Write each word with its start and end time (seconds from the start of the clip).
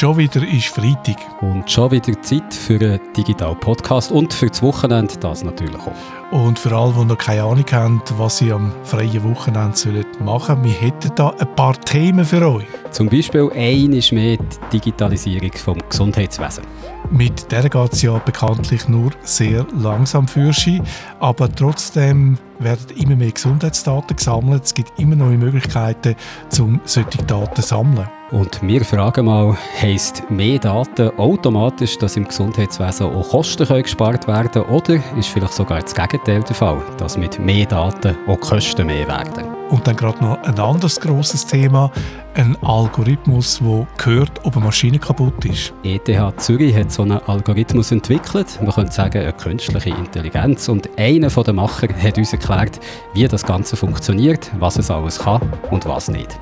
Schon 0.00 0.16
wieder 0.16 0.46
ist 0.46 0.68
Freitag. 0.68 1.16
Und 1.42 1.70
schon 1.70 1.90
wieder 1.90 2.20
Zeit 2.22 2.52
für 2.52 2.74
einen 2.74 3.00
Digital 3.16 3.54
Podcast 3.54 4.10
und 4.10 4.32
für 4.32 4.46
das 4.48 4.62
Wochenende 4.62 5.14
das 5.18 5.44
natürlich 5.44 5.80
auch. 5.80 6.32
Und 6.32 6.58
für 6.58 6.74
alle, 6.74 6.92
die 6.92 7.04
noch 7.04 7.18
keine 7.18 7.42
Ahnung 7.44 7.64
haben, 7.70 8.02
was 8.16 8.38
sie 8.38 8.52
am 8.52 8.72
freien 8.82 9.22
Wochenende 9.24 10.04
machen 10.20 10.56
sollen, 10.56 10.64
wir 10.64 10.72
hätten 10.72 11.12
da 11.14 11.30
ein 11.38 11.54
paar 11.54 11.78
Themen 11.80 12.24
für 12.24 12.46
euch. 12.46 12.64
Zum 12.90 13.08
Beispiel 13.08 13.50
eine 13.54 13.96
ist 13.96 14.12
mehr 14.12 14.36
die 14.36 14.78
Digitalisierung 14.78 15.52
vom 15.52 15.78
Gesundheitswesen. 15.88 16.64
Mit 17.10 17.52
der 17.52 17.68
geht 17.68 17.92
es 17.92 18.02
ja 18.02 18.18
bekanntlich 18.18 18.88
nur 18.88 19.10
sehr 19.22 19.66
langsam 19.76 20.26
für 20.26 20.52
sie, 20.52 20.82
aber 21.20 21.54
trotzdem 21.54 22.38
werden 22.58 22.96
immer 22.96 23.16
mehr 23.16 23.32
Gesundheitsdaten 23.32 24.16
gesammelt. 24.16 24.64
Es 24.64 24.74
gibt 24.74 24.98
immer 24.98 25.16
neue 25.16 25.36
Möglichkeiten, 25.36 26.16
um 26.58 26.80
solche 26.84 27.22
Daten 27.26 27.62
zu 27.62 27.68
sammeln. 27.68 28.08
Und 28.34 28.60
wir 28.62 28.84
fragen 28.84 29.26
mal, 29.26 29.56
heisst 29.80 30.28
mehr 30.28 30.58
Daten 30.58 31.16
automatisch, 31.20 31.96
dass 31.98 32.16
im 32.16 32.24
Gesundheitswesen 32.24 33.06
auch 33.06 33.28
Kosten 33.28 33.64
können 33.64 33.84
gespart 33.84 34.26
werden 34.26 34.62
oder 34.62 34.94
ist 35.16 35.28
vielleicht 35.28 35.52
sogar 35.52 35.80
das 35.80 35.94
Gegenteil 35.94 36.42
der 36.42 36.56
Fall, 36.56 36.82
dass 36.98 37.16
mit 37.16 37.38
mehr 37.38 37.66
Daten 37.66 38.16
auch 38.26 38.40
Kosten 38.40 38.88
mehr 38.88 39.06
werden? 39.06 39.53
Und 39.70 39.86
dann 39.86 39.96
gerade 39.96 40.22
noch 40.22 40.42
ein 40.42 40.58
anderes 40.58 41.00
grosses 41.00 41.46
Thema, 41.46 41.90
ein 42.34 42.56
Algorithmus, 42.62 43.60
der 43.60 43.86
hört, 44.04 44.44
ob 44.44 44.56
eine 44.56 44.64
Maschine 44.66 44.98
kaputt 44.98 45.44
ist. 45.44 45.72
ETH 45.82 46.40
Zürich 46.40 46.76
hat 46.76 46.92
so 46.92 47.02
einen 47.02 47.18
Algorithmus 47.26 47.90
entwickelt, 47.90 48.58
man 48.62 48.72
könnte 48.72 48.92
sagen 48.92 49.22
eine 49.22 49.32
künstliche 49.32 49.90
Intelligenz 49.90 50.68
und 50.68 50.88
einer 50.98 51.28
der 51.28 51.54
Macher 51.54 51.88
hat 51.88 52.18
uns 52.18 52.32
erklärt, 52.32 52.80
wie 53.14 53.26
das 53.26 53.44
Ganze 53.44 53.76
funktioniert, 53.76 54.50
was 54.58 54.76
es 54.76 54.90
alles 54.90 55.18
kann 55.18 55.40
und 55.70 55.86
was 55.86 56.08
nicht. 56.08 56.38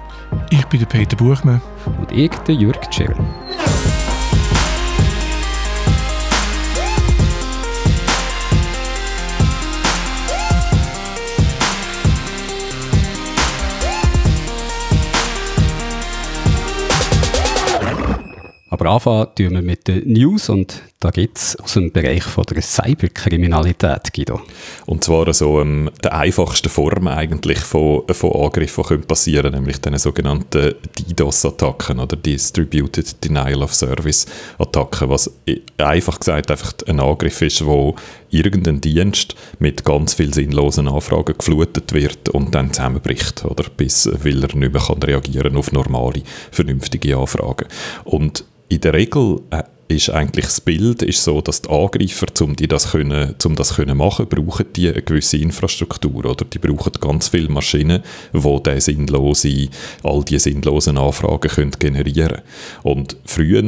Ich 0.50 0.64
bin 0.66 0.80
der 0.80 0.86
Peter 0.86 1.16
Buchmann. 1.16 1.60
Und 1.98 2.12
ich, 2.12 2.30
der 2.46 2.54
Jürg 2.54 2.80
Tschirr. 2.90 3.14
Aber 18.82 18.94
anfangen 18.94 19.28
tun 19.36 19.52
wir 19.52 19.62
mit 19.62 19.86
den 19.86 20.12
News 20.12 20.48
und 20.48 20.82
da 20.98 21.10
gibt 21.10 21.38
es 21.38 21.54
aus 21.60 21.74
dem 21.74 21.92
Bereich 21.92 22.24
von 22.24 22.42
der 22.50 22.62
Cyberkriminalität, 22.62 24.12
Guido. 24.12 24.40
Und 24.86 25.04
zwar 25.04 25.32
so 25.32 25.60
ähm, 25.60 25.88
der 26.02 26.14
einfachsten 26.16 26.68
Form 26.68 27.06
eigentlich 27.06 27.60
von, 27.60 28.02
von 28.10 28.32
Angriffen, 28.32 28.84
die 28.90 28.96
passieren 28.98 29.52
können, 29.52 29.54
nämlich 29.62 29.80
den 29.80 29.96
sogenannten 29.98 30.74
DDoS-Attacken 30.98 32.00
oder 32.00 32.16
Distributed 32.16 33.22
Denial 33.22 33.62
of 33.62 33.72
Service-Attacken, 33.72 35.08
was 35.10 35.30
einfach 35.78 36.18
gesagt 36.18 36.50
einfach 36.50 36.72
ein 36.88 36.98
Angriff 36.98 37.40
ist, 37.40 37.64
wo 37.64 37.94
irgendein 38.30 38.80
Dienst 38.80 39.36
mit 39.60 39.84
ganz 39.84 40.14
vielen 40.14 40.32
sinnlosen 40.32 40.88
Anfragen 40.88 41.38
geflutet 41.38 41.92
wird 41.92 42.30
und 42.30 42.52
dann 42.52 42.72
zusammenbricht, 42.72 43.44
oder 43.44 43.64
bis 43.76 44.08
weil 44.24 44.42
er 44.42 44.56
nicht 44.56 44.72
mehr 44.72 44.82
kann 44.82 45.00
reagieren 45.00 45.56
auf 45.56 45.70
normale, 45.70 46.22
vernünftige 46.50 47.16
Anfragen. 47.16 47.66
Und 48.04 48.44
in 48.72 48.80
der 48.80 48.94
Regel 48.94 49.40
äh, 49.50 49.62
ist 49.88 50.10
eigentlich 50.10 50.46
das 50.46 50.60
Bild 50.60 51.02
ist 51.02 51.22
so, 51.22 51.40
dass 51.40 51.60
die 51.60 51.68
Angreifer, 51.68 52.26
um 52.40 52.56
das 52.56 52.92
können, 52.92 53.34
um 53.44 53.54
das 53.54 53.74
können 53.76 53.98
machen, 53.98 54.26
brauchen 54.26 54.66
die 54.74 54.88
eine 54.88 55.02
gewisse 55.02 55.36
Infrastruktur 55.36 56.24
oder 56.24 56.46
die 56.46 56.58
brauchen 56.58 56.92
ganz 57.00 57.28
viele 57.28 57.50
Maschinen, 57.50 58.02
wo 58.32 58.58
die 58.58 58.80
sinnlose, 58.80 59.68
all 60.02 60.24
die 60.24 60.38
sinnlosen 60.38 60.96
Anfragen 60.96 61.50
können 61.50 61.72
generieren. 61.78 62.40
Und 62.82 63.16
früher 63.24 63.62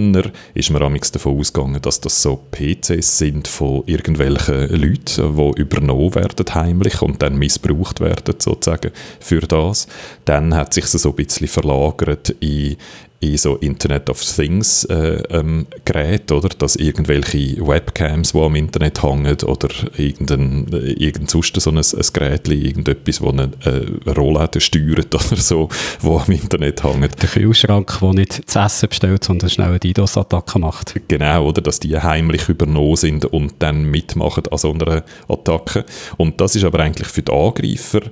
ist 0.55 0.71
man 0.71 0.83
amigs 0.83 1.13
davon 1.13 1.39
ausgegangen, 1.39 1.83
dass 1.83 2.01
das 2.01 2.23
so 2.23 2.41
PCs 2.51 3.19
sind 3.19 3.49
von 3.49 3.83
irgendwelchen 3.87 4.71
Leuten, 4.71 5.37
die 5.37 5.61
übernommen 5.61 6.15
werden 6.15 6.55
heimlich 6.55 7.03
und 7.03 7.21
dann 7.21 7.37
missbraucht 7.37 8.01
werden 8.01 8.37
sozusagen 8.39 8.93
für 9.21 9.41
das. 9.41 9.87
Dann 10.25 10.55
hat 10.55 10.73
sich 10.73 10.87
so 10.87 11.11
ein 11.11 11.17
bisschen 11.17 11.49
verlagert 11.49 12.35
in 12.41 12.77
in 13.25 13.39
so 13.39 13.57
Internet 13.57 14.11
of 14.11 14.23
Things 14.23 14.85
äh, 14.85 15.23
ähm, 15.31 15.67
Geräte, 15.85 16.35
oder? 16.35 16.49
Dass 16.49 16.77
irgendwelche 16.77 17.67
Webcams, 17.67 18.33
die 18.33 18.39
am 18.39 18.55
Internet 18.55 19.03
hängen 19.03 19.37
oder 19.43 19.69
irgendein, 19.97 20.73
äh, 20.73 20.93
irgend 20.93 21.31
sonst 21.31 21.61
so 21.61 21.71
ein, 21.71 21.79
ein 21.79 22.07
Gerät, 22.13 22.49
irgendetwas, 22.49 23.19
das 23.19 23.29
eine 23.29 23.51
äh, 23.65 24.11
Rollläden 24.11 24.61
steuert 24.61 25.15
oder 25.33 25.41
so, 25.41 25.69
wo 26.01 26.19
am 26.19 26.31
Internet 26.31 26.85
hängt. 26.85 27.23
Der 27.23 27.29
Kühlschrank, 27.29 27.99
der 28.01 28.13
nicht 28.13 28.51
zu 28.51 28.59
essen 28.59 28.89
bestellt, 28.89 29.25
sondern 29.25 29.51
schnell 29.51 29.69
eine 29.69 29.81
DDoS-Attacke 29.81 30.59
macht. 30.59 30.95
Genau, 31.09 31.49
oder? 31.49 31.63
Dass 31.63 31.81
die 31.81 31.99
heimlich 31.99 32.49
übernommen 32.49 32.97
sind 32.97 33.25
und 33.27 33.55
dann 33.61 33.85
mitmachen 33.85 34.45
an 34.51 34.59
so 34.59 34.73
einer 34.73 35.03
Attacke. 35.29 35.85
Und 36.17 36.41
das 36.41 36.57
ist 36.57 36.65
aber 36.65 36.81
eigentlich 36.81 37.09
für 37.09 37.23
die 37.23 37.33
Angreifer 37.33 38.03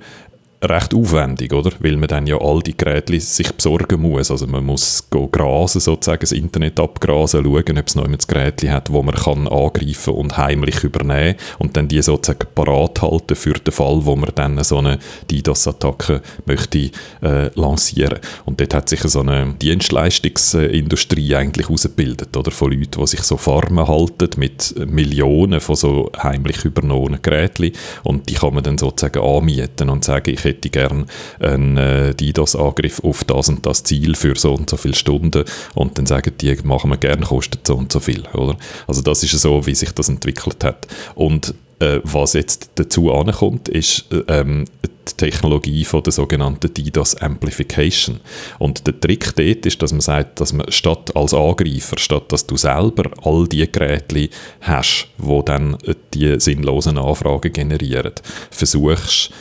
recht 0.63 0.95
aufwendig, 0.95 1.53
oder? 1.53 1.71
Weil 1.81 1.97
man 1.97 2.09
dann 2.09 2.27
ja 2.27 2.41
all 2.41 2.61
die 2.61 2.77
Geräte 2.77 3.19
sich 3.19 3.53
besorgen 3.53 4.01
muss. 4.01 4.31
Also 4.31 4.47
man 4.47 4.65
muss 4.65 5.09
go 5.11 5.27
grasen, 5.27 5.81
sozusagen 5.81 6.21
das 6.21 6.33
Internet 6.33 6.79
abgrasen, 6.79 7.45
schauen, 7.45 7.79
ob 7.79 7.89
es 7.89 7.95
noch 7.97 8.05
ein 8.05 8.17
Gerät 8.27 8.63
hat, 8.71 8.93
wo 8.93 9.03
man 9.03 9.15
kann 9.15 9.49
angreifen 9.49 10.15
und 10.15 10.37
heimlich 10.37 10.85
übernehmen 10.85 11.37
und 11.59 11.77
dann 11.77 11.89
die 11.89 12.01
sozusagen 12.01 12.47
parat 12.55 13.03
halten 13.03 13.35
für 13.35 13.55
den 13.55 13.73
Fall, 13.73 14.05
wo 14.05 14.15
man 14.15 14.31
dann 14.35 14.63
so 14.63 14.79
eine 14.79 14.99
DDoS-Attacke 15.31 16.23
möchte 16.47 16.91
äh, 17.23 17.51
lancieren. 17.55 18.21
Und 18.45 18.61
dort 18.61 18.75
hat 18.75 18.89
sich 18.89 19.01
so 19.01 19.21
eine 19.21 19.55
Dienstleistungsindustrie 19.61 21.35
eigentlich 21.35 21.69
ausgebildet, 21.69 22.37
oder? 22.37 22.51
Von 22.51 22.71
Leuten, 22.73 23.01
die 23.01 23.07
sich 23.07 23.23
so 23.23 23.37
Farmen 23.37 23.89
halten 23.89 24.31
mit 24.37 24.75
Millionen 24.87 25.61
von 25.61 25.77
so 25.77 26.11
heimlich 26.23 26.65
übernommenen 26.65 27.21
Geräten 27.21 27.73
und 28.05 28.29
die 28.29 28.35
kann 28.35 28.55
man 28.55 28.63
dann 28.63 28.79
sozusagen 28.79 29.23
anmieten 29.23 29.91
und 29.91 30.05
sagen, 30.05 30.31
ich 30.31 30.52
hätte 30.53 30.71
gerne 30.71 31.07
einen 31.41 31.77
äh, 31.77 32.15
DDoS-Angriff 32.15 33.01
auf 33.03 33.25
das 33.25 33.49
und 33.49 33.67
das 33.67 33.85
Ziel 33.85 34.15
für 34.15 34.37
so 34.37 34.55
und 34.55 34.71
so 34.71 34.77
viele 34.77 34.95
Stunden 34.95 35.45
und 35.75 35.99
dann 35.99 36.07
sagen 36.07 36.33
die, 36.41 36.57
machen 36.65 36.91
wir 36.91 36.97
gerne, 36.97 37.27
kostet 37.27 37.67
so 37.67 37.77
und 37.77 37.93
so 37.93 38.01
viel, 38.01 38.23
oder? 38.35 38.57
Also 38.87 39.03
das 39.03 39.23
ist 39.23 39.39
so, 39.39 39.67
wie 39.67 39.75
sich 39.75 39.93
das 39.93 40.09
entwickelt 40.09 40.65
hat. 40.65 40.87
Und 41.15 41.55
äh, 41.83 42.01
was 42.05 42.35
jetzt 42.35 42.71
dazu 42.77 43.13
ankommt, 43.13 43.69
ist 43.69 44.07
äh, 44.13 44.23
ähm, 44.29 44.67
die 45.09 45.17
Technologie 45.17 45.85
von 45.85 46.03
der 46.03 46.13
sogenannten 46.13 46.73
DDoS 46.73 47.17
Amplification. 47.17 48.21
Und 48.61 48.87
der 48.87 49.01
Trick 49.01 49.35
dort 49.35 49.67
ist, 49.67 49.83
dass 49.83 49.91
man 49.91 50.01
sagt, 50.01 50.41
dass 50.41 50.53
man 50.53 50.71
statt 50.71 51.17
als 51.17 51.35
Angreifer, 51.35 51.99
statt 51.99 52.31
dass 52.31 52.47
du 52.47 52.57
selber 52.57 53.11
all 53.25 53.49
die 53.49 53.71
Geräte 53.71 54.29
hast, 54.61 55.09
wo 55.19 55.43
dann 55.43 55.77
die 56.15 56.39
sinnlosen 56.39 56.99
Anfragen 56.99 57.53
generieren, 57.53 58.13
versuchst 58.51 59.33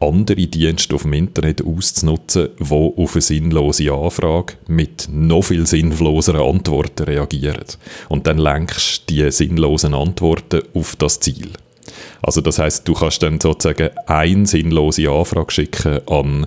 andere 0.00 0.46
Dienste 0.46 0.94
auf 0.94 1.02
dem 1.02 1.12
Internet 1.12 1.64
auszunutzen, 1.64 2.50
die 2.58 2.72
auf 2.72 3.14
eine 3.14 3.20
sinnlose 3.20 3.92
Anfrage 3.92 4.54
mit 4.66 5.08
noch 5.10 5.42
viel 5.42 5.66
sinnloseren 5.66 6.40
Antworten 6.40 7.04
reagieren. 7.04 7.64
Und 8.08 8.26
dann 8.26 8.38
lenkst 8.38 9.10
du 9.10 9.14
die 9.14 9.30
sinnlosen 9.30 9.94
Antworten 9.94 10.62
auf 10.74 10.96
das 10.96 11.20
Ziel. 11.20 11.50
Also 12.22 12.40
das 12.40 12.58
heißt, 12.58 12.86
du 12.86 12.94
kannst 12.94 13.22
dann 13.22 13.40
sozusagen 13.40 13.90
eine 14.06 14.46
sinnlose 14.46 15.10
Anfrage 15.10 15.52
schicken 15.52 16.00
an 16.06 16.46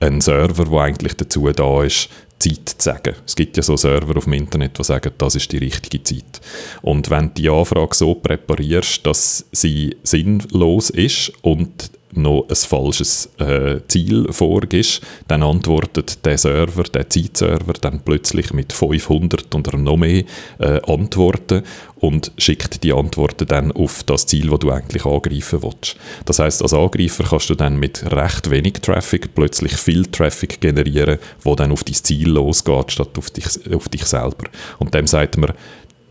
einen 0.00 0.20
Server, 0.20 0.64
der 0.64 0.78
eigentlich 0.80 1.14
dazu 1.14 1.50
da 1.50 1.84
ist, 1.84 2.08
Zeit 2.38 2.68
zu 2.68 2.76
sagen. 2.78 3.14
Es 3.26 3.36
gibt 3.36 3.56
ja 3.56 3.62
so 3.62 3.76
Server 3.76 4.16
auf 4.16 4.24
dem 4.24 4.32
Internet, 4.32 4.78
die 4.78 4.84
sagen, 4.84 5.12
das 5.18 5.34
ist 5.34 5.52
die 5.52 5.58
richtige 5.58 6.02
Zeit. 6.02 6.40
Und 6.80 7.10
wenn 7.10 7.28
du 7.28 7.34
die 7.34 7.50
Anfrage 7.50 7.94
so 7.94 8.14
präparierst, 8.14 9.06
dass 9.06 9.44
sie 9.52 9.96
sinnlos 10.02 10.90
ist 10.90 11.32
und 11.42 11.90
noch 12.12 12.46
ein 12.48 12.56
falsches 12.56 13.30
äh, 13.38 13.80
Ziel 13.88 14.32
vorgibst, 14.32 15.00
dann 15.28 15.42
antwortet 15.42 16.24
der 16.24 16.38
Server, 16.38 16.82
der 16.84 17.08
Zeitserver, 17.08 17.72
dann 17.80 18.00
plötzlich 18.00 18.52
mit 18.52 18.72
500 18.72 19.54
oder 19.54 19.78
noch 19.78 19.96
mehr 19.96 20.24
äh, 20.58 20.80
Antworten 20.86 21.62
und 21.96 22.32
schickt 22.38 22.82
die 22.82 22.92
Antworten 22.92 23.46
dann 23.46 23.72
auf 23.72 24.02
das 24.04 24.26
Ziel, 24.26 24.48
das 24.48 24.60
du 24.60 24.70
eigentlich 24.70 25.04
angreifen 25.04 25.62
willst. 25.62 25.96
Das 26.24 26.38
heißt, 26.38 26.62
als 26.62 26.72
Angreifer 26.72 27.24
kannst 27.24 27.50
du 27.50 27.54
dann 27.54 27.78
mit 27.78 28.10
recht 28.10 28.50
wenig 28.50 28.74
Traffic 28.74 29.34
plötzlich 29.34 29.76
viel 29.76 30.06
Traffic 30.06 30.60
generieren, 30.60 31.18
wo 31.42 31.54
dann 31.54 31.72
auf 31.72 31.84
dein 31.84 31.94
Ziel 31.94 32.30
losgeht, 32.30 32.92
statt 32.92 33.16
auf 33.18 33.30
dich, 33.30 33.46
auf 33.72 33.88
dich 33.88 34.04
selber. 34.04 34.44
Und 34.78 34.94
dem 34.94 35.06
sagt 35.06 35.36
man, 35.36 35.52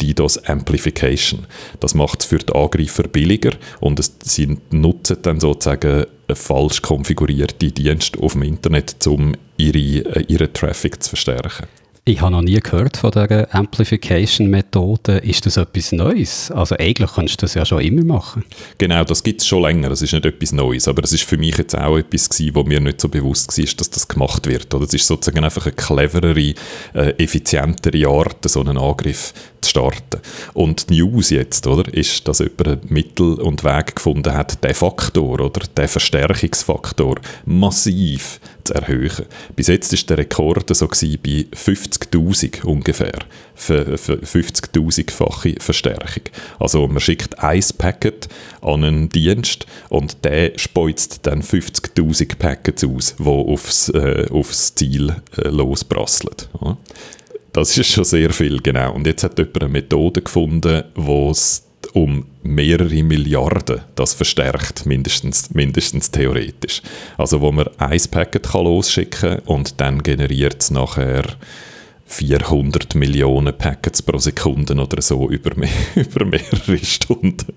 DDoS 0.01 0.37
Amplification. 0.45 1.45
Das 1.79 1.93
macht 1.93 2.21
es 2.21 2.25
für 2.25 2.39
die 2.39 2.53
Angreifer 2.53 3.03
billiger 3.03 3.51
und 3.79 3.99
es, 3.99 4.15
sie 4.23 4.57
nutzen 4.71 5.17
dann 5.21 5.39
sozusagen 5.39 6.05
falsch 6.33 6.81
konfigurierte 6.81 7.71
Dienste 7.71 8.19
auf 8.19 8.33
dem 8.33 8.43
Internet, 8.43 9.05
um 9.07 9.33
ihre, 9.57 9.77
äh, 9.77 10.25
ihren 10.27 10.53
Traffic 10.53 11.01
zu 11.01 11.09
verstärken. 11.09 11.67
Ich 12.09 12.21
habe 12.21 12.31
noch 12.31 12.41
nie 12.41 12.59
gehört 12.59 12.97
von 12.97 13.11
dieser 13.11 13.53
Amplification-Methode. 13.53 15.17
Ist 15.17 15.45
das 15.45 15.57
etwas 15.57 15.91
Neues? 15.91 16.49
Also 16.49 16.75
eigentlich 16.79 17.11
kannst 17.13 17.39
du 17.39 17.45
das 17.45 17.53
ja 17.53 17.65
schon 17.65 17.81
immer 17.81 18.03
machen. 18.03 18.45
Genau, 18.79 19.03
das 19.03 19.21
gibt 19.21 19.41
es 19.41 19.47
schon 19.47 19.61
länger. 19.61 19.89
Das 19.89 20.01
ist 20.01 20.13
nicht 20.13 20.25
etwas 20.25 20.51
Neues. 20.51 20.87
Aber 20.87 21.03
es 21.03 21.13
ist 21.13 21.23
für 21.23 21.37
mich 21.37 21.55
jetzt 21.57 21.77
auch 21.77 21.97
etwas 21.97 22.27
gewesen, 22.27 22.55
wo 22.55 22.63
mir 22.63 22.79
nicht 22.79 22.99
so 22.99 23.09
bewusst 23.09 23.55
war, 23.55 23.65
dass 23.77 23.91
das 23.91 24.07
gemacht 24.07 24.47
wird. 24.47 24.73
Oder 24.73 24.85
es 24.85 24.93
ist 24.95 25.05
sozusagen 25.05 25.43
einfach 25.43 25.67
eine 25.67 25.75
cleverere, 25.75 26.55
äh, 26.95 27.23
effizientere 27.23 28.07
Art, 28.07 28.49
so 28.49 28.61
einen 28.61 28.79
Angriff 28.79 29.31
zu 29.61 29.69
starten. 29.69 30.21
Und 30.53 30.89
die 30.89 31.01
News 31.01 31.29
jetzt, 31.29 31.67
oder, 31.67 31.91
ist, 31.93 32.27
dass 32.27 32.39
jemand 32.39 32.89
Mittel 32.91 33.35
und 33.35 33.63
Weg 33.63 33.95
gefunden 33.95 34.33
hat, 34.33 34.63
den 34.63 34.73
Faktor, 34.73 35.39
oder, 35.39 35.61
den 35.77 35.87
Verstärkungsfaktor 35.87 37.15
massiv 37.45 38.39
zu 38.63 38.73
erhöhen. 38.73 39.25
Bis 39.55 39.67
jetzt 39.67 39.93
ist 39.93 40.09
der 40.09 40.19
Rekord 40.19 40.75
so 40.75 40.87
bei 40.87 40.95
50'000 40.95 42.63
ungefähr, 42.63 43.19
für, 43.55 43.97
für 43.97 44.15
50'000-fache 44.15 45.61
Verstärkung. 45.61 46.23
Also 46.59 46.87
man 46.87 46.99
schickt 46.99 47.39
ein 47.39 47.63
Packet 47.77 48.29
an 48.61 48.83
einen 48.83 49.09
Dienst 49.09 49.65
und 49.89 50.23
der 50.23 50.57
speuzt 50.57 51.19
dann 51.23 51.41
50'000 51.41 52.37
Packets 52.37 52.83
aus, 52.83 53.15
die 53.17 53.25
aufs, 53.25 53.89
äh, 53.89 54.27
aufs 54.31 54.75
Ziel 54.75 55.15
äh, 55.37 55.49
losprasseln. 55.49 56.35
Ja. 56.61 56.77
Das 57.53 57.77
ist 57.77 57.91
schon 57.91 58.03
sehr 58.03 58.31
viel, 58.31 58.61
genau. 58.61 58.93
Und 58.93 59.07
jetzt 59.07 59.23
hat 59.23 59.37
jemand 59.37 59.63
eine 59.63 59.71
Methode 59.71 60.21
gefunden, 60.21 60.83
wo 60.95 61.31
es 61.31 61.65
um 61.93 62.25
mehrere 62.43 63.03
Milliarden 63.03 63.81
das 63.95 64.13
verstärkt, 64.13 64.85
mindestens, 64.85 65.51
mindestens 65.51 66.11
theoretisch. 66.11 66.81
Also 67.17 67.41
wo 67.41 67.51
man 67.51 67.67
ein 67.77 68.01
Packet 68.11 68.43
kann 68.43 68.65
losschicken 68.65 69.37
kann 69.37 69.39
und 69.45 69.81
dann 69.81 70.03
generiert 70.03 70.61
es 70.61 70.71
nachher 70.71 71.23
400 72.05 72.95
Millionen 72.95 73.55
Packets 73.55 74.01
pro 74.01 74.17
Sekunde 74.17 74.73
oder 74.73 75.01
so 75.01 75.29
über, 75.29 75.55
mehr, 75.55 75.69
über 75.95 76.25
mehrere 76.25 76.77
Stunden. 76.77 77.53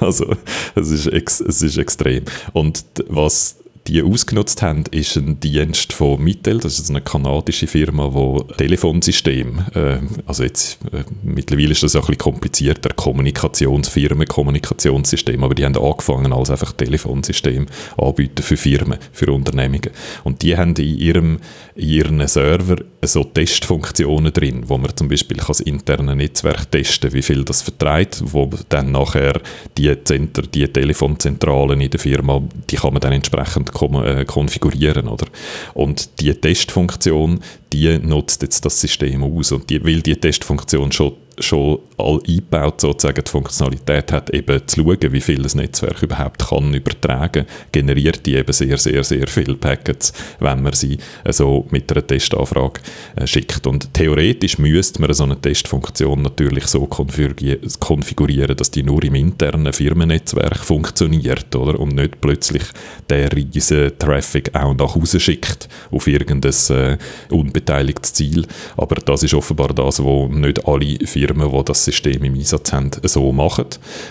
Also 0.00 0.36
es 0.74 0.90
ist, 0.90 1.06
ex, 1.06 1.40
es 1.40 1.62
ist 1.62 1.78
extrem. 1.78 2.24
Und 2.52 2.84
was 3.08 3.56
die 3.86 4.02
ausgenutzt 4.02 4.62
haben, 4.62 4.84
ist 4.90 5.16
ein 5.16 5.40
Dienst 5.40 5.92
von 5.92 6.22
Mittel, 6.22 6.58
das 6.58 6.78
ist 6.78 6.88
eine 6.88 7.02
kanadische 7.02 7.66
Firma, 7.66 8.08
die 8.08 8.54
Telefonsystem, 8.54 9.58
äh, 9.74 9.98
also 10.26 10.42
jetzt 10.42 10.78
äh, 10.92 11.04
mittlerweile 11.22 11.72
ist 11.72 11.82
das 11.82 11.94
ein 11.94 12.00
bisschen 12.00 12.18
komplizierter, 12.18 12.90
Kommunikationsfirmen, 12.94 14.26
Kommunikationssystem, 14.26 15.44
aber 15.44 15.54
die 15.54 15.64
haben 15.64 15.76
angefangen 15.76 16.32
als 16.32 16.50
einfach 16.50 16.72
Telefonsystem 16.72 17.66
anbieten 17.98 18.42
für 18.42 18.56
Firmen, 18.56 18.98
für 19.12 19.30
Unternehmungen. 19.30 19.90
Und 20.24 20.42
die 20.42 20.56
haben 20.56 20.74
in 20.76 20.98
ihrem 20.98 21.38
in 21.74 21.88
ihren 21.88 22.28
Server 22.28 22.76
so 23.02 23.24
Testfunktionen 23.24 24.32
drin, 24.32 24.64
wo 24.66 24.78
man 24.78 24.96
zum 24.96 25.08
Beispiel 25.08 25.36
das 25.36 25.60
interne 25.60 26.14
Netzwerk 26.14 26.70
testen 26.70 27.12
wie 27.12 27.22
viel 27.22 27.44
das 27.44 27.62
vertreibt, 27.62 28.22
wo 28.32 28.48
dann 28.68 28.92
nachher 28.92 29.40
die, 29.76 29.92
Zenter, 30.04 30.42
die 30.42 30.66
Telefonzentralen 30.68 31.80
in 31.80 31.90
der 31.90 32.00
Firma, 32.00 32.42
die 32.70 32.76
kann 32.76 32.92
man 32.92 33.00
dann 33.00 33.12
entsprechend 33.12 33.72
konfigurieren. 33.74 35.08
Oder? 35.08 35.26
Und 35.74 36.20
die 36.20 36.32
Testfunktion, 36.34 37.40
die 37.72 37.98
nutzt 37.98 38.42
jetzt 38.42 38.64
das 38.64 38.80
System 38.80 39.22
aus. 39.22 39.52
Und 39.52 39.68
die, 39.68 39.84
weil 39.84 40.00
die 40.00 40.16
Testfunktion 40.16 40.92
schon 40.92 41.12
schon 41.38 41.80
all 41.98 42.20
eingebaut 42.26 42.80
sozusagen 42.80 43.22
die 43.24 43.30
Funktionalität 43.30 44.12
hat, 44.12 44.30
eben 44.30 44.66
zu 44.66 44.82
schauen, 44.82 45.12
wie 45.12 45.20
viel 45.20 45.42
das 45.42 45.54
Netzwerk 45.54 46.02
überhaupt 46.02 46.48
kann 46.48 46.74
übertragen, 46.74 47.46
generiert 47.72 48.24
die 48.26 48.34
eben 48.34 48.52
sehr, 48.52 48.78
sehr, 48.78 49.04
sehr 49.04 49.26
viele 49.26 49.54
Packets, 49.54 50.12
wenn 50.40 50.62
man 50.62 50.72
sie 50.72 50.98
so 51.30 51.66
mit 51.70 51.90
einer 51.90 52.06
Testanfrage 52.06 52.80
äh, 53.16 53.26
schickt. 53.26 53.66
Und 53.66 53.92
theoretisch 53.94 54.58
müsste 54.58 55.00
man 55.00 55.12
so 55.12 55.24
eine 55.24 55.40
Testfunktion 55.40 56.22
natürlich 56.22 56.66
so 56.66 56.86
konfigurieren, 56.86 58.56
dass 58.56 58.70
die 58.70 58.82
nur 58.82 59.02
im 59.04 59.14
internen 59.14 59.72
Firmennetzwerk 59.72 60.58
funktioniert, 60.58 61.54
oder? 61.56 61.78
Und 61.78 61.94
nicht 61.94 62.20
plötzlich 62.20 62.62
der 63.08 63.32
riesen 63.32 63.92
Traffic 63.98 64.54
auch 64.54 64.74
nach 64.74 64.94
Hause 64.94 65.20
schickt 65.20 65.68
auf 65.90 66.06
irgendein 66.06 66.52
äh, 66.70 66.98
unbeteiligtes 67.30 68.12
Ziel. 68.14 68.46
Aber 68.76 68.96
das 68.96 69.22
ist 69.22 69.34
offenbar 69.34 69.68
das, 69.74 70.02
wo 70.02 70.28
nicht 70.28 70.66
alle 70.66 70.98
Firmen 71.06 71.23
Firmen, 71.24 71.50
die 71.50 71.64
das 71.64 71.84
System 71.84 72.22
im 72.24 72.34
Einsatz 72.34 72.72
haben, 72.72 72.90
so 73.02 73.32
machen. 73.32 73.66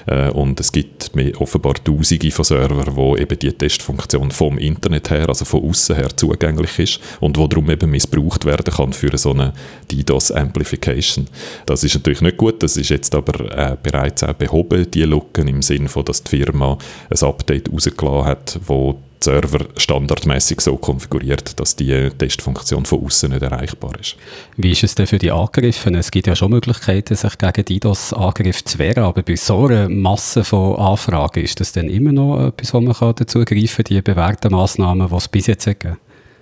Äh, 0.07 0.29
und 0.29 0.59
es 0.59 0.71
gibt 0.71 1.11
offenbar 1.37 1.75
Tausende 1.83 2.31
von 2.31 2.45
Servern, 2.45 2.95
wo 2.95 3.15
eben 3.15 3.37
die 3.37 3.51
Testfunktion 3.51 4.31
vom 4.31 4.57
Internet 4.57 5.09
her, 5.11 5.29
also 5.29 5.45
von 5.45 5.69
außen 5.69 5.95
her 5.95 6.09
zugänglich 6.15 6.79
ist 6.79 6.99
und 7.19 7.37
wo 7.37 7.47
darum 7.47 7.69
eben 7.69 7.91
missbraucht 7.91 8.45
werden 8.45 8.73
kann 8.73 8.93
für 8.93 9.15
so 9.17 9.31
eine 9.31 9.53
DDoS-Amplification. 9.91 11.27
Das 11.65 11.83
ist 11.83 11.93
natürlich 11.95 12.21
nicht 12.21 12.37
gut, 12.37 12.63
das 12.63 12.77
ist 12.77 12.89
jetzt 12.89 13.13
aber 13.13 13.51
äh, 13.51 13.77
bereits 13.81 14.23
auch 14.23 14.33
behoben, 14.33 14.89
die 14.89 15.03
Lücken, 15.03 15.47
im 15.47 15.61
Sinne 15.61 15.89
von, 15.89 16.05
dass 16.05 16.23
die 16.23 16.37
Firma 16.37 16.77
ein 17.09 17.27
Update 17.27 17.71
rausgelassen 17.71 18.25
hat, 18.25 18.59
wo 18.65 18.99
Server 19.23 19.65
standardmäßig 19.77 20.61
so 20.61 20.77
konfiguriert, 20.77 21.59
dass 21.59 21.75
die 21.75 22.09
Testfunktion 22.17 22.85
von 22.85 23.05
außen 23.05 23.31
nicht 23.31 23.41
erreichbar 23.41 23.99
ist. 23.99 24.15
Wie 24.57 24.71
ist 24.71 24.83
es 24.83 24.95
denn 24.95 25.07
für 25.07 25.17
die 25.17 25.31
Angriffen? 25.31 25.95
Es 25.95 26.11
gibt 26.11 26.27
ja 26.27 26.35
schon 26.35 26.51
Möglichkeiten, 26.51 27.15
sich 27.15 27.37
gegen 27.37 27.65
DDoS-Angriff 27.65 28.63
zu 28.63 28.79
wehren, 28.79 29.03
aber 29.03 29.21
bei 29.21 29.35
so 29.35 29.65
einer 29.65 29.89
Masse 29.89 30.43
von 30.43 30.75
Anfragen 30.77 31.43
ist 31.43 31.59
das 31.59 31.71
dann 31.71 31.89
immer 31.89 32.11
noch 32.11 32.47
etwas, 32.47 32.73
wo 32.73 32.81
man 32.81 32.95
dazu 33.15 33.45
greifen 33.45 33.83
kann, 33.83 33.95
die 33.95 34.01
bewährten 34.01 34.51
Massnahmen, 34.51 35.07
die 35.09 35.15
es 35.15 35.27
bis 35.27 35.47
jetzt 35.47 35.65
gegeben 35.65 35.97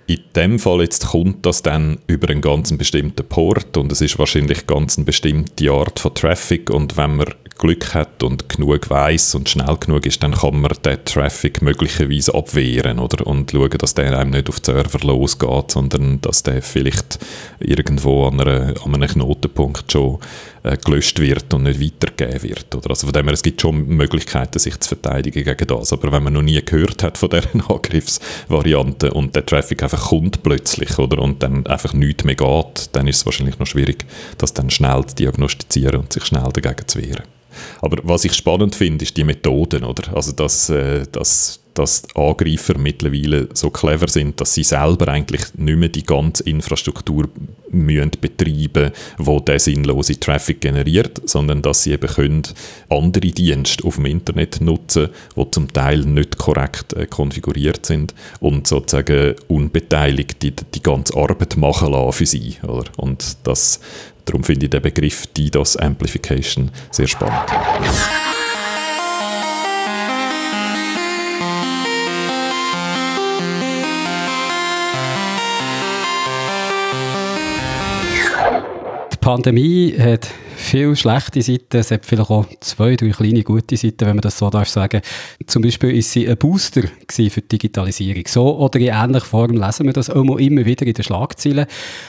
in 0.06 0.20
dem 0.34 0.58
Fall 0.58 0.80
jetzt 0.80 1.08
kommt 1.08 1.46
das 1.46 1.62
dann 1.62 1.98
über 2.06 2.28
einen 2.28 2.40
ganz 2.40 2.76
bestimmten 2.76 3.26
Port 3.26 3.76
und 3.76 3.92
es 3.92 4.00
ist 4.00 4.18
wahrscheinlich 4.18 4.66
ganz 4.66 4.98
eine 4.98 5.04
bestimmte 5.04 5.70
Art 5.70 6.00
von 6.00 6.14
Traffic 6.14 6.70
und 6.70 6.96
wenn 6.96 7.16
man 7.16 7.34
Glück 7.58 7.94
hat 7.94 8.24
und 8.24 8.48
genug 8.48 8.90
weiß 8.90 9.36
und 9.36 9.48
schnell 9.48 9.76
genug 9.78 10.04
ist, 10.04 10.20
dann 10.22 10.32
kann 10.32 10.60
man 10.60 10.72
den 10.84 11.04
Traffic 11.04 11.62
möglicherweise 11.62 12.34
abwehren 12.34 12.98
oder? 12.98 13.24
und 13.24 13.52
schauen, 13.52 13.70
dass 13.78 13.94
der 13.94 14.18
einem 14.18 14.30
nicht 14.30 14.48
auf 14.48 14.58
den 14.58 14.74
Server 14.74 15.06
losgeht, 15.06 15.70
sondern 15.70 16.20
dass 16.20 16.42
der 16.42 16.60
vielleicht 16.60 17.20
irgendwo 17.60 18.26
an, 18.26 18.40
einer, 18.40 18.74
an 18.84 18.94
einem 18.94 19.08
Knotenpunkt 19.08 19.92
schon 19.92 20.18
äh, 20.62 20.76
gelöscht 20.76 21.18
wird 21.18 21.52
und 21.54 21.64
nicht 21.64 21.80
weitergegeben 21.80 22.42
wird. 22.42 22.74
Oder? 22.74 22.90
Also 22.90 23.06
von 23.06 23.12
dem 23.12 23.24
her, 23.24 23.34
es 23.34 23.42
gibt 23.42 23.60
schon 23.60 23.86
Möglichkeiten, 23.86 24.58
sich 24.58 24.78
zu 24.80 24.88
verteidigen 24.88 25.44
gegen 25.44 25.66
das. 25.66 25.92
Aber 25.92 26.12
wenn 26.12 26.22
man 26.22 26.32
noch 26.32 26.42
nie 26.42 26.62
gehört 26.64 27.02
hat 27.02 27.18
von 27.18 27.30
dieser 27.30 27.70
Angriffsvariante 27.70 29.12
und 29.12 29.34
der 29.34 29.46
Traffic 29.46 29.82
einfach 29.82 30.08
kommt 30.08 30.42
plötzlich 30.42 30.98
oder? 30.98 31.20
und 31.20 31.42
dann 31.42 31.66
einfach 31.66 31.92
nichts 31.94 32.24
mehr 32.24 32.36
geht, 32.36 32.90
dann 32.92 33.08
ist 33.08 33.16
es 33.16 33.26
wahrscheinlich 33.26 33.58
noch 33.58 33.66
schwierig, 33.66 34.04
das 34.38 34.54
dann 34.54 34.70
schnell 34.70 35.04
zu 35.06 35.16
diagnostizieren 35.16 36.00
und 36.00 36.12
sich 36.12 36.24
schnell 36.24 36.48
dagegen 36.52 36.86
zu 36.86 37.00
wehren. 37.00 37.24
Aber 37.80 37.98
was 38.04 38.24
ich 38.24 38.34
spannend 38.34 38.74
finde, 38.74 39.04
ist 39.04 39.16
die 39.16 39.24
Methoden, 39.24 39.84
oder? 39.84 40.16
Also, 40.16 40.32
dass, 40.32 40.70
äh, 40.70 41.04
dass 41.10 41.61
dass 41.74 42.02
die 42.02 42.16
Angreifer 42.16 42.78
mittlerweile 42.78 43.48
so 43.54 43.70
clever 43.70 44.08
sind, 44.08 44.40
dass 44.40 44.54
sie 44.54 44.64
selber 44.64 45.08
eigentlich 45.08 45.54
nicht 45.54 45.78
mehr 45.78 45.88
die 45.88 46.04
ganze 46.04 46.42
Infrastruktur 46.44 47.28
müssen 47.70 48.10
betreiben 48.20 48.92
wo 49.18 49.40
der 49.40 49.58
sinnlose 49.58 50.18
Traffic 50.20 50.60
generiert, 50.60 51.22
sondern 51.24 51.62
dass 51.62 51.84
sie 51.84 51.92
eben 51.92 52.08
können 52.08 52.42
andere 52.88 53.28
Dienste 53.28 53.84
auf 53.84 53.96
dem 53.96 54.06
Internet 54.06 54.60
nutzen, 54.60 55.08
die 55.36 55.50
zum 55.50 55.72
Teil 55.72 56.00
nicht 56.00 56.38
korrekt 56.38 56.92
äh, 56.92 57.06
konfiguriert 57.06 57.86
sind 57.86 58.14
und 58.40 58.66
sozusagen 58.66 59.34
unbeteiligt 59.48 60.42
die, 60.42 60.52
die 60.52 60.82
ganze 60.82 61.16
Arbeit 61.16 61.56
machen 61.56 61.92
lassen 61.92 62.12
für 62.12 62.26
sie. 62.26 62.56
Oder? 62.62 62.90
Und 62.96 63.36
das, 63.44 63.80
darum 64.24 64.44
finde 64.44 64.66
ich 64.66 64.70
den 64.70 64.82
Begriff 64.82 65.26
DDoS 65.28 65.76
Amplification 65.76 66.70
sehr 66.90 67.08
spannend. 67.08 67.50
Pandemie 79.22 79.94
hat 80.00 80.34
viele 80.62 80.96
schlechte 80.96 81.42
Seiten, 81.42 81.76
es 81.76 81.90
hat 81.90 82.06
vielleicht 82.06 82.30
auch 82.30 82.46
zwei, 82.60 82.96
drei 82.96 83.10
kleine 83.10 83.42
gute 83.42 83.76
Seiten, 83.76 84.00
wenn 84.00 84.16
man 84.16 84.22
das 84.22 84.38
so 84.38 84.48
darf 84.50 84.68
sagen. 84.68 85.02
Zum 85.46 85.62
Beispiel 85.62 85.90
ist 85.96 86.12
sie 86.12 86.28
ein 86.28 86.36
Booster 86.36 86.82
für 87.10 87.28
die 87.28 87.48
Digitalisierung. 87.48 88.24
So 88.26 88.56
oder 88.58 88.78
in 88.78 88.88
ähnlicher 88.88 89.26
Form 89.26 89.52
lesen 89.52 89.86
wir 89.86 89.92
das 89.92 90.08
auch 90.08 90.38
immer 90.38 90.64
wieder 90.64 90.86
in 90.86 90.94
den 90.94 91.04
Schlagzeilen. 91.04 91.66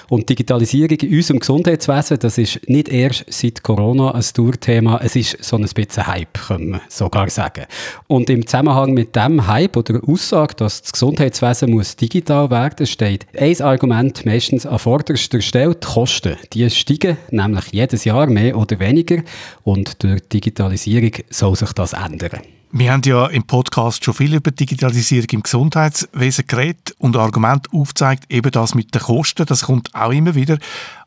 Und 0.09 0.29
Digitalisierung 0.29 0.97
in 0.99 1.15
unserem 1.15 1.39
Gesundheitswesen, 1.39 2.19
das 2.19 2.37
ist 2.37 2.61
nicht 2.67 2.89
erst 2.89 3.25
seit 3.27 3.63
Corona 3.63 4.11
ein 4.11 4.23
Tourthema, 4.33 4.99
es 5.03 5.15
ist 5.15 5.43
so 5.43 5.57
ein 5.57 5.63
bisschen 5.63 6.07
Hype, 6.07 6.47
können 6.47 6.71
wir 6.71 6.81
sogar 6.89 7.29
sagen. 7.29 7.65
Und 8.07 8.29
im 8.29 8.45
Zusammenhang 8.45 8.93
mit 8.93 9.15
dem 9.15 9.47
Hype 9.47 9.75
oder 9.77 10.01
Aussage, 10.07 10.55
dass 10.55 10.81
das 10.81 10.93
Gesundheitswesen 10.93 11.71
muss 11.71 11.95
digital 11.95 12.49
werden, 12.49 12.85
steht 12.85 13.25
ein 13.37 13.61
Argument 13.61 14.25
meistens 14.25 14.65
an 14.65 14.79
vorderster 14.79 15.41
Stelle, 15.41 15.75
die 15.75 15.87
Kosten. 15.87 16.35
Die 16.53 16.69
steigen 16.69 17.17
nämlich 17.31 17.65
jedes 17.71 18.03
Jahr 18.05 18.27
mehr 18.27 18.42
mehr 18.43 18.57
oder 18.57 18.79
weniger. 18.79 19.23
Und 19.63 20.03
durch 20.03 20.21
Digitalisierung 20.29 21.11
soll 21.29 21.55
sich 21.55 21.71
das 21.73 21.93
ändern. 21.93 22.41
Wir 22.75 22.91
haben 22.91 23.03
ja 23.05 23.27
im 23.27 23.43
Podcast 23.43 24.03
schon 24.03 24.15
viel 24.15 24.33
über 24.33 24.49
Digitalisierung 24.49 25.27
im 25.31 25.43
Gesundheitswesen 25.43 26.47
geredet 26.47 26.95
und 26.97 27.15
Argument 27.15 27.71
aufzeigt, 27.71 28.33
eben 28.33 28.49
das 28.49 28.73
mit 28.73 28.95
den 28.95 29.01
Kosten, 29.01 29.45
das 29.45 29.65
kommt 29.65 29.93
auch 29.93 30.11
immer 30.11 30.33
wieder. 30.33 30.57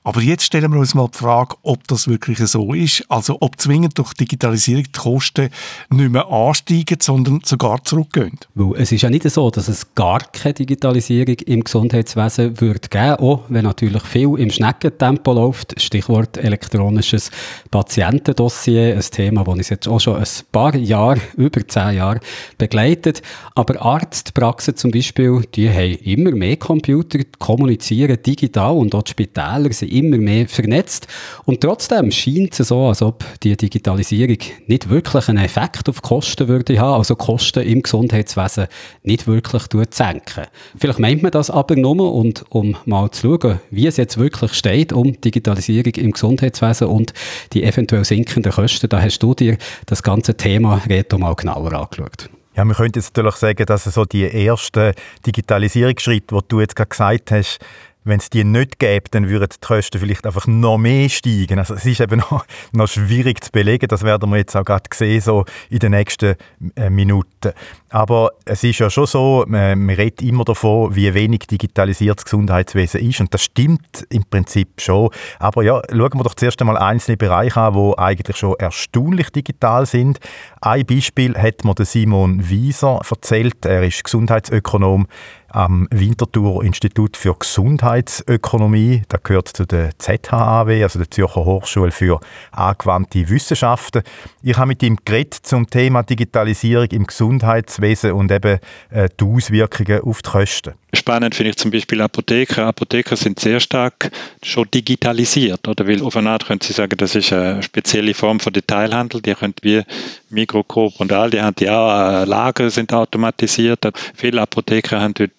Aber 0.06 0.20
jetzt 0.20 0.44
stellen 0.44 0.72
wir 0.72 0.78
uns 0.78 0.94
mal 0.94 1.08
die 1.12 1.18
Frage, 1.18 1.56
ob 1.62 1.88
das 1.88 2.06
wirklich 2.06 2.38
so 2.38 2.72
ist. 2.72 3.04
Also 3.08 3.38
ob 3.40 3.60
zwingend 3.60 3.98
durch 3.98 4.14
Digitalisierung 4.14 4.84
die 4.84 4.92
Kosten 4.92 5.48
nicht 5.90 6.12
mehr 6.12 6.30
ansteigen, 6.30 6.98
sondern 7.00 7.40
sogar 7.44 7.82
zurückgehen. 7.82 8.38
Es 8.76 8.92
ist 8.92 9.02
ja 9.02 9.10
nicht 9.10 9.28
so, 9.28 9.50
dass 9.50 9.66
es 9.66 9.96
gar 9.96 10.20
keine 10.20 10.54
Digitalisierung 10.54 11.34
im 11.46 11.64
Gesundheitswesen 11.64 12.60
wird 12.60 12.92
geben, 12.92 13.16
auch 13.16 13.46
wenn 13.48 13.64
natürlich 13.64 14.04
viel 14.04 14.38
im 14.38 14.48
Schneckentempo 14.48 15.32
läuft. 15.32 15.74
Stichwort 15.82 16.36
elektronisches 16.36 17.32
Patientendossier, 17.72 18.94
ein 18.94 19.00
Thema, 19.10 19.42
das 19.42 19.54
uns 19.54 19.70
jetzt 19.70 19.88
auch 19.88 19.98
schon 19.98 20.18
ein 20.18 20.28
paar 20.52 20.76
Jahre, 20.76 21.20
über 21.36 21.66
zehn 21.66 21.96
Jahre 21.96 22.20
begleitet. 22.58 23.22
Aber 23.56 23.82
Arztpraxen 23.82 24.76
zum 24.76 24.92
Beispiel, 24.92 25.42
die 25.56 25.68
haben 25.68 25.98
immer 26.04 26.30
mehr 26.30 26.58
Computer, 26.58 27.18
kommunizieren 27.40 28.22
digital 28.24 28.76
und 28.76 28.94
auch 28.94 29.02
die 29.02 29.10
Spitäler 29.10 29.72
sind 29.72 29.95
immer 29.98 30.18
mehr 30.18 30.48
vernetzt. 30.48 31.06
Und 31.44 31.60
trotzdem 31.60 32.10
scheint 32.10 32.58
es 32.58 32.68
so, 32.68 32.86
als 32.86 33.02
ob 33.02 33.24
die 33.42 33.56
Digitalisierung 33.56 34.38
nicht 34.66 34.90
wirklich 34.90 35.28
einen 35.28 35.44
Effekt 35.44 35.88
auf 35.88 36.02
Kosten 36.02 36.48
würde 36.48 36.78
haben, 36.78 36.98
also 36.98 37.16
Kosten 37.16 37.62
im 37.62 37.82
Gesundheitswesen 37.82 38.66
nicht 39.02 39.26
wirklich 39.26 39.62
senken. 39.90 40.44
Vielleicht 40.78 40.98
meint 40.98 41.22
man 41.22 41.32
das 41.32 41.50
aber 41.50 41.76
nur, 41.76 42.12
und 42.12 42.44
um 42.50 42.76
mal 42.84 43.10
zu 43.10 43.38
schauen, 43.40 43.60
wie 43.70 43.86
es 43.86 43.96
jetzt 43.96 44.18
wirklich 44.18 44.52
steht 44.54 44.92
um 44.92 45.20
Digitalisierung 45.20 45.94
im 45.94 46.12
Gesundheitswesen 46.12 46.88
und 46.88 47.12
die 47.52 47.64
eventuell 47.64 48.04
sinkenden 48.04 48.52
Kosten, 48.52 48.88
da 48.88 49.00
hast 49.00 49.18
du 49.20 49.34
dir 49.34 49.56
das 49.86 50.02
ganze 50.02 50.36
Thema 50.36 50.82
Reto 50.88 51.18
mal 51.18 51.34
genauer 51.34 51.72
angeschaut. 51.72 52.28
Ja, 52.56 52.64
man 52.64 52.74
könnte 52.74 52.98
jetzt 52.98 53.14
natürlich 53.14 53.36
sagen, 53.36 53.66
dass 53.66 53.84
so 53.84 54.06
die 54.06 54.24
ersten 54.24 54.92
Digitalisierungsschritte, 55.26 56.34
die 56.34 56.48
du 56.48 56.60
jetzt 56.60 56.74
gerade 56.74 56.88
gesagt 56.88 57.30
hast, 57.30 57.58
wenn 58.06 58.20
es 58.20 58.30
die 58.30 58.44
nicht 58.44 58.78
gäbe, 58.78 59.10
dann 59.10 59.28
würden 59.28 59.48
die 59.52 59.66
Kosten 59.66 59.98
vielleicht 59.98 60.26
einfach 60.26 60.46
noch 60.46 60.78
mehr 60.78 61.08
steigen. 61.08 61.58
Also 61.58 61.74
es 61.74 61.84
ist 61.84 62.00
eben 62.00 62.18
noch, 62.30 62.46
noch 62.72 62.88
schwierig 62.88 63.42
zu 63.42 63.50
belegen. 63.50 63.88
Das 63.88 64.02
werden 64.02 64.30
wir 64.30 64.38
jetzt 64.38 64.56
auch 64.56 64.64
gerade 64.64 64.84
sehen, 64.94 65.20
so 65.20 65.44
in 65.68 65.80
den 65.80 65.90
nächsten 65.90 66.36
äh, 66.76 66.88
Minuten. 66.88 67.52
Aber 67.90 68.30
es 68.44 68.62
ist 68.62 68.78
ja 68.78 68.90
schon 68.90 69.06
so, 69.06 69.44
man, 69.48 69.84
man 69.84 69.94
redet 69.94 70.22
immer 70.22 70.44
davon, 70.44 70.94
wie 70.94 71.12
wenig 71.14 71.46
digitalisiert 71.46 72.18
das 72.18 72.24
Gesundheitswesen 72.24 73.00
ist. 73.00 73.20
Und 73.20 73.34
das 73.34 73.42
stimmt 73.42 74.06
im 74.10 74.24
Prinzip 74.24 74.80
schon. 74.80 75.10
Aber 75.38 75.62
ja, 75.62 75.82
schauen 75.90 76.14
wir 76.14 76.24
doch 76.24 76.34
zuerst 76.34 76.60
einmal 76.60 76.78
einzelne 76.78 77.16
Bereiche 77.16 77.60
an, 77.60 77.74
die 77.74 77.98
eigentlich 77.98 78.36
schon 78.36 78.54
erstaunlich 78.58 79.30
digital 79.30 79.86
sind. 79.86 80.20
Ein 80.60 80.86
Beispiel 80.86 81.36
hat 81.36 81.64
mir 81.64 81.74
Simon 81.84 82.48
Wieser 82.48 83.00
erzählt. 83.08 83.64
Er 83.64 83.82
ist 83.82 84.04
Gesundheitsökonom 84.04 85.06
am 85.48 85.88
Winterthur 85.90 86.64
Institut 86.64 87.16
für 87.16 87.34
Gesundheitsökonomie. 87.34 89.02
Das 89.08 89.22
gehört 89.22 89.48
zu 89.48 89.66
der 89.66 89.98
ZHAW, 89.98 90.82
also 90.82 90.98
der 90.98 91.10
Zürcher 91.10 91.44
Hochschule 91.44 91.90
für 91.90 92.20
angewandte 92.52 93.28
Wissenschaften. 93.28 94.02
Ich 94.42 94.56
habe 94.56 94.68
mit 94.68 94.82
ihm 94.82 94.98
geredet 95.04 95.34
zum 95.34 95.68
Thema 95.68 96.02
Digitalisierung 96.02 96.86
im 96.86 97.06
Gesundheitswesen 97.06 98.12
und 98.12 98.30
eben 98.30 98.58
äh, 98.90 99.08
die 99.20 99.24
Auswirkungen 99.24 100.00
auf 100.02 100.22
die 100.22 100.30
Kosten. 100.30 100.74
Spannend 100.96 101.34
finde 101.34 101.50
ich 101.50 101.56
zum 101.56 101.70
Beispiel 101.70 102.00
Apotheker. 102.00 102.66
Apotheker 102.66 103.16
sind 103.16 103.38
sehr 103.38 103.60
stark 103.60 104.10
schon 104.42 104.68
digitalisiert, 104.72 105.68
oder? 105.68 105.86
Weil 105.86 106.02
auf 106.02 106.16
eine 106.16 106.30
Art 106.30 106.46
können 106.46 106.60
Sie 106.62 106.72
sagen, 106.72 106.96
das 106.96 107.14
ist 107.14 107.32
eine 107.32 107.62
spezielle 107.62 108.14
Form 108.14 108.40
von 108.40 108.52
Detailhandel. 108.52 109.20
Die 109.20 109.34
können 109.34 109.54
wie 109.62 109.82
Mikrocoop 110.30 110.98
und 110.98 111.12
all 111.12 111.30
die 111.30 111.40
haben 111.40 111.54
die 111.54 111.68
auch 111.68 112.22
äh, 112.22 112.24
Lager 112.24 112.70
sind 112.70 112.92
automatisiert. 112.92 113.86
Viele 114.14 114.40
Apotheker 114.42 115.00
haben 115.00 115.14
dort 115.14 115.30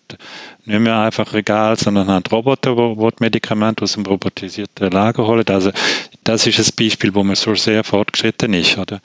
nicht 0.66 0.80
mehr 0.80 1.00
einfach 1.00 1.34
Regal, 1.34 1.78
sondern 1.78 2.08
haben 2.08 2.26
Roboter, 2.32 2.78
wo, 2.78 2.96
wo 2.96 3.10
die 3.10 3.18
Medikamente 3.20 3.84
aus 3.84 3.94
dem 3.94 4.06
robotisierten 4.06 4.92
Lager 4.92 5.26
holen. 5.26 5.48
Also 5.48 5.72
das 6.24 6.46
ist 6.46 6.60
ein 6.60 6.76
Beispiel, 6.78 7.14
wo 7.16 7.24
man 7.24 7.36
so 7.36 7.56
sehr 7.56 7.84
fortgeschritten 7.84 8.54
ist, 8.54 8.78
oder? 8.78 9.02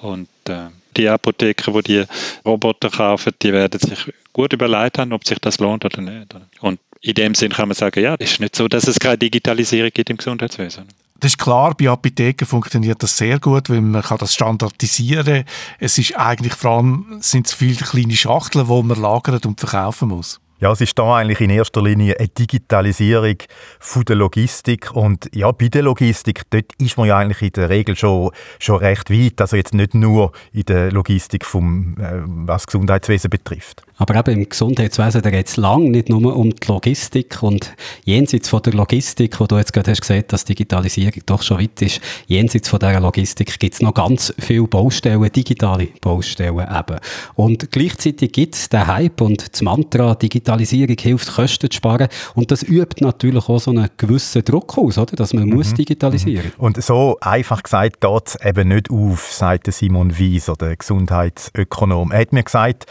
Und 0.00 0.28
äh, 0.48 0.68
die 0.96 1.08
Apotheker, 1.08 1.72
die 1.72 1.82
die 1.82 2.04
Roboter 2.44 2.90
kaufen, 2.90 3.32
die 3.42 3.52
werden 3.52 3.80
sich 3.80 4.12
gut 4.32 4.52
überlegt 4.52 4.98
haben, 4.98 5.12
ob 5.12 5.26
sich 5.26 5.38
das 5.38 5.58
lohnt 5.58 5.84
oder 5.84 6.00
nicht. 6.00 6.34
Und 6.60 6.80
in 7.00 7.14
dem 7.14 7.34
Sinn 7.34 7.52
kann 7.52 7.68
man 7.68 7.74
sagen, 7.74 8.02
ja, 8.02 8.14
es 8.18 8.32
ist 8.32 8.40
nicht 8.40 8.56
so, 8.56 8.68
dass 8.68 8.86
es 8.86 8.98
keine 8.98 9.18
Digitalisierung 9.18 9.90
gibt 9.92 10.10
im 10.10 10.16
Gesundheitswesen. 10.16 10.84
Das 11.18 11.32
ist 11.32 11.38
klar, 11.38 11.74
bei 11.76 11.88
Apotheken 11.88 12.44
funktioniert 12.46 13.00
das 13.00 13.16
sehr 13.16 13.38
gut, 13.38 13.70
weil 13.70 13.80
man 13.80 14.02
kann 14.02 14.18
das 14.18 14.34
standardisieren. 14.34 15.44
Es 15.78 15.96
ist 15.96 16.16
eigentlich 16.16 16.54
vor 16.54 16.72
allem 16.72 17.18
sind 17.20 17.46
es 17.46 17.54
viele 17.54 17.76
kleine 17.76 18.16
Schachteln, 18.16 18.66
die 18.66 18.82
man 18.82 19.00
lagert 19.00 19.46
und 19.46 19.60
verkaufen 19.60 20.08
muss. 20.08 20.40
Ja, 20.62 20.70
es 20.70 20.80
ist 20.80 20.96
da 20.96 21.16
eigentlich 21.16 21.40
in 21.40 21.50
erster 21.50 21.82
Linie 21.82 22.20
eine 22.20 22.28
Digitalisierung 22.28 23.34
von 23.80 24.04
der 24.04 24.14
Logistik 24.14 24.92
und 24.92 25.28
ja, 25.34 25.50
bei 25.50 25.66
der 25.66 25.82
Logistik, 25.82 26.42
dort 26.50 26.66
ist 26.78 26.96
man 26.96 27.08
ja 27.08 27.18
eigentlich 27.18 27.42
in 27.42 27.50
der 27.50 27.68
Regel 27.68 27.96
schon, 27.96 28.30
schon 28.60 28.76
recht 28.76 29.10
weit, 29.10 29.40
also 29.40 29.56
jetzt 29.56 29.74
nicht 29.74 29.92
nur 29.92 30.30
in 30.52 30.62
der 30.62 30.92
Logistik, 30.92 31.44
vom, 31.44 31.96
äh, 31.98 32.22
was 32.24 32.68
Gesundheitswesen 32.68 33.28
betrifft. 33.28 33.82
Aber 34.02 34.16
eben 34.16 34.40
im 34.40 34.48
Gesundheitswesen, 34.48 35.22
da 35.22 35.30
geht 35.30 35.46
es 35.46 35.56
lang 35.56 35.92
nicht 35.92 36.08
nur 36.08 36.36
um 36.36 36.50
die 36.50 36.66
Logistik 36.66 37.40
und 37.40 37.72
jenseits 38.04 38.48
von 38.48 38.60
der 38.60 38.72
Logistik, 38.72 39.38
wo 39.38 39.46
du 39.46 39.56
jetzt 39.56 39.72
gerade 39.72 39.92
hast 39.92 40.00
gesagt, 40.00 40.32
dass 40.32 40.44
Digitalisierung 40.44 41.22
doch 41.24 41.40
schon 41.40 41.60
weit 41.60 41.80
ist, 41.82 42.00
jenseits 42.26 42.68
von 42.68 42.80
dieser 42.80 42.98
Logistik 42.98 43.56
gibt 43.60 43.74
es 43.74 43.80
noch 43.80 43.94
ganz 43.94 44.34
viele 44.40 44.64
Baustellen, 44.64 45.30
digitale 45.30 45.86
Baustellen 46.00 46.58
eben. 46.58 46.98
Und 47.36 47.70
gleichzeitig 47.70 48.32
gibt 48.32 48.56
es 48.56 48.68
den 48.68 48.88
Hype 48.88 49.20
und 49.20 49.52
das 49.52 49.62
Mantra, 49.62 50.16
Digitalisierung 50.16 50.96
hilft, 50.98 51.32
Kosten 51.36 51.70
zu 51.70 51.76
sparen 51.76 52.08
und 52.34 52.50
das 52.50 52.64
übt 52.64 53.04
natürlich 53.04 53.48
auch 53.48 53.60
so 53.60 53.70
einen 53.70 53.88
gewissen 53.98 54.44
Druck 54.44 54.78
aus, 54.78 54.98
oder? 54.98 55.14
dass 55.14 55.32
man 55.32 55.44
mhm. 55.44 55.54
muss 55.54 55.74
digitalisieren 55.74 56.50
muss. 56.58 56.76
Und 56.76 56.82
so 56.82 57.18
einfach 57.20 57.62
gesagt 57.62 58.00
geht 58.00 58.26
es 58.26 58.44
eben 58.44 58.66
nicht 58.66 58.90
auf, 58.90 59.32
sagt 59.32 59.72
Simon 59.72 60.18
Wieser, 60.18 60.54
der 60.56 60.74
Gesundheitsökonom. 60.74 62.10
Er 62.10 62.22
hat 62.22 62.32
mir 62.32 62.42
gesagt, 62.42 62.86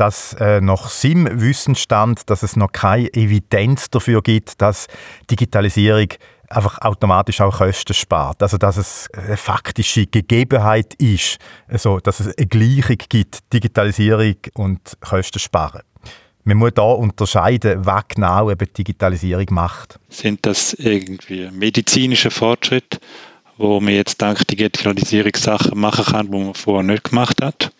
dass 0.00 0.32
äh, 0.40 0.62
nach 0.62 0.88
seinem 0.88 1.42
Wissensstand, 1.42 2.30
dass 2.30 2.42
es 2.42 2.56
noch 2.56 2.72
keine 2.72 3.12
Evidenz 3.12 3.90
dafür 3.90 4.22
gibt, 4.22 4.60
dass 4.62 4.86
Digitalisierung 5.30 6.08
einfach 6.48 6.80
automatisch 6.80 7.42
auch 7.42 7.58
Kosten 7.58 7.92
spart. 7.92 8.42
Also 8.42 8.56
dass 8.56 8.78
es 8.78 9.08
eine 9.12 9.36
faktische 9.36 10.06
Gegebenheit 10.06 10.94
ist, 10.94 11.38
also 11.68 12.00
dass 12.00 12.20
es 12.20 12.34
eine 12.34 12.46
Gleichung 12.46 12.96
gibt, 13.10 13.40
Digitalisierung 13.52 14.36
und 14.54 14.80
Kosten 15.00 15.38
sparen. 15.38 15.82
Man 16.44 16.56
muss 16.56 16.72
da 16.74 16.82
unterscheiden, 16.82 17.84
was 17.84 18.04
genau 18.08 18.50
eben 18.50 18.72
Digitalisierung 18.72 19.46
macht. 19.50 20.00
Sind 20.08 20.46
das 20.46 20.72
irgendwie 20.72 21.50
medizinische 21.52 22.30
Fortschritte, 22.30 22.98
wo 23.58 23.78
man 23.80 23.92
jetzt 23.92 24.22
dank 24.22 24.46
Digitalisierung 24.48 25.36
Sachen 25.36 25.78
machen 25.78 26.06
kann, 26.06 26.30
die 26.30 26.38
man 26.38 26.54
vorher 26.54 26.82
nicht 26.82 27.04
gemacht 27.04 27.42
hat? 27.42 27.70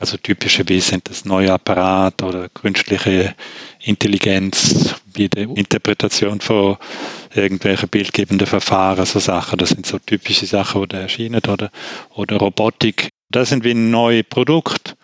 Also 0.00 0.16
typischerweise 0.16 0.80
sind 0.80 1.10
das 1.10 1.26
neue 1.26 1.52
Apparate 1.52 2.24
oder 2.24 2.48
künstliche 2.48 3.34
Intelligenz, 3.80 4.94
wie 5.12 5.28
die 5.28 5.42
Interpretation 5.42 6.40
von 6.40 6.78
irgendwelchen 7.34 7.90
bildgebenden 7.90 8.46
Verfahren, 8.46 9.04
so 9.04 9.18
Sachen. 9.18 9.58
Das 9.58 9.68
sind 9.68 9.84
so 9.84 9.98
typische 9.98 10.46
Sachen, 10.46 10.80
die 10.80 10.88
da 10.88 11.00
erscheinen. 11.00 11.42
Oder, 11.46 11.70
oder 12.14 12.38
Robotik. 12.38 13.10
Das 13.28 13.50
sind 13.50 13.62
wie 13.62 13.74
neue 13.74 14.24
Produkte, 14.24 14.94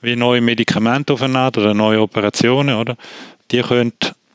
wie 0.00 0.16
neue 0.16 0.40
Medikamente 0.40 1.12
aufeinander 1.12 1.60
oder 1.60 1.74
neue 1.74 2.00
Operationen. 2.00 2.74
Oder? 2.76 2.96
Die 3.50 3.60
können 3.60 3.92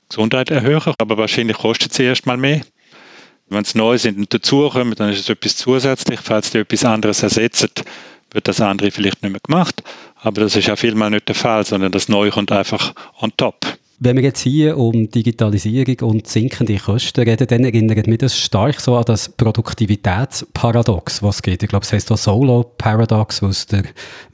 Gesundheit 0.09 0.51
erhöhen, 0.51 0.93
aber 0.99 1.17
wahrscheinlich 1.17 1.57
kostet 1.57 1.91
sie 1.91 2.03
erstmal 2.03 2.37
mehr. 2.37 2.61
Wenn 3.49 3.63
es 3.63 3.73
neu 3.73 3.97
sind 3.97 4.19
und 4.19 4.31
dazukommen, 4.31 4.93
dann 4.93 5.09
ist 5.09 5.21
es 5.21 5.29
etwas 5.29 5.57
zusätzlich. 5.57 6.19
Falls 6.19 6.51
die 6.51 6.59
etwas 6.59 6.85
anderes 6.85 7.23
ersetzen, 7.23 7.69
wird 8.33 8.47
das 8.47 8.59
andere 8.61 8.91
vielleicht 8.91 9.23
nicht 9.23 9.31
mehr 9.31 9.41
gemacht. 9.41 9.83
Aber 10.21 10.41
das 10.41 10.55
ist 10.55 10.67
ja 10.67 10.75
vielmal 10.75 11.09
nicht 11.09 11.27
der 11.27 11.35
Fall, 11.35 11.65
sondern 11.65 11.91
das 11.91 12.09
Neue 12.09 12.31
kommt 12.31 12.51
einfach 12.51 12.93
on 13.19 13.31
top. 13.37 13.65
Wenn 14.05 14.17
wir 14.17 14.23
jetzt 14.23 14.41
hier 14.41 14.77
um 14.77 15.09
Digitalisierung 15.09 15.95
und 16.01 16.27
sinkende 16.27 16.75
Kosten 16.75 17.21
reden, 17.21 17.47
dann 17.47 17.63
erinnert 17.63 18.05
mich 18.05 18.17
das 18.17 18.37
stark 18.37 18.81
so 18.81 18.97
an 18.97 19.05
das 19.05 19.29
Produktivitätsparadox, 19.29 21.23
was 21.23 21.41
gibt. 21.41 21.63
Ich 21.63 21.69
glaube, 21.69 21.85
es 21.85 21.93
heißt 21.93 22.11
auch 22.11 22.17
Solo-Paradox, 22.17 23.41
was 23.43 23.65
der 23.65 23.83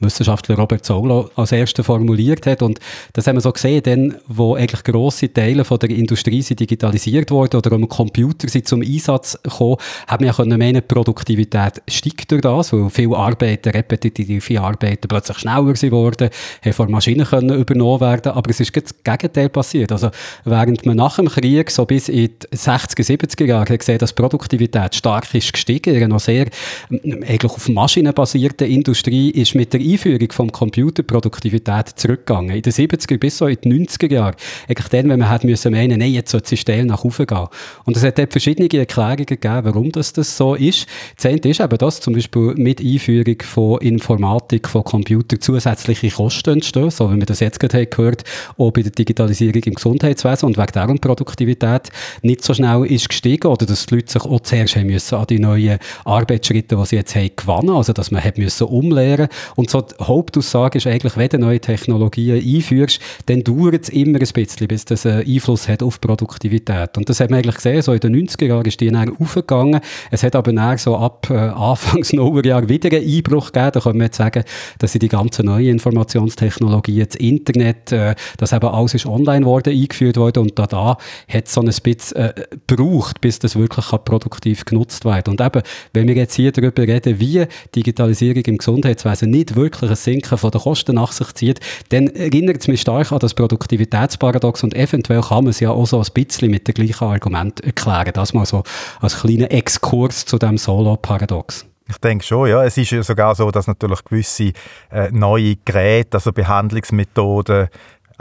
Wissenschaftler 0.00 0.56
Robert 0.56 0.84
Solo 0.84 1.30
als 1.36 1.52
erster 1.52 1.84
formuliert 1.84 2.46
hat. 2.46 2.62
Und 2.62 2.80
das 3.12 3.28
haben 3.28 3.36
wir 3.36 3.42
so 3.42 3.52
gesehen, 3.52 3.80
dann, 3.84 4.16
wo 4.26 4.56
eigentlich 4.56 4.82
grosse 4.82 5.32
Teile 5.32 5.64
von 5.64 5.78
der 5.78 5.90
Industrie 5.90 6.42
sind 6.42 6.58
digitalisiert 6.58 7.30
wurden 7.30 7.58
oder 7.58 7.70
am 7.70 7.88
Computer 7.88 8.48
sind 8.48 8.66
zum 8.66 8.82
Einsatz 8.82 9.38
gekommen, 9.40 9.76
haben 10.08 10.24
wir 10.24 10.32
ja 10.32 10.34
können 10.34 10.58
meinen, 10.58 10.82
Produktivität 10.82 11.80
steigt 11.86 12.32
durch 12.32 12.42
das, 12.42 12.72
weil 12.72 12.90
viele 12.90 13.16
Arbeiten, 13.16 13.70
repetitive 13.70 14.60
Arbeiten 14.60 15.06
plötzlich 15.06 15.38
schneller 15.38 15.72
geworden, 15.74 16.28
haben 16.64 16.72
von 16.72 16.90
Maschinen 16.90 17.24
können 17.24 17.56
übernommen 17.56 18.00
werden. 18.00 18.32
Aber 18.32 18.50
es 18.50 18.58
ist 18.58 18.74
das 18.74 19.04
Gegenteil 19.04 19.48
passiert. 19.60 19.92
Also 19.92 20.10
während 20.44 20.86
man 20.86 20.96
nach 20.96 21.16
dem 21.16 21.28
Krieg 21.28 21.70
so 21.70 21.84
bis 21.84 22.08
in 22.08 22.30
die 22.42 22.56
60er, 22.56 23.04
70er 23.04 23.44
Jahre 23.44 23.76
gesehen 23.78 23.98
dass 23.98 24.12
Produktivität 24.12 24.94
stark 24.94 25.34
ist 25.34 25.52
gestiegen, 25.52 25.94
in 25.94 26.08
noch 26.08 26.20
sehr 26.20 26.46
eigentlich 26.90 27.52
auf 27.52 27.68
Maschinen 27.68 28.14
Industrie 28.60 29.30
ist 29.30 29.54
mit 29.54 29.72
der 29.72 29.80
Einführung 29.80 30.32
vom 30.32 30.50
Computer 30.50 31.02
Produktivität 31.02 31.88
zurückgegangen. 31.96 32.56
In 32.56 32.62
den 32.62 32.72
70er 32.72 33.18
bis 33.18 33.38
so 33.38 33.46
in 33.46 33.58
die 33.62 33.86
90er 33.86 34.12
Jahre. 34.12 34.36
Eigentlich 34.68 34.88
dann, 34.88 35.08
wenn 35.08 35.18
man 35.18 35.28
hat 35.28 35.44
müssen 35.44 35.72
meinen, 35.72 35.98
nein, 35.98 36.12
jetzt 36.12 36.30
soll 36.30 36.40
die 36.40 36.56
Stelle 36.56 36.84
nach 36.84 37.04
oben 37.04 37.26
gehen. 37.26 37.46
Und 37.84 37.96
es 37.96 38.02
hat 38.02 38.18
dort 38.18 38.32
verschiedene 38.32 38.70
Erklärungen 38.72 39.26
gegeben, 39.26 39.60
warum 39.64 39.92
das, 39.92 40.12
das 40.12 40.36
so 40.36 40.54
ist. 40.54 40.86
Das 41.16 41.32
ist 41.32 41.60
eben, 41.60 41.78
dass 41.78 42.00
zum 42.00 42.14
Beispiel 42.14 42.54
mit 42.56 42.80
Einführung 42.80 43.36
von 43.42 43.80
Informatik, 43.80 44.68
von 44.68 44.84
Computer 44.84 45.38
zusätzliche 45.38 46.10
Kosten 46.10 46.54
entstehen, 46.54 46.90
so 46.90 47.12
wie 47.12 47.16
wir 47.16 47.26
das 47.26 47.40
jetzt 47.40 47.60
gerade 47.60 47.86
gehört, 47.86 48.24
auch 48.56 48.70
bei 48.70 48.82
der 48.82 48.92
Digitalisierung 48.92 49.39
im 49.40 49.74
Gesundheitswesen 49.74 50.46
und 50.46 50.58
wegen 50.58 50.72
deren 50.72 50.98
Produktivität 50.98 51.90
nicht 52.22 52.44
so 52.44 52.54
schnell 52.54 52.84
ist 52.86 53.08
gestiegen 53.08 53.46
oder 53.48 53.66
dass 53.66 53.86
die 53.86 53.96
Leute 53.96 54.12
sich 54.12 54.22
auch 54.22 54.40
zuerst 54.40 54.76
haben 54.76 54.86
müssen 54.86 55.14
an 55.16 55.26
die 55.26 55.38
neuen 55.38 55.78
Arbeitsschritte, 56.04 56.76
die 56.76 56.86
sie 56.86 56.96
jetzt 56.96 57.14
haben, 57.14 57.30
gewonnen, 57.36 57.70
also 57.70 57.92
dass 57.92 58.10
man 58.10 58.22
hat 58.22 58.38
müssen 58.38 58.66
umlehren. 58.66 59.28
Und 59.56 59.70
so 59.70 59.80
die 59.80 59.94
Hauptaussage 60.02 60.78
ist 60.78 60.86
eigentlich, 60.86 61.16
wenn 61.16 61.28
du 61.28 61.38
neue 61.38 61.60
Technologien 61.60 62.42
einführst, 62.42 63.00
dann 63.26 63.42
dauert 63.44 63.84
es 63.84 63.88
immer 63.88 64.18
ein 64.18 64.26
bisschen, 64.32 64.68
bis 64.68 64.84
das 64.84 65.06
einen 65.06 65.26
Einfluss 65.26 65.68
hat 65.68 65.82
auf 65.82 66.00
Produktivität. 66.00 66.96
Und 66.96 67.08
das 67.08 67.20
hat 67.20 67.30
man 67.30 67.38
eigentlich 67.38 67.56
gesehen, 67.56 67.82
so 67.82 67.92
in 67.92 68.00
den 68.00 68.28
90er 68.28 68.46
Jahren 68.46 68.64
ist 68.64 68.80
die 68.80 68.90
dann 68.90 69.16
aufgegangen, 69.18 69.80
es 70.10 70.22
hat 70.22 70.36
aber 70.36 70.52
dann 70.52 70.78
so 70.78 70.96
ab 70.96 71.28
äh, 71.30 71.34
Anfangs 71.34 72.12
Nullerjahr 72.12 72.68
wieder 72.68 72.90
einen 72.90 73.06
Einbruch 73.06 73.52
gegeben, 73.52 73.70
da 73.72 73.80
kann 73.80 73.96
man 73.96 74.06
jetzt 74.06 74.16
sagen, 74.16 74.44
dass 74.78 74.92
sie 74.92 74.98
die 74.98 75.08
ganzen 75.08 75.46
neuen 75.46 75.68
Informationstechnologien, 75.68 77.06
das 77.06 77.16
Internet, 77.16 77.92
äh, 77.92 78.14
das 78.36 78.52
eben 78.52 78.66
alles 78.66 78.94
ist 78.94 79.06
online 79.06 79.29
worden, 79.44 79.72
eingeführt 79.72 80.16
worden 80.16 80.40
und 80.40 80.58
da, 80.58 80.66
da 80.66 80.96
hat 81.28 81.46
es 81.46 81.54
so 81.54 81.60
ein 81.60 81.66
bisschen 81.66 82.16
äh, 82.16 82.32
gebraucht, 82.66 83.20
bis 83.20 83.38
das 83.38 83.56
wirklich 83.56 83.86
produktiv 84.04 84.64
genutzt 84.64 85.04
wird. 85.04 85.28
Und 85.28 85.40
eben, 85.40 85.62
wenn 85.92 86.08
wir 86.08 86.14
jetzt 86.14 86.34
hier 86.34 86.52
darüber 86.52 86.82
reden, 86.82 87.20
wie 87.20 87.46
Digitalisierung 87.74 88.42
im 88.44 88.58
Gesundheitswesen 88.58 89.30
nicht 89.30 89.56
wirklich 89.56 89.90
ein 89.90 89.96
Sinken 89.96 90.38
von 90.38 90.50
den 90.50 90.60
Kosten 90.60 90.96
nach 90.96 91.12
sich 91.12 91.32
zieht, 91.34 91.60
dann 91.90 92.08
erinnert 92.08 92.58
es 92.60 92.68
mich 92.68 92.80
stark 92.80 93.12
an 93.12 93.18
das 93.18 93.34
Produktivitätsparadox 93.34 94.62
und 94.64 94.74
eventuell 94.74 95.20
kann 95.22 95.44
man 95.44 95.50
es 95.50 95.60
ja 95.60 95.70
auch 95.70 95.86
so 95.86 96.00
ein 96.00 96.06
bisschen 96.12 96.50
mit 96.50 96.66
dem 96.68 96.74
gleichen 96.74 97.04
Argument 97.04 97.60
erklären. 97.60 98.10
Das 98.12 98.34
mal 98.34 98.46
so 98.46 98.62
als 99.00 99.20
kleiner 99.20 99.50
Exkurs 99.50 100.24
zu 100.24 100.38
dem 100.38 100.58
Solo-Paradox. 100.58 101.66
Ich 101.90 101.98
denke 101.98 102.24
schon, 102.24 102.48
ja. 102.48 102.64
Es 102.64 102.76
ist 102.76 102.90
ja 102.92 103.02
sogar 103.02 103.34
so, 103.34 103.50
dass 103.50 103.66
natürlich 103.66 104.04
gewisse 104.04 104.52
äh, 104.90 105.10
neue 105.10 105.56
Geräte, 105.56 106.18
also 106.18 106.32
Behandlungsmethoden, 106.32 107.68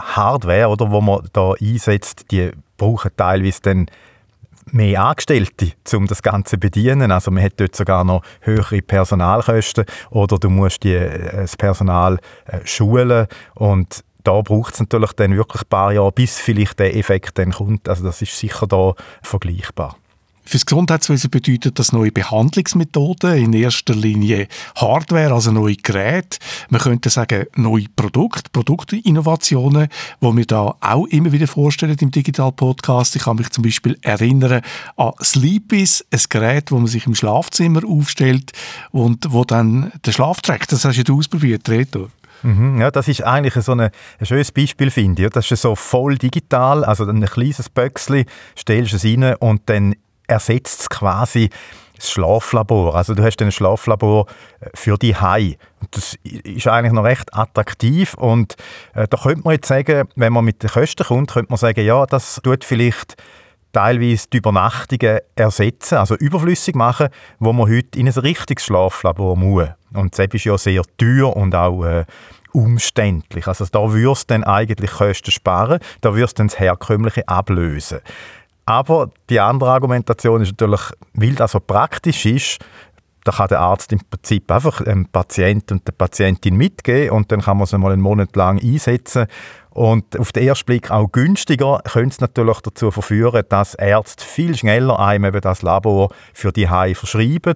Hardware, 0.02 0.70
oder, 0.70 0.92
wo 0.92 1.02
man 1.02 1.28
da 1.34 1.54
einsetzt, 1.54 2.32
die 2.32 2.52
brauchen 2.78 3.12
teilweise 3.16 3.62
dann 3.62 3.88
mehr 4.72 5.04
Angestellte, 5.04 5.74
um 5.94 6.08
das 6.08 6.22
Ganze 6.22 6.52
zu 6.52 6.58
bedienen. 6.58 7.12
Also 7.12 7.32
man 7.32 7.44
hat 7.44 7.54
dort 7.58 7.76
sogar 7.76 8.04
noch 8.04 8.24
höhere 8.42 8.82
Personalkosten 8.82 9.86
oder 10.12 10.38
du 10.38 10.50
musst 10.50 10.84
die, 10.84 10.94
äh, 10.94 11.42
das 11.42 11.58
Personal 11.58 12.20
äh, 12.46 12.60
schulen 12.66 13.28
und 13.56 14.04
da 14.24 14.42
braucht 14.42 14.74
es 14.74 14.80
natürlich 14.80 15.14
dann 15.14 15.36
wirklich 15.36 15.64
ein 15.64 15.70
paar 15.70 15.94
Jahre, 15.94 16.12
bis 16.12 16.40
vielleicht 16.40 16.80
der 16.80 16.96
Effekt 16.96 17.38
dann 17.38 17.52
kommt. 17.52 17.88
Also 17.88 18.04
das 18.04 18.22
ist 18.22 18.38
sicher 18.38 18.68
da 18.68 18.94
vergleichbar. 19.22 19.96
Für 20.50 20.58
das 20.58 20.66
Gesundheitswesen 20.66 21.30
bedeutet 21.30 21.78
das 21.78 21.92
neue 21.92 22.12
Behandlungsmethoden, 22.12 23.38
in 23.38 23.54
erster 23.54 23.94
Linie 23.94 24.48
Hardware, 24.76 25.32
also 25.32 25.52
neue 25.52 25.76
Geräte. 25.76 26.40
Man 26.72 26.82
könnte 26.82 27.12
sagen, 27.12 27.46
neue 27.56 27.86
Produkte, 27.96 28.50
Produktinnovationen, 28.52 29.90
die 30.20 30.38
wir 30.38 30.46
da 30.48 30.74
auch 30.82 31.06
immer 31.06 31.32
wieder 31.32 31.46
vorstellen 31.46 31.96
im 32.02 32.10
Digital 32.10 32.52
Podcast. 32.52 33.16
Ich 33.16 33.26
kann 33.26 33.36
mich 33.36 33.52
zum 33.52 33.64
Beispiel 33.64 33.96
erinnern 34.02 34.64
an 34.96 35.12
Sleepis, 35.22 36.04
ein 36.12 36.22
Gerät, 36.30 36.72
wo 36.72 36.78
man 36.78 36.88
sich 36.88 37.06
im 37.06 37.14
Schlafzimmer 37.14 37.82
aufstellt 37.88 38.52
und 38.90 39.32
wo 39.32 39.44
dann 39.46 39.92
den 40.04 40.14
Schlaf 40.14 40.42
trägt. 40.42 40.72
Das 40.72 40.84
hast 40.84 41.08
du 41.08 41.16
ausprobiert, 41.16 41.70
Reto. 41.70 42.10
Mhm, 42.42 42.82
ja, 42.82 42.90
das 42.90 43.08
ist 43.08 43.24
eigentlich 43.24 43.54
so 43.64 43.74
eine, 43.74 43.92
ein 44.18 44.26
schönes 44.26 44.52
Beispiel, 44.52 44.90
finde 44.90 45.26
ich. 45.26 45.30
Das 45.30 45.52
ist 45.52 45.62
so 45.62 45.76
voll 45.76 46.18
digital, 46.18 46.84
also 46.84 47.06
ein 47.06 47.24
kleines 47.26 47.70
Böckchen, 47.70 48.26
stellst 48.58 48.96
es 48.96 49.06
rein 49.06 49.36
und 49.36 49.62
dann 49.68 49.94
ersetzt 50.30 50.82
es 50.82 50.90
quasi 50.90 51.50
das 52.00 52.12
Schlaflabor. 52.12 52.96
Also 52.96 53.14
du 53.14 53.24
hast 53.24 53.42
ein 53.42 53.52
Schlaflabor 53.52 54.26
äh, 54.60 54.70
für 54.74 54.98
die 54.98 55.16
Hai. 55.16 55.58
Das 55.92 56.16
ist 56.24 56.68
eigentlich 56.68 56.94
noch 56.94 57.04
recht 57.04 57.34
attraktiv 57.34 58.14
und 58.16 58.56
äh, 58.94 59.08
da 59.08 59.18
könnte 59.18 59.42
man 59.44 59.54
jetzt 59.54 59.68
sagen, 59.68 60.08
wenn 60.16 60.34
man 60.34 60.46
mit 60.46 60.64
den 60.64 60.70
Kosten 60.70 61.06
kommt, 61.06 61.32
könnte 61.32 61.52
man 61.52 61.58
sagen, 61.58 61.86
ja, 61.86 62.06
das 62.06 62.40
tut 62.44 62.64
vielleicht 62.64 63.16
teilweise 63.72 64.28
die 64.32 64.38
Übernachtungen 64.38 65.20
ersetzen, 65.36 65.98
also 65.98 66.16
überflüssig 66.16 66.76
machen, 66.76 67.10
wo 67.38 67.54
man 67.54 67.70
heute 67.70 68.00
in 68.00 68.08
ein 68.08 68.14
richtiges 68.14 68.66
Schlaflabor 68.66 69.36
muss. 69.36 69.68
Und 69.94 70.18
das 70.18 70.28
ist 70.34 70.46
ja 70.46 70.58
sehr 70.58 70.82
teuer 70.98 71.36
und 71.36 71.54
auch 71.54 71.84
äh, 71.84 72.06
umständlich. 72.52 73.48
Also 73.48 73.66
da 73.72 73.92
würdest 73.92 74.30
du 74.30 74.34
dann 74.34 74.44
eigentlich 74.44 74.92
Kosten 74.92 75.32
sparen, 75.32 75.80
da 76.02 76.16
würdest 76.16 76.38
du 76.38 76.42
dann 76.42 76.48
das 76.48 76.60
Herkömmliche 76.60 77.28
ablösen. 77.28 78.00
Aber 78.70 79.10
die 79.32 79.40
andere 79.40 79.72
Argumentation 79.72 80.44
ist 80.44 80.52
natürlich, 80.52 80.82
weil 81.16 81.34
das 81.34 81.54
so 81.54 81.60
praktisch 81.60 82.28
ist, 82.28 82.60
da 83.24 83.32
kann 83.32 83.48
der 83.48 83.62
Arzt 83.62 83.92
im 83.92 84.00
Prinzip 84.08 84.52
einfach 84.52 84.84
dem 84.84 85.08
Patient 85.08 85.72
und 85.72 85.88
der 85.88 85.94
Patientin 85.94 86.56
mitgeben 86.56 87.18
und 87.18 87.32
dann 87.32 87.42
kann 87.42 87.58
man 87.58 87.64
es 87.64 87.72
mal 87.72 87.92
einen 87.92 88.04
Monat 88.04 88.36
lang 88.36 88.62
einsetzen. 88.62 89.26
Und 89.72 90.20
auf 90.20 90.32
den 90.34 90.48
ersten 90.48 90.68
Blick 90.68 90.92
auch 90.92 91.12
günstiger 91.12 91.82
könnte 91.84 92.10
es 92.10 92.22
natürlich 92.22 92.62
dazu 92.62 92.92
verführen, 92.92 93.44
dass 93.50 93.74
Ärzte 93.74 94.24
viel 94.24 94.56
schneller 94.56 95.00
einem 95.00 95.26
eben 95.26 95.42
das 95.42 95.64
Labor 95.64 96.12
für 96.36 96.52
die 96.52 96.70
Hai 96.70 96.94
verschreiben 96.94 97.56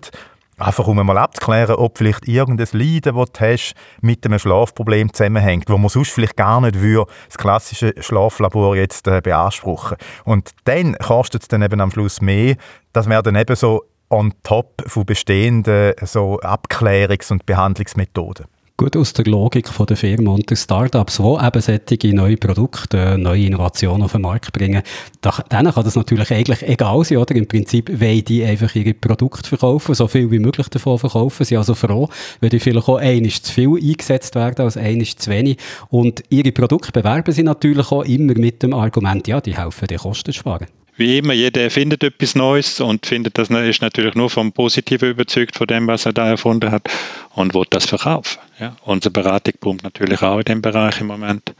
Einfach 0.60 0.88
um 0.88 1.04
mal 1.04 1.18
abzuklären, 1.18 1.76
ob 1.76 1.98
vielleicht 1.98 2.28
irgendein 2.28 2.68
Leiden, 2.74 3.16
das 3.16 3.32
du 3.32 3.39
hast, 3.39 3.74
mit 4.02 4.26
einem 4.26 4.38
Schlafproblem 4.38 5.12
zusammenhängt, 5.12 5.70
wo 5.70 5.78
man 5.78 5.89
sonst 5.89 6.12
vielleicht 6.12 6.38
gar 6.38 6.62
nicht 6.62 6.80
würde, 6.80 7.12
das 7.26 7.38
klassische 7.38 7.94
Schlaflabor 8.00 8.76
jetzt 8.76 9.08
äh, 9.08 9.22
beanspruchen. 9.22 9.98
Und 10.26 10.52
dann 10.66 10.96
kostet 10.98 11.42
es 11.42 11.48
dann 11.48 11.63
eben 11.63 11.82
am 11.82 11.92
Schluss 11.92 12.22
mehr. 12.22 12.56
Das 12.94 13.10
wäre 13.10 13.24
dann 13.24 13.36
eben 13.36 13.56
so 13.56 13.84
on 14.10 14.34
top 14.44 14.84
von 14.86 15.06
bestehenden 15.06 15.94
so 16.04 16.39
Abklärungs- 16.42 17.32
und 17.32 17.46
Behandlungsmethoden. 17.48 18.46
Gut 18.75 18.97
aus 18.97 19.13
der 19.13 19.25
Logik 19.25 19.69
von 19.69 19.86
der 19.86 19.95
Firma 19.95 20.31
und 20.31 20.49
der 20.49 20.55
Startups, 20.55 21.17
die 21.17 21.45
eben 21.45 21.62
solche 21.62 22.15
neue 22.15 22.38
Produkte, 22.38 23.19
neue 23.19 23.45
Innovationen 23.45 24.01
auf 24.01 24.13
den 24.13 24.21
Markt 24.21 24.51
bringen, 24.51 24.81
denen 25.23 25.71
kann 25.71 25.83
das 25.83 25.95
natürlich 25.95 26.31
eigentlich 26.31 26.63
egal 26.63 27.03
sein, 27.05 27.19
oder? 27.19 27.36
Im 27.36 27.47
Prinzip 27.47 28.01
wollen 28.01 28.25
die 28.25 28.43
einfach 28.43 28.73
ihre 28.73 28.95
Produkte 28.95 29.47
verkaufen, 29.47 29.93
so 29.93 30.07
viel 30.07 30.31
wie 30.31 30.39
möglich 30.39 30.69
davon 30.69 30.97
verkaufen. 30.97 31.43
Sie 31.45 31.49
sind 31.49 31.59
also 31.59 31.75
froh, 31.75 32.09
wenn 32.39 32.49
die 32.49 32.59
vielleicht 32.59 32.89
auch 32.89 32.97
einiges 32.97 33.43
zu 33.43 33.53
viel 33.53 33.75
eingesetzt 33.75 34.33
werden 34.33 34.65
als 34.65 34.75
einiges 34.75 35.17
zu 35.17 35.29
wenig. 35.29 35.57
Und 35.89 36.23
ihre 36.29 36.51
Produkte 36.51 36.91
bewerben 36.91 37.31
sie 37.31 37.43
natürlich 37.43 37.91
auch 37.91 38.01
immer 38.01 38.33
mit 38.33 38.63
dem 38.63 38.73
Argument, 38.73 39.27
ja, 39.27 39.39
die 39.39 39.55
helfen, 39.55 39.88
die 39.88 39.97
Kosten 39.97 40.31
zu 40.31 40.39
sparen 40.39 40.65
wie 40.95 41.17
immer, 41.17 41.34
jeder 41.34 41.62
erfindet 41.62 42.03
etwas 42.03 42.36
Neues 42.36 42.79
und 42.79 43.06
findet 43.06 43.38
das 43.38 43.49
ist 43.49 43.82
natürlich 43.82 44.15
nur 44.15 44.29
vom 44.29 44.51
Positiven 44.51 45.10
überzeugt 45.10 45.56
von 45.56 45.67
dem, 45.67 45.88
was 45.88 46.06
er 46.06 46.13
da 46.13 46.27
erfunden 46.27 46.71
hat 46.71 46.88
und 47.32 47.53
will 47.53 47.65
das 47.69 47.86
verkaufen. 47.86 48.39
Ja. 48.60 48.75
Unsere 48.84 49.12
Beratung 49.12 49.53
pumpt 49.60 49.84
natürlich 49.84 50.21
auch 50.21 50.38
in 50.38 50.45
dem 50.45 50.62
Bereich 50.62 51.01
im 51.01 51.08
Moment 51.08 51.53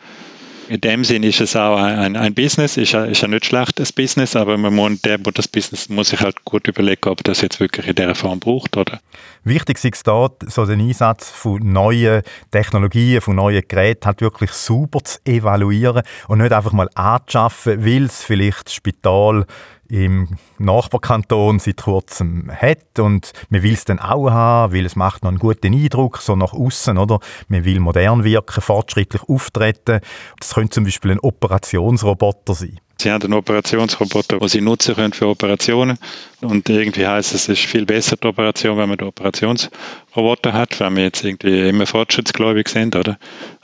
in 0.70 0.82
dem 0.82 1.04
Sinn 1.04 1.24
ist 1.24 1.42
es 1.42 1.56
auch 1.56 1.78
ein, 1.78 2.16
ein 2.16 2.34
Business, 2.34 2.78
ist 2.78 2.92
ja, 2.94 3.06
ist 3.06 3.22
ja 3.22 3.28
nicht 3.28 3.46
schlecht, 3.46 3.80
das 3.80 3.92
Business, 3.92 4.36
aber 4.36 4.58
man 4.58 4.74
muss, 4.74 5.02
der, 5.02 5.18
der 5.18 5.34
das 5.34 5.48
Business 5.48 5.90
muss 5.90 6.10
sich 6.10 6.20
halt 6.20 6.44
gut 6.46 6.68
überlegen, 6.68 7.10
ob 7.10 7.24
das 7.24 7.42
jetzt 7.42 7.60
wirklich 7.60 7.88
in 7.88 7.96
dieser 7.96 8.16
Form 8.16 8.40
braucht, 8.40 8.78
oder? 8.78 9.00
Wichtig 9.44 9.84
ist 9.84 10.08
da, 10.08 10.30
so 10.48 10.66
den 10.66 10.80
Einsatz 10.80 11.30
von 11.30 11.60
neuen 11.72 12.22
Technologien, 12.52 13.20
von 13.20 13.36
neuen 13.36 13.62
Geräten 13.68 14.06
halt 14.06 14.22
wirklich 14.22 14.52
super 14.52 15.04
zu 15.04 15.20
evaluieren 15.26 16.04
und 16.28 16.40
nicht 16.40 16.54
einfach 16.54 16.72
mal 16.72 16.90
anzuschaffen, 16.96 17.86
weil 17.86 18.04
es 18.04 18.24
vielleicht 18.24 18.68
das 18.68 18.74
Spital 18.74 19.46
im 19.90 20.38
Nachbarkanton 20.58 21.60
seit 21.60 21.84
kurzem 21.84 22.52
hat 22.52 23.00
und 23.00 23.34
man 23.50 23.64
will 23.64 23.74
es 23.74 23.86
dann 23.86 24.00
auch 24.00 24.30
haben, 24.30 24.74
weil 24.74 24.86
es 24.86 24.96
macht 24.96 25.24
noch 25.24 25.30
einen 25.30 25.40
guten 25.40 25.74
Eindruck, 25.74 26.18
so 26.18 26.36
nach 26.36 26.54
außen, 26.54 26.98
oder? 26.98 27.20
Man 27.48 27.66
will 27.66 27.80
modern 27.80 28.24
wirken, 28.24 28.62
fortschrittlich 28.62 29.24
auftreten. 29.24 30.00
Das 30.40 30.54
könnte 30.56 30.72
zum 30.72 30.86
Beispiel 30.86 31.12
ein 31.12 31.20
Operationsroboter 31.20 32.54
sein. 32.54 32.80
Sie 33.00 33.12
haben 33.12 33.24
einen 33.24 33.34
Operationsroboter, 33.34 34.40
den 34.40 34.48
Sie 34.48 34.62
nutzen 34.62 34.96
können 34.96 35.14
für 35.14 35.28
Operationen. 35.28 35.98
Und 36.42 36.70
irgendwie 36.70 37.06
heißt 37.06 37.34
es, 37.34 37.50
es 37.50 37.60
ist 37.60 37.66
viel 37.66 37.86
besser 37.86 38.16
die 38.16 38.28
Operation, 38.28 38.78
wenn 38.78 38.88
man 38.88 38.98
den 38.98 39.08
Operationsroboter 39.08 40.54
hat, 40.54 40.80
wenn 40.80 40.96
wir 40.96 41.04
jetzt 41.04 41.24
irgendwie 41.24 41.68
immer 41.68 41.86
fortschrittsgläubig 41.86 42.70
sind, 42.70 42.96
oder? 42.96 43.18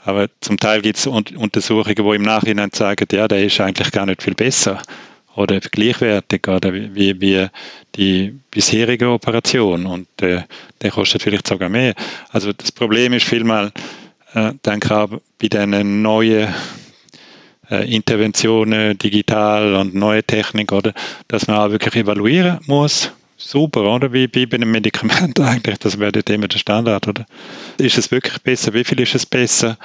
Aber 0.04 0.28
zum 0.40 0.58
Teil 0.58 0.82
gibt 0.82 0.98
es 0.98 1.06
Untersuchungen, 1.06 1.94
die 1.94 2.16
im 2.16 2.22
Nachhinein 2.22 2.70
sagen, 2.74 3.06
ja, 3.12 3.28
der 3.28 3.44
ist 3.44 3.60
eigentlich 3.60 3.92
gar 3.92 4.04
nicht 4.04 4.22
viel 4.22 4.34
besser 4.34 4.82
oder 5.36 5.60
gleichwertig 5.60 6.46
oder 6.48 6.72
wie, 6.72 7.20
wie 7.20 7.46
die 7.94 8.34
bisherige 8.50 9.08
Operation 9.08 9.86
und 9.86 10.08
äh, 10.22 10.42
der 10.82 10.90
kostet 10.90 11.22
vielleicht 11.22 11.46
sogar 11.46 11.68
mehr. 11.68 11.94
Also 12.30 12.52
das 12.52 12.72
Problem 12.72 13.12
ist 13.12 13.26
vielmal, 13.26 13.72
äh, 14.34 14.52
denke 14.64 14.86
ich 14.86 14.92
auch 14.92 15.08
bei 15.40 15.48
diesen 15.48 16.02
neuen 16.02 16.48
äh, 17.70 17.94
Interventionen, 17.94 18.98
digital 18.98 19.74
und 19.74 19.94
neue 19.94 20.24
Technik, 20.24 20.72
oder? 20.72 20.92
Dass 21.28 21.46
man 21.46 21.58
auch 21.58 21.70
wirklich 21.70 21.96
evaluieren 21.96 22.58
muss. 22.66 23.12
Super, 23.36 23.82
oder? 23.82 24.12
Wie, 24.12 24.28
wie 24.32 24.46
bei 24.46 24.56
einem 24.56 24.70
Medikament 24.70 25.40
eigentlich. 25.40 25.78
Das 25.78 25.98
wäre 25.98 26.12
dort 26.12 26.28
immer 26.30 26.48
der 26.48 26.58
Standard, 26.58 27.08
oder? 27.08 27.24
Ist 27.78 27.96
es 27.96 28.10
wirklich 28.10 28.38
besser? 28.42 28.74
Wie 28.74 28.84
viel 28.84 29.00
ist 29.00 29.14
es 29.14 29.24
besser? 29.24 29.78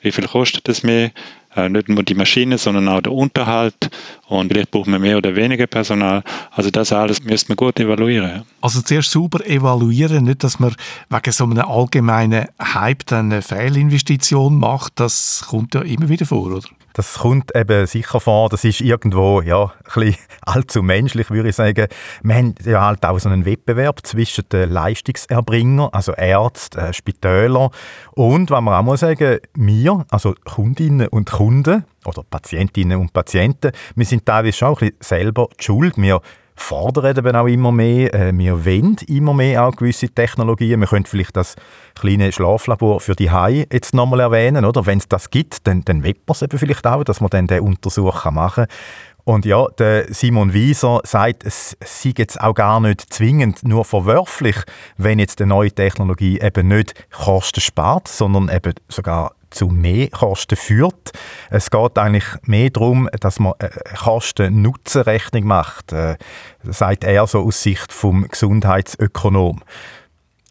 Wie 0.00 0.12
viel 0.12 0.26
kostet 0.26 0.68
es 0.68 0.82
mehr? 0.82 1.10
Äh, 1.54 1.68
nicht 1.68 1.88
nur 1.88 2.02
die 2.02 2.14
Maschine, 2.14 2.56
sondern 2.56 2.88
auch 2.88 3.02
der 3.02 3.12
Unterhalt 3.12 3.90
und 4.26 4.50
vielleicht 4.50 4.70
braucht 4.70 4.86
man 4.86 5.02
mehr 5.02 5.18
oder 5.18 5.36
weniger 5.36 5.66
Personal. 5.66 6.22
Also 6.50 6.70
das 6.70 6.92
alles 6.92 7.22
müsste 7.22 7.50
man 7.50 7.56
gut 7.56 7.78
evaluieren. 7.78 8.42
Also 8.62 8.80
zuerst 8.80 9.10
sauber 9.10 9.44
evaluieren, 9.46 10.24
nicht, 10.24 10.44
dass 10.44 10.58
man 10.58 10.74
wegen 11.10 11.32
so 11.32 11.44
einem 11.44 11.58
allgemeinen 11.58 12.46
Hype 12.58 13.04
dann 13.06 13.32
eine 13.32 13.42
Fehlinvestition 13.42 14.58
macht, 14.58 14.94
das 14.96 15.44
kommt 15.48 15.74
ja 15.74 15.82
immer 15.82 16.08
wieder 16.08 16.24
vor, 16.24 16.46
oder? 16.46 16.60
Das 16.94 17.18
kommt 17.18 17.54
eben 17.56 17.86
sicher 17.86 18.20
vor, 18.20 18.48
das 18.48 18.64
ist 18.64 18.80
irgendwo 18.80 19.40
ja, 19.40 19.64
ein 19.64 19.70
bisschen 19.84 20.16
allzu 20.42 20.82
menschlich, 20.82 21.30
würde 21.30 21.50
ich 21.50 21.56
sagen. 21.56 21.86
Wir 22.22 22.34
haben 22.34 22.54
ja 22.64 22.84
halt 22.84 23.04
auch 23.04 23.18
so 23.18 23.28
einen 23.28 23.44
Wettbewerb 23.44 24.06
zwischen 24.06 24.48
den 24.50 24.70
Leistungserbringern, 24.70 25.90
also 25.92 26.12
Ärzten, 26.12 26.78
äh, 26.78 26.92
Spitäler 26.92 27.70
und, 28.12 28.50
was 28.50 28.60
man 28.60 28.74
auch 28.74 28.82
mal 28.82 28.96
sagen, 28.96 29.38
wir, 29.54 30.04
also 30.10 30.34
Kundinnen 30.44 31.08
und 31.08 31.30
Kunden 31.30 31.84
oder 32.04 32.22
Patientinnen 32.28 32.98
und 32.98 33.12
Patienten, 33.12 33.72
wir 33.94 34.06
sind 34.06 34.26
teilweise 34.26 34.56
schon 34.56 34.68
ein 34.68 34.74
bisschen 34.74 34.96
selber 35.00 35.48
die 35.58 35.64
Schuld. 35.64 35.96
Wir 35.96 36.20
fordern 36.54 37.16
eben 37.16 37.36
auch 37.36 37.46
immer 37.46 37.72
mehr. 37.72 38.14
Äh, 38.14 38.36
wir 38.36 38.64
wollen 38.64 38.96
immer 39.06 39.34
mehr 39.34 39.64
auch 39.64 39.76
gewisse 39.76 40.08
Technologien. 40.08 40.80
Wir 40.80 40.86
können 40.86 41.06
vielleicht 41.06 41.36
das 41.36 41.56
kleine 41.94 42.32
Schlaflabor 42.32 43.00
für 43.00 43.14
die 43.14 43.30
Hai 43.30 43.66
jetzt 43.72 43.94
nochmal 43.94 44.20
erwähnen, 44.20 44.64
oder? 44.64 44.86
Wenn 44.86 44.98
es 44.98 45.08
das 45.08 45.30
gibt, 45.30 45.66
dann, 45.66 45.84
dann 45.84 46.02
will 46.04 46.16
man 46.26 46.34
es 46.34 46.42
eben 46.42 46.58
vielleicht 46.58 46.86
auch, 46.86 47.04
dass 47.04 47.20
man 47.20 47.30
dann 47.30 47.46
den 47.46 47.60
Untersuch 47.60 48.24
machen 48.30 48.66
kann. 48.66 48.76
Und 49.24 49.44
ja, 49.44 49.66
der 49.78 50.12
Simon 50.12 50.52
Wieser 50.52 51.00
sagt, 51.04 51.44
es 51.44 51.76
sei 51.84 52.12
jetzt 52.16 52.40
auch 52.40 52.54
gar 52.54 52.80
nicht 52.80 53.12
zwingend 53.12 53.62
nur 53.62 53.84
verwerflich, 53.84 54.56
wenn 54.96 55.20
jetzt 55.20 55.38
die 55.38 55.46
neue 55.46 55.70
Technologie 55.70 56.40
eben 56.40 56.68
nicht 56.68 57.08
Kosten 57.10 57.60
spart, 57.60 58.08
sondern 58.08 58.48
eben 58.48 58.74
sogar 58.88 59.32
zu 59.52 59.68
mehr 59.68 60.08
Kosten 60.08 60.56
führt. 60.56 61.12
Es 61.50 61.70
geht 61.70 61.98
eigentlich 61.98 62.24
mehr 62.42 62.70
darum, 62.70 63.08
dass 63.20 63.38
man 63.38 63.54
Kosten-Nutzen-Rechnung 63.96 65.44
macht, 65.44 65.92
äh, 65.92 66.16
sagt 66.62 67.04
er 67.04 67.26
so 67.26 67.40
aus 67.40 67.62
Sicht 67.62 67.92
vom 67.92 68.26
Gesundheitsökonom. 68.28 69.60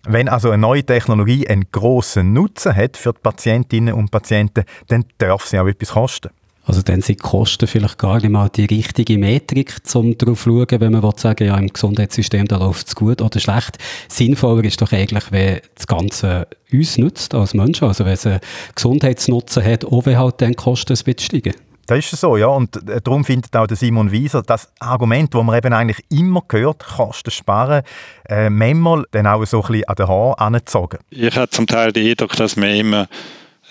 Wenn 0.04 0.30
also 0.30 0.50
eine 0.50 0.62
neue 0.62 0.84
Technologie 0.84 1.48
einen 1.48 1.70
grossen 1.72 2.34
Nutzen 2.34 2.76
hat 2.76 2.98
für 2.98 3.14
die 3.14 3.20
Patientinnen 3.22 3.94
und 3.94 4.10
Patienten, 4.10 4.64
dann 4.88 5.06
darf 5.20 5.46
sie 5.46 5.60
auch 5.60 5.68
etwas 5.68 5.92
kosten. 5.92 6.30
Also 6.64 6.82
dann 6.82 7.02
sind 7.02 7.20
die 7.20 7.28
Kosten 7.28 7.68
vielleicht 7.68 7.98
gar 7.98 8.18
nicht 8.18 8.30
mal 8.30 8.50
die 8.50 8.66
richtige 8.66 9.18
Metrik, 9.18 9.76
um 9.94 10.18
darauf 10.18 10.44
zu 10.44 10.50
schauen, 10.50 10.80
wenn 10.82 10.92
man 10.92 11.04
will 11.04 11.14
sagen 11.18 11.48
ja, 11.48 11.58
im 11.58 11.68
Gesundheitssystem 11.68 12.48
da 12.48 12.58
läuft 12.58 12.88
es 12.88 12.96
gut 12.96 13.22
oder 13.22 13.40
schlecht. 13.40 13.78
Sinnvoller 14.08 14.64
ist 14.64 14.82
doch 14.82 14.92
eigentlich, 14.92 15.32
wenn 15.32 15.62
das 15.76 15.88
Ganze 15.88 16.48
uns 16.72 16.98
nützt 16.98 17.34
als 17.34 17.54
Menschen, 17.54 17.88
also 17.88 18.06
wenn 18.06 18.14
es 18.14 18.26
einen 18.26 18.40
Gesundheitsnutzen 18.76 19.64
hat, 19.64 19.86
auch 19.86 20.06
wenn 20.06 20.18
halt 20.18 20.42
dann 20.42 20.52
die 20.52 20.56
Kosten 20.56 20.94
ein 20.94 21.04
bisschen 21.04 21.20
steigen. 21.20 21.54
Das 21.88 22.14
ist 22.14 22.22
so, 22.22 22.38
ja. 22.38 22.48
Und 22.48 22.76
äh, 22.90 23.02
darum 23.02 23.26
findet 23.26 23.56
auch 23.56 23.68
der 23.68 23.76
Simon 23.76 24.12
Wieser 24.12 24.44
das 24.44 24.72
Argument, 24.80 25.34
das 25.34 25.44
man 25.44 25.58
eben 25.58 25.74
eigentlich 25.74 26.06
immer 26.10 26.44
hört, 26.52 26.86
Kosten 26.86 27.32
sparen, 27.32 27.84
äh, 28.30 28.50
manchmal 28.50 29.06
dann 29.12 29.28
auch 29.28 29.44
so 29.46 29.62
ein 29.62 29.68
bisschen 29.68 29.88
an 29.90 29.96
den 29.96 30.08
Haaren 30.08 30.34
angezogen. 30.36 31.00
Ich 31.10 31.36
habe 31.36 31.50
zum 31.50 31.68
Teil 31.68 31.92
den 31.92 32.08
Eindruck, 32.08 32.36
dass 32.38 32.56
man 32.56 32.70
immer 32.70 33.08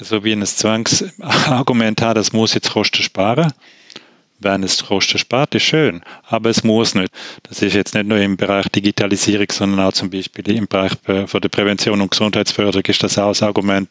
so 0.01 0.25
wie 0.25 0.33
ein 0.33 0.45
Zwangsargument 0.45 2.01
hat, 2.03 2.17
es 2.17 2.33
muss 2.33 2.55
jetzt 2.55 2.71
Kosten 2.73 3.03
sparen. 3.03 3.53
Wenn 4.43 4.63
es 4.63 4.85
Kosten 4.85 5.19
spart, 5.19 5.55
ist 5.55 5.65
schön, 5.65 6.01
aber 6.27 6.49
es 6.49 6.65
muss 6.65 6.95
nicht. 6.95 7.13
Das 7.43 7.61
ist 7.61 7.75
jetzt 7.75 7.95
nicht 7.95 8.07
nur 8.07 8.19
im 8.19 8.39
Bereich 8.39 8.69
Digitalisierung, 8.69 9.47
sondern 9.53 9.87
auch 9.87 9.93
zum 9.93 10.09
Beispiel 10.09 10.51
im 10.53 10.67
Bereich 10.67 10.93
von 11.05 11.41
der 11.41 11.49
Prävention 11.51 12.01
und 12.01 12.11
Gesundheitsförderung 12.11 12.85
ist 12.87 13.03
das 13.03 13.19
auch 13.19 13.29
das 13.29 13.43
Argument, 13.43 13.89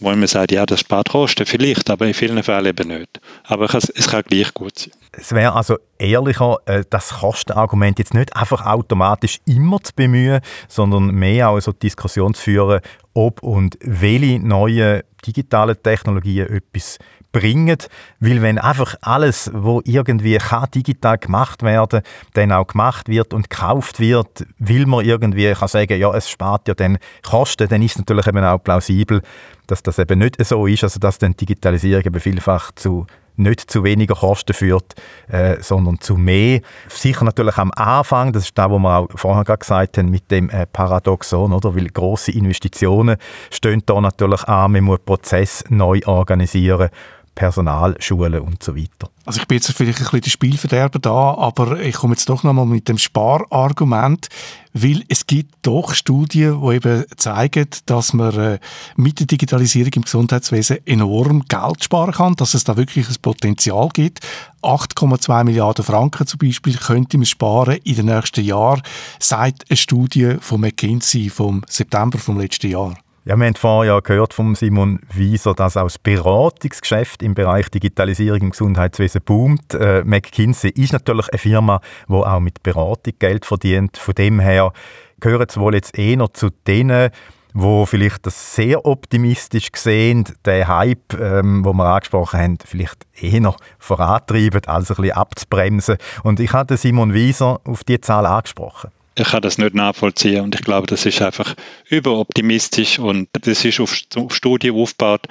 wo 0.00 0.10
man 0.10 0.26
sagt, 0.26 0.52
ja, 0.52 0.66
das 0.66 0.80
spart 0.80 1.08
Kosten 1.10 1.46
vielleicht, 1.46 1.90
aber 1.90 2.06
in 2.06 2.14
vielen 2.14 2.42
Fällen 2.42 2.66
eben 2.66 2.88
nicht. 2.88 3.20
Aber 3.44 3.72
es 3.72 4.08
kann 4.08 4.22
gleich 4.22 4.52
gut 4.54 4.78
sein. 4.78 4.92
Es 5.12 5.32
wäre 5.32 5.54
also 5.54 5.76
ehrlicher, 5.98 6.58
äh, 6.66 6.84
das 6.90 7.10
Kostenargument 7.20 7.98
jetzt 7.98 8.14
nicht 8.14 8.34
einfach 8.36 8.66
automatisch 8.66 9.40
immer 9.46 9.80
zu 9.82 9.92
bemühen, 9.94 10.40
sondern 10.68 11.06
mehr 11.06 11.50
auch 11.50 11.60
so 11.60 11.72
Diskussion 11.72 12.34
zu 12.34 12.42
führen, 12.42 12.80
ob 13.14 13.42
und 13.42 13.78
welche 13.80 14.40
neuen 14.40 15.02
digitalen 15.24 15.80
Technologien 15.82 16.48
etwas 16.48 16.98
bringen, 17.34 17.76
weil 18.20 18.40
wenn 18.40 18.58
einfach 18.58 18.94
alles, 19.02 19.50
wo 19.52 19.82
irgendwie 19.84 20.38
kann 20.38 20.70
digital 20.74 21.18
gemacht 21.18 21.62
werden, 21.62 22.00
dann 22.32 22.52
auch 22.52 22.68
gemacht 22.68 23.08
wird 23.08 23.34
und 23.34 23.50
gekauft 23.50 24.00
wird, 24.00 24.46
will 24.58 24.86
man 24.86 25.04
irgendwie 25.04 25.52
kann 25.52 25.68
sagen, 25.68 25.98
ja, 25.98 26.14
es 26.14 26.30
spart 26.30 26.68
ja 26.68 26.74
dann 26.74 26.98
Kosten, 27.22 27.68
dann 27.68 27.82
ist 27.82 27.98
natürlich 27.98 28.26
eben 28.26 28.44
auch 28.44 28.62
plausibel, 28.62 29.20
dass 29.66 29.82
das 29.82 29.98
eben 29.98 30.20
nicht 30.20 30.42
so 30.44 30.66
ist, 30.66 30.84
also 30.84 31.00
dass 31.00 31.18
dann 31.18 31.36
Digitalisierung 31.36 32.04
eben 32.04 32.20
vielfach 32.20 32.72
zu 32.72 33.06
nicht 33.36 33.70
zu 33.70 33.84
weniger 33.84 34.14
Kosten 34.14 34.54
führt, 34.54 34.94
äh, 35.28 35.56
sondern 35.60 36.00
zu 36.00 36.16
mehr. 36.16 36.60
Sicher 36.88 37.24
natürlich 37.24 37.56
am 37.58 37.72
Anfang, 37.72 38.32
das 38.32 38.44
ist 38.44 38.58
das, 38.58 38.70
was 38.70 38.78
wir 38.78 38.98
auch 38.98 39.08
vorher 39.14 39.44
gesagt 39.56 39.98
haben, 39.98 40.10
mit 40.10 40.30
dem 40.30 40.50
äh, 40.50 40.66
Paradoxon, 40.66 41.52
oder? 41.52 41.74
weil 41.74 41.88
grosse 41.88 42.32
Investitionen 42.32 43.16
stehen 43.50 43.82
da 43.86 44.00
natürlich 44.00 44.44
an, 44.44 44.72
man 44.72 44.84
muss 44.84 45.00
Prozess 45.04 45.64
neu 45.68 46.00
organisieren 46.06 46.90
Personal, 47.34 47.96
Schulen 47.98 48.40
und 48.40 48.62
so 48.62 48.76
weiter. 48.76 49.10
Also 49.26 49.40
ich 49.40 49.48
bin 49.48 49.56
jetzt 49.56 49.72
vielleicht 49.72 49.98
ein 49.98 50.04
bisschen 50.04 50.20
der 50.20 50.30
Spielverderber 50.30 50.98
da, 50.98 51.34
aber 51.34 51.80
ich 51.80 51.96
komme 51.96 52.14
jetzt 52.14 52.28
doch 52.28 52.42
nochmal 52.42 52.66
mit 52.66 52.88
dem 52.88 52.98
Sparargument, 52.98 54.28
weil 54.74 55.02
es 55.08 55.26
gibt 55.26 55.54
doch 55.62 55.94
Studien, 55.94 56.60
die 56.60 56.74
eben 56.74 57.04
zeigen, 57.16 57.66
dass 57.86 58.12
man 58.12 58.38
äh, 58.38 58.58
mit 58.96 59.20
der 59.20 59.26
Digitalisierung 59.26 59.92
im 59.94 60.02
Gesundheitswesen 60.02 60.86
enorm 60.86 61.44
Geld 61.46 61.82
sparen 61.82 62.12
kann, 62.12 62.36
dass 62.36 62.54
es 62.54 62.64
da 62.64 62.76
wirklich 62.76 63.08
ein 63.08 63.16
Potenzial 63.22 63.88
gibt. 63.92 64.20
8,2 64.62 65.44
Milliarden 65.44 65.84
Franken 65.84 66.26
zum 66.26 66.38
Beispiel 66.38 66.76
könnte 66.76 67.16
man 67.16 67.26
sparen 67.26 67.78
in 67.84 67.96
den 67.96 68.06
nächsten 68.06 68.44
Jahren, 68.44 68.82
sagt 69.18 69.64
eine 69.70 69.76
Studie 69.76 70.36
von 70.40 70.60
McKinsey 70.60 71.30
vom 71.30 71.62
September 71.68 72.18
vom 72.18 72.38
letzten 72.38 72.70
Jahr. 72.70 72.94
Ja, 73.26 73.38
wir 73.38 73.46
haben 73.46 73.54
vorher 73.54 73.94
ja 73.94 74.00
gehört 74.00 74.34
von 74.34 74.54
Simon 74.54 75.00
Wieser, 75.10 75.54
dass 75.54 75.78
auch 75.78 75.84
das 75.84 75.98
Beratungsgeschäft 75.98 77.22
im 77.22 77.34
Bereich 77.34 77.70
Digitalisierung 77.70 78.42
im 78.42 78.50
Gesundheitswesen 78.50 79.22
boomt. 79.24 79.72
Äh, 79.72 80.04
McKinsey 80.04 80.68
ist 80.68 80.92
natürlich 80.92 81.30
eine 81.30 81.38
Firma, 81.38 81.80
die 82.06 82.12
auch 82.12 82.40
mit 82.40 82.62
Beratung 82.62 83.14
Geld 83.18 83.46
verdient. 83.46 83.96
Von 83.96 84.14
dem 84.14 84.40
her 84.40 84.74
gehören 85.20 85.46
sie 85.48 85.58
wohl 85.58 85.74
jetzt 85.74 85.98
eher 85.98 86.34
zu 86.34 86.50
denen, 86.66 87.08
wo 87.54 87.86
vielleicht 87.86 88.26
das 88.26 88.56
sehr 88.56 88.84
optimistisch 88.84 89.70
sehen, 89.74 90.24
den 90.44 90.68
Hype, 90.68 91.14
ähm, 91.18 91.64
wo 91.64 91.72
wir 91.72 91.86
angesprochen 91.86 92.38
haben, 92.38 92.58
vielleicht 92.62 93.06
eher 93.18 93.56
vorantreiben, 93.78 94.66
als 94.66 94.90
ein 94.90 94.96
bisschen 94.96 95.16
abzubremsen. 95.16 95.96
Und 96.24 96.40
ich 96.40 96.52
hatte 96.52 96.76
Simon 96.76 97.14
Wieser 97.14 97.58
auf 97.64 97.84
die 97.84 98.02
Zahl 98.02 98.26
angesprochen 98.26 98.90
ich 99.16 99.28
kann 99.28 99.42
das 99.42 99.58
nicht 99.58 99.74
nachvollziehen 99.74 100.42
und 100.42 100.54
ich 100.54 100.62
glaube, 100.62 100.86
das 100.86 101.06
ist 101.06 101.22
einfach 101.22 101.54
überoptimistisch 101.88 102.98
und 102.98 103.28
das 103.32 103.64
ist 103.64 103.80
auf, 103.80 103.96
auf 104.16 104.34
Studien 104.34 104.74
aufgebaut. 104.74 105.26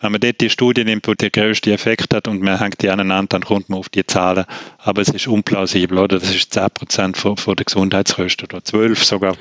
Wenn 0.00 0.12
man 0.12 0.20
dort 0.20 0.40
die 0.40 0.50
Studie 0.50 0.84
nimmt, 0.84 1.06
die 1.06 1.14
den 1.14 1.32
grössten 1.32 1.70
Effekt 1.70 2.12
hat 2.12 2.28
und 2.28 2.42
man 2.42 2.58
hängt 2.58 2.82
die 2.82 2.90
aneinander, 2.90 3.38
dann 3.38 3.44
kommt 3.44 3.70
man 3.70 3.78
auf 3.78 3.88
die 3.88 4.06
Zahlen. 4.06 4.44
Aber 4.78 5.00
es 5.00 5.08
ist 5.08 5.26
unplausibel, 5.26 5.98
oder? 5.98 6.18
Das 6.18 6.34
ist 6.34 6.56
10% 6.56 7.16
von, 7.16 7.36
von 7.36 7.56
der 7.56 7.64
Gesundheitskosten 7.64 8.46
oder 8.46 8.62
12 8.62 9.02
sogar. 9.02 9.34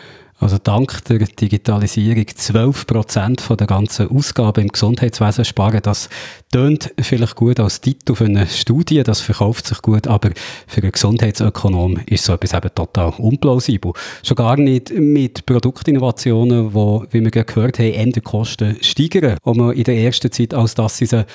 Also 0.43 0.57
dank 0.61 1.05
der 1.05 1.19
Digitalisierung 1.19 2.25
12 2.27 2.85
Prozent 2.85 3.49
der 3.49 3.65
ganzen 3.65 4.09
Ausgaben 4.09 4.63
im 4.63 4.67
Gesundheitswesen 4.67 5.45
sparen. 5.45 5.79
Das 5.81 6.09
tönt 6.51 6.93
vielleicht 6.99 7.35
gut 7.35 7.61
als 7.61 7.79
Titel 7.79 8.13
für 8.13 8.25
eine 8.25 8.45
Studie, 8.47 9.03
das 9.03 9.21
verkauft 9.21 9.65
sich 9.67 9.81
gut, 9.81 10.05
aber 10.05 10.31
für 10.67 10.81
einen 10.81 10.91
Gesundheitsökonom 10.91 11.97
ist 12.07 12.25
so 12.25 12.33
etwas 12.33 12.53
eben 12.53 12.75
total 12.75 13.13
unplausibel. 13.17 13.93
Schon 14.21 14.35
gar 14.35 14.57
nicht 14.57 14.93
mit 14.93 15.45
Produktinnovationen, 15.45 16.73
wo, 16.73 17.05
wie 17.11 17.21
wir 17.21 17.31
gehört 17.31 17.79
haben, 17.79 17.93
Enderkosten 17.93 18.75
steigern, 18.81 19.37
und 19.43 19.57
man 19.57 19.71
in 19.73 19.85
der 19.85 19.95
ersten 19.95 20.31
Zeit, 20.31 20.53
als 20.53 20.75
dass 20.75 20.97
sie 20.97 21.05
sie 21.05 21.25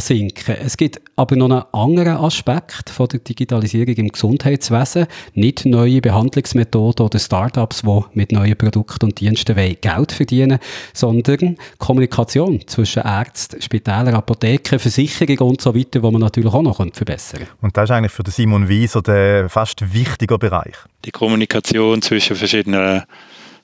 sinken. 0.00 0.56
Es 0.60 0.76
gibt 0.76 1.00
aber 1.14 1.36
noch 1.36 1.50
einen 1.50 1.62
anderen 1.72 2.16
Aspekt 2.16 2.90
von 2.90 3.06
der 3.06 3.20
Digitalisierung 3.20 3.94
im 3.94 4.08
Gesundheitswesen. 4.08 5.06
Nicht 5.34 5.64
neue 5.66 6.00
Behandlungsmethoden 6.00 7.06
oder 7.06 7.18
Startups, 7.18 7.82
die 7.82 8.00
mit 8.14 8.32
neuen 8.40 8.56
Produkten 8.56 9.06
und 9.06 9.20
Diensten 9.20 9.56
Geld 9.80 10.12
verdienen 10.12 10.58
sondern 10.92 11.56
Kommunikation 11.78 12.66
zwischen 12.66 13.02
Ärzten, 13.02 13.60
Spitälern, 13.60 14.14
Apotheken, 14.14 14.78
Versicherungen 14.78 15.38
und 15.38 15.60
so 15.60 15.74
weiter, 15.74 16.02
wo 16.02 16.10
man 16.10 16.20
natürlich 16.20 16.52
auch 16.52 16.62
noch 16.62 16.84
verbessern 16.92 17.40
kann. 17.40 17.48
Und 17.60 17.76
das 17.76 17.84
ist 17.84 17.90
eigentlich 17.90 18.12
für 18.12 18.24
Simon 18.28 18.68
Wieser 18.68 19.02
der 19.02 19.48
fast 19.48 19.92
wichtiger 19.92 20.38
Bereich. 20.38 20.74
Die 21.04 21.10
Kommunikation 21.10 22.02
zwischen 22.02 22.36
verschiedenen 22.36 23.02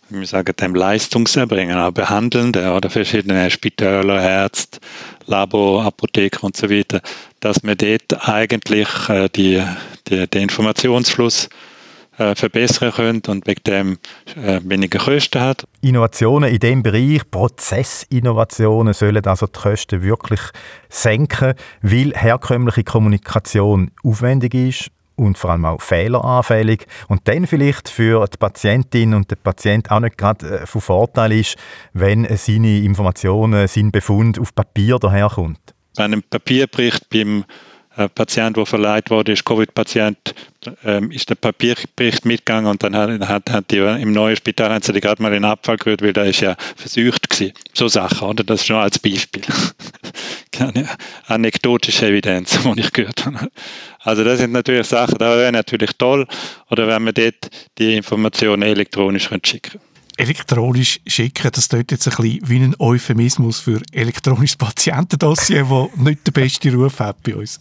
wir 0.08 0.26
sagen 0.26 0.54
dem 0.60 0.74
Leistungserbringer, 0.74 1.88
auch 1.88 1.90
Behandelnde 1.90 2.72
oder 2.72 2.90
verschiedene 2.90 3.50
Spitäler, 3.50 4.22
Ärzte, 4.22 4.78
Labor, 5.26 5.84
Apotheken 5.84 6.38
und 6.42 6.56
so 6.56 6.70
weiter, 6.70 7.00
dass 7.40 7.62
wir 7.64 7.74
dort 7.74 8.28
eigentlich 8.28 8.88
äh, 9.08 9.28
die, 9.34 9.62
die, 10.08 10.28
den 10.28 10.42
Informationsfluss 10.42 11.48
äh, 12.18 12.34
verbessern 12.34 12.92
können 12.92 13.22
und 13.26 13.46
wegen 13.46 13.62
dem 13.64 13.98
äh, 14.36 14.60
weniger 14.64 14.98
Kosten 14.98 15.40
hat. 15.40 15.64
Innovationen 15.80 16.50
in 16.50 16.58
dem 16.58 16.82
Bereich, 16.82 17.30
Prozessinnovationen 17.30 18.94
sollen 18.94 19.24
also 19.26 19.46
die 19.46 19.58
Kosten 19.58 20.02
wirklich 20.02 20.40
senken, 20.88 21.54
weil 21.82 22.12
herkömmliche 22.14 22.84
Kommunikation 22.84 23.90
aufwendig 24.02 24.54
ist 24.54 24.90
und 25.16 25.38
vor 25.38 25.50
allem 25.50 25.64
auch 25.64 25.80
fehleranfällig 25.80 26.86
und 27.08 27.26
dann 27.26 27.46
vielleicht 27.46 27.88
für 27.88 28.26
die 28.26 28.36
Patientin 28.36 29.14
und 29.14 29.30
den 29.30 29.38
Patient 29.42 29.90
auch 29.90 30.00
nicht 30.00 30.18
gerade 30.18 30.60
äh, 30.60 30.66
von 30.66 30.80
Vorteil 30.80 31.32
ist, 31.32 31.56
wenn 31.92 32.26
seine 32.36 32.78
Informationen, 32.80 33.66
sein 33.66 33.90
Befund 33.90 34.38
auf 34.38 34.54
Papier 34.54 34.98
daherkommt. 34.98 35.74
Bei 35.96 36.04
einem 36.04 36.22
Papierbericht 36.22 37.08
beim 37.08 37.44
Patient, 38.14 38.56
der 38.56 38.66
verleiht 38.66 39.10
wurde, 39.10 39.32
ist 39.32 39.44
Covid-Patient, 39.44 40.34
ähm, 40.84 41.10
ist 41.10 41.30
der 41.30 41.34
Papierbericht 41.34 42.24
mitgegangen 42.24 42.70
und 42.70 42.82
dann 42.82 42.94
hat, 42.94 43.20
hat, 43.26 43.50
hat 43.50 43.70
die 43.70 43.78
im 43.78 44.12
neuen 44.12 44.36
Spital 44.36 44.70
haben 44.70 44.82
sie 44.82 44.92
die 44.92 45.00
gerade 45.00 45.22
mal 45.22 45.28
in 45.28 45.42
den 45.42 45.44
Abfall 45.50 45.76
gerührt, 45.76 46.02
weil 46.02 46.12
da 46.12 46.24
ist 46.24 46.40
ja 46.40 46.56
versucht 46.76 47.30
gewesen. 47.30 47.54
So 47.72 47.88
Sachen, 47.88 48.28
oder? 48.28 48.44
Das 48.44 48.62
ist 48.62 48.68
nur 48.68 48.80
als 48.80 48.98
Beispiel. 48.98 49.42
Keine 50.52 50.88
anekdotische 51.26 52.06
Evidenz, 52.06 52.58
die 52.64 52.80
ich 52.80 52.92
gehört 52.92 53.24
habe. 53.24 53.50
Also 54.00 54.24
das 54.24 54.38
sind 54.40 54.52
natürlich 54.52 54.86
Sachen, 54.86 55.18
da 55.18 55.36
wäre 55.36 55.52
natürlich 55.52 55.90
toll, 55.96 56.26
oder 56.70 56.86
wenn 56.86 57.02
man 57.02 57.14
dort 57.14 57.48
die 57.78 57.96
Informationen 57.96 58.62
elektronisch 58.62 59.28
schicken 59.28 59.72
könnte 59.72 59.85
elektronisch 60.16 61.00
schicken, 61.06 61.50
das 61.52 61.68
tut 61.68 61.90
jetzt 61.90 62.08
ein 62.08 62.16
bisschen 62.16 62.48
wie 62.48 62.58
ein 62.58 62.74
Euphemismus 62.78 63.60
für 63.60 63.80
elektronisches 63.92 64.56
Patientendossier, 64.56 65.64
das 65.64 65.96
nicht 65.96 66.26
den 66.26 66.32
besten 66.32 66.74
Ruf 66.74 67.00
hat 67.00 67.22
bei 67.22 67.36
uns. 67.36 67.60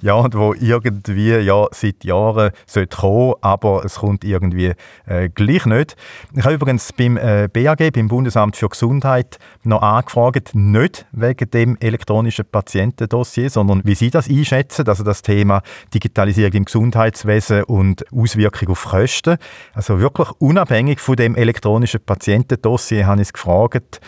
Ja, 0.00 0.14
und 0.14 0.34
wo 0.34 0.54
irgendwie 0.54 1.34
ja, 1.36 1.66
seit 1.72 2.04
Jahren 2.04 2.52
sollte 2.66 2.96
kommen, 2.96 3.34
aber 3.42 3.84
es 3.84 3.96
kommt 3.96 4.24
irgendwie 4.24 4.72
äh, 5.06 5.28
gleich 5.28 5.66
nicht. 5.66 5.96
Ich 6.34 6.44
habe 6.44 6.54
übrigens 6.54 6.92
beim 6.92 7.18
äh, 7.18 7.48
BAG, 7.52 7.92
beim 7.92 8.08
Bundesamt 8.08 8.56
für 8.56 8.68
Gesundheit, 8.68 9.38
noch 9.62 9.82
angefragt, 9.82 10.54
nicht 10.54 11.06
wegen 11.12 11.50
dem 11.50 11.76
elektronischen 11.80 12.46
Patientendossier, 12.50 13.50
sondern 13.50 13.82
wie 13.84 13.94
Sie 13.94 14.10
das 14.10 14.28
einschätzen, 14.28 14.88
also 14.88 15.04
das 15.04 15.22
Thema 15.22 15.62
Digitalisierung 15.92 16.52
im 16.52 16.64
Gesundheitswesen 16.64 17.64
und 17.64 18.10
Auswirkungen 18.12 18.72
auf 18.72 18.84
Kosten. 18.84 19.36
Also 19.74 20.00
wirklich 20.00 20.30
unabhängig 20.38 21.00
von 21.00 21.16
dem 21.16 21.34
elektronischen 21.34 21.73
elektronischen 21.74 22.00
Patientendossier 22.00 23.06
habe 23.06 23.22
ich 23.22 23.32
gefragt, 23.32 24.00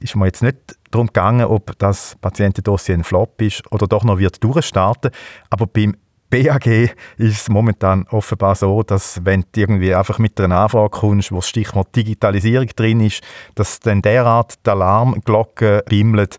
ist 0.00 0.14
mir 0.16 0.26
jetzt 0.26 0.42
nicht 0.42 0.56
darum 0.90 1.06
gegangen, 1.06 1.46
ob 1.46 1.78
das 1.78 2.16
Patientendossier 2.20 2.94
ein 2.94 3.04
Flop 3.04 3.40
ist 3.40 3.62
oder 3.72 3.86
doch 3.86 4.04
noch 4.04 4.18
wird 4.18 4.42
durchstarten. 4.44 5.10
Aber 5.48 5.66
beim 5.66 5.96
BAG 6.28 6.66
ist 6.66 6.92
es 7.18 7.48
momentan 7.48 8.06
offenbar 8.10 8.54
so, 8.54 8.82
dass 8.82 9.24
wenn 9.24 9.42
du 9.52 9.60
irgendwie 9.60 9.94
einfach 9.94 10.18
mit 10.18 10.38
einer 10.40 10.58
Anfrage 10.58 10.90
kommst, 10.90 11.32
wo 11.32 11.36
das 11.36 11.48
Stichwort 11.48 11.94
Digitalisierung 11.96 12.68
drin 12.76 13.00
ist, 13.00 13.22
dass 13.54 13.80
dann 13.80 14.02
derart 14.02 14.54
die 14.66 14.70
Alarmglocke 14.70 15.84
bimmelt, 15.88 16.36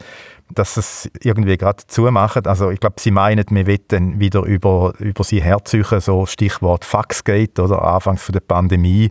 dass 0.53 0.77
es 0.77 1.09
irgendwie 1.21 1.57
gerade 1.57 1.83
zumachen. 1.87 2.45
Also 2.45 2.71
ich 2.71 2.79
glaube, 2.79 2.95
sie 2.99 3.11
meinen, 3.11 3.45
wir 3.49 3.67
wollen 3.67 4.19
wieder 4.19 4.43
über, 4.43 4.93
über 4.99 5.23
sie 5.23 5.41
herzüchen, 5.41 5.99
so 5.99 6.25
Stichwort 6.25 6.85
Faxgate 6.85 7.61
oder? 7.61 7.83
Anfangs 7.83 8.23
von 8.23 8.33
der 8.33 8.39
Pandemie 8.41 9.09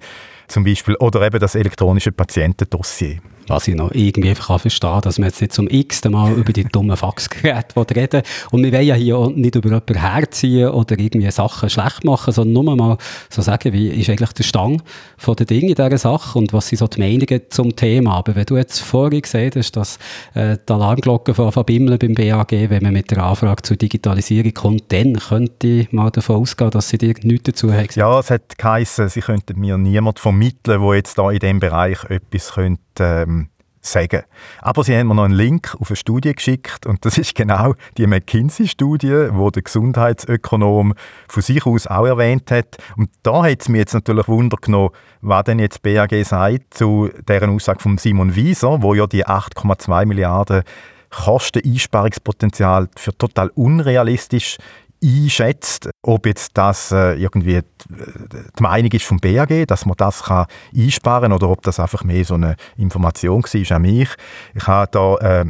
zum 0.49 0.65
Beispiel, 0.65 0.97
oder 0.97 1.23
eben 1.23 1.41
das 1.41 1.55
elektronische 1.55 2.13
Patientendossier 2.13 3.19
was 3.49 3.69
ich 3.69 3.75
noch 3.75 3.91
irgendwie 3.93 4.31
einfach 4.31 4.61
verstehen 4.61 5.01
dass 5.03 5.19
wir 5.19 5.27
jetzt 5.27 5.41
nicht 5.41 5.53
zum 5.53 5.69
x-ten 5.69 6.13
Mal 6.13 6.33
über 6.33 6.53
die 6.53 6.65
dummen 6.65 6.97
Faxgeräte 6.97 7.75
reden 7.97 8.23
Und 8.51 8.63
wir 8.63 8.73
wollen 8.73 8.87
ja 8.87 8.95
hier 8.95 9.19
auch 9.19 9.31
nicht 9.31 9.55
über 9.55 9.69
jemanden 9.69 9.99
herziehen 9.99 10.71
oder 10.71 10.99
irgendwie 10.99 11.31
Sachen 11.31 11.71
schlecht 11.71 12.05
machen, 12.05 12.33
sondern 12.33 12.65
nur 12.65 12.77
mal 12.77 12.99
so 13.31 13.43
sagen, 13.43 13.73
wie 13.73 13.89
ist 13.89 14.09
eigentlich 14.09 14.33
der 14.33 14.45
Stand 14.45 14.83
von 15.17 15.37
den 15.37 15.47
Dingen 15.47 15.69
in 15.69 15.75
dieser 15.75 15.99
Sache 15.99 16.39
und 16.39 16.53
was 16.53 16.69
sind 16.69 16.79
so 16.79 16.87
die 16.87 17.01
Meinungen 17.01 17.43
zum 17.51 17.75
Thema. 17.75 18.17
Aber 18.17 18.35
wenn 18.35 18.47
du 18.47 18.57
jetzt 18.57 18.81
vorhin 18.81 19.23
gesehen 19.23 19.53
hast, 19.57 19.73
dass 19.73 19.99
äh, 20.35 20.57
die 20.69 20.73
Alarmglocken 20.73 21.35
von 21.35 21.53
verbimmeln 21.53 21.99
beim 21.99 22.15
BAG, 22.15 22.51
wenn 22.51 22.83
man 22.83 22.93
mit 22.93 23.11
der 23.11 23.23
Anfrage 23.23 23.63
zur 23.63 23.77
Digitalisierung 23.77 24.55
kommt, 24.55 24.93
dann 24.93 25.15
könnte 25.15 25.67
ich 25.67 25.93
mal 25.93 26.11
davon 26.11 26.37
ausgehen, 26.37 26.71
dass 26.71 26.89
sie 26.89 26.99
dir 26.99 27.15
nichts 27.23 27.45
dazu 27.45 27.73
haben. 27.73 27.89
Ja, 27.95 28.19
es 28.19 28.31
hat 28.31 28.59
geheißen, 28.59 29.09
sie 29.09 29.21
könnten 29.21 29.59
mir 29.59 29.79
niemand 29.79 30.19
vermitteln, 30.19 30.81
der 30.81 30.95
jetzt 30.95 31.19
da 31.19 31.31
in 31.31 31.39
diesem 31.39 31.61
Bereich 31.61 32.05
etwas 32.05 32.53
könnte, 32.53 32.83
ähm, 33.01 33.49
sagen. 33.87 34.23
Aber 34.61 34.85
sie 34.85 34.97
haben 34.97 35.09
mir 35.09 35.15
noch 35.15 35.25
einen 35.25 35.35
Link 35.35 35.77
auf 35.81 35.91
eine 35.91 35.97
Studie 35.97 36.33
geschickt 36.33 36.87
und 36.87 37.05
das 37.05 37.19
ist 37.19 37.35
genau 37.35 37.75
die 37.97 38.07
McKinsey-Studie, 38.07 39.29
wo 39.33 39.51
der 39.51 39.63
Gesundheitsökonom 39.63 40.95
von 41.29 41.43
sich 41.43 41.65
aus 41.67 41.87
auch 41.87 42.07
erwähnt 42.07 42.51
hat. 42.51 42.77
Und 42.97 43.11
da 43.23 43.45
hat 43.45 43.63
es 43.63 43.69
mir 43.69 43.79
jetzt 43.79 43.95
natürlich 43.95 44.29
Wunder 44.29 44.57
genommen, 44.61 44.91
was 45.21 45.45
denn 45.45 45.59
jetzt 45.59 45.83
BAG 45.83 46.13
sagt 46.25 46.75
zu 46.75 47.11
deren 47.29 47.51
Aussage 47.51 47.81
von 47.81 47.99
Simon 47.99 48.35
Wieser, 48.35 48.83
wo 48.83 48.95
ja 48.95 49.07
die 49.07 49.27
8,2 49.27 50.07
Milliarden 50.07 50.63
Kosteneinsparungspotenzial 51.11 52.89
für 52.97 53.17
total 53.17 53.51
unrealistisch 53.55 54.59
einschätzt, 55.03 55.91
ob 56.03 56.27
jetzt 56.27 56.53
das 56.55 56.93
äh, 56.93 57.15
irgendwie 57.15 57.61
die 57.89 58.63
Meinung 58.63 58.91
ist 58.93 59.05
vom 59.05 59.19
BAG, 59.19 59.67
dass 59.67 59.87
man 59.87 59.97
das 59.97 60.25
kann 60.25 60.47
einsparen 60.75 61.31
kann 61.31 61.33
oder 61.33 61.49
ob 61.49 61.63
das 61.63 61.81
einfach 61.81 62.05
mehr 62.05 62.25
so 62.25 62.35
eine 62.35 62.57
Information 62.77 63.43
war 63.43 63.77
an 63.77 63.83
mich. 63.83 64.09
Ich 64.55 64.67
habe 64.67 64.89
da 64.91 65.15
äh, 65.17 65.45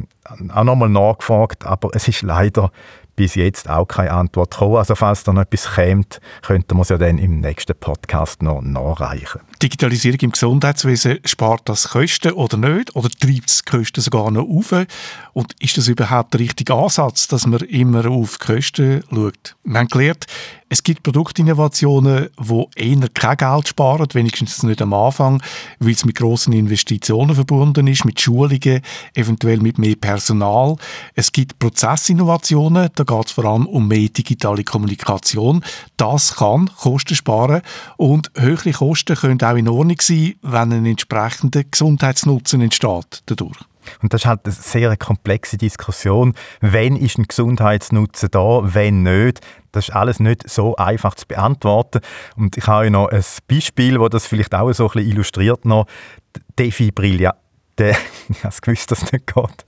auch 0.53 0.65
nochmal 0.65 0.89
nachgefragt, 0.89 1.65
aber 1.65 1.91
es 1.93 2.09
ist 2.09 2.23
leider 2.23 2.71
bis 3.17 3.35
jetzt 3.35 3.69
auch 3.69 3.87
keine 3.87 4.13
Antwort 4.13 4.53
gekommen. 4.53 4.77
Also 4.77 4.95
falls 4.95 5.25
da 5.25 5.33
noch 5.33 5.43
etwas 5.43 5.75
kommt, 5.75 6.21
könnte 6.43 6.75
man 6.75 6.83
es 6.83 6.91
ja 6.91 6.99
dann 6.99 7.19
im 7.19 7.41
nächsten 7.41 7.75
Podcast 7.75 8.43
noch 8.43 8.61
nachreichen. 8.61 9.41
Digitalisierung 9.63 10.21
im 10.21 10.33
Gesundheitswesen, 10.33 11.19
spart 11.25 11.63
das 11.65 11.89
Kosten 11.89 12.33
oder 12.33 12.59
nicht? 12.59 12.95
Oder 12.95 13.09
treibt 13.09 13.49
es 13.51 13.65
Kosten 13.65 14.01
sogar 14.01 14.31
noch 14.31 14.47
auf? 14.47 14.73
Und 15.33 15.55
ist 15.61 15.79
das 15.79 15.89
überhaupt 15.89 16.35
der 16.35 16.41
richtige 16.41 16.75
Ansatz, 16.75 17.27
dass 17.27 17.47
man 17.47 17.61
immer 17.61 18.07
auf 18.07 18.39
die 18.39 18.47
Kosten 18.47 19.03
schaut? 19.11 19.57
Wir 19.65 19.79
haben 19.79 19.89
gelernt, 19.89 20.27
es 20.69 20.83
gibt 20.83 21.05
Produktinnovationen, 21.05 22.29
die 22.39 22.65
eher 22.75 23.09
kein 23.15 23.37
Geld 23.37 23.69
sparen, 23.69 24.09
wenigstens 24.13 24.65
nicht 24.65 24.83
am 24.83 24.95
Anfang, 24.95 25.41
weil 25.79 25.93
es 25.93 26.05
mit 26.05 26.17
grossen 26.17 26.53
Investitionen 26.53 27.37
verbunden 27.37 27.87
ist, 27.87 28.05
mit 28.05 28.21
Schulungen, 28.21 28.81
eventuell 29.15 29.59
mit 29.59 29.79
mehr 29.79 29.95
Personal. 29.95 30.77
Es 31.15 31.31
gibt 31.31 31.61
Prozessinnovationen, 31.61 32.89
da 32.95 33.05
geht 33.05 33.27
es 33.27 33.33
vor 33.33 33.45
allem 33.45 33.67
um 33.67 33.87
mehr 33.87 34.09
digitale 34.09 34.65
Kommunikation. 34.65 35.65
Das 35.97 36.35
kann 36.35 36.69
Kosten 36.77 37.15
sparen 37.15 37.63
und 37.97 38.33
höhere 38.35 38.73
Kosten 38.73 39.15
können 39.15 39.43
auch 39.43 39.57
in 39.57 39.69
Ordnung 39.69 40.01
sein, 40.01 40.35
wenn 40.43 40.73
ein 40.73 40.87
entsprechender 40.87 41.63
Gesundheitsnutzen 41.63 42.61
entsteht 42.61 43.23
dadurch. 43.27 43.57
Und 44.03 44.13
das 44.13 44.23
ist 44.23 44.27
halt 44.27 44.41
eine 44.45 44.53
sehr 44.53 44.97
komplexe 44.97 45.57
Diskussion. 45.57 46.35
Wenn 46.61 46.97
ist 46.97 47.19
ein 47.19 47.25
Gesundheitsnutzen 47.25 48.31
da, 48.31 48.61
wenn 48.63 49.03
nicht? 49.03 49.41
Das 49.73 49.89
ist 49.89 49.95
alles 49.95 50.21
nicht 50.21 50.49
so 50.49 50.77
einfach 50.77 51.15
zu 51.15 51.27
beantworten. 51.27 52.01
Und 52.37 52.57
ich 52.57 52.67
habe 52.67 52.91
noch 52.91 53.09
ein 53.09 53.25
Beispiel, 53.49 53.99
das 53.99 54.11
das 54.11 54.27
vielleicht 54.27 54.55
auch 54.55 54.73
so 54.73 54.87
ein 54.87 54.93
bisschen 54.93 55.11
illustriert 55.11 55.65
noch. 55.65 55.87
Defibrillator. 56.59 57.39
De 57.79 57.95
ich 58.29 58.45
habe 58.45 58.55
gewusst, 58.63 58.91
dass 58.91 59.03
es 59.03 59.13
nicht 59.13 59.27
geht. 59.27 59.67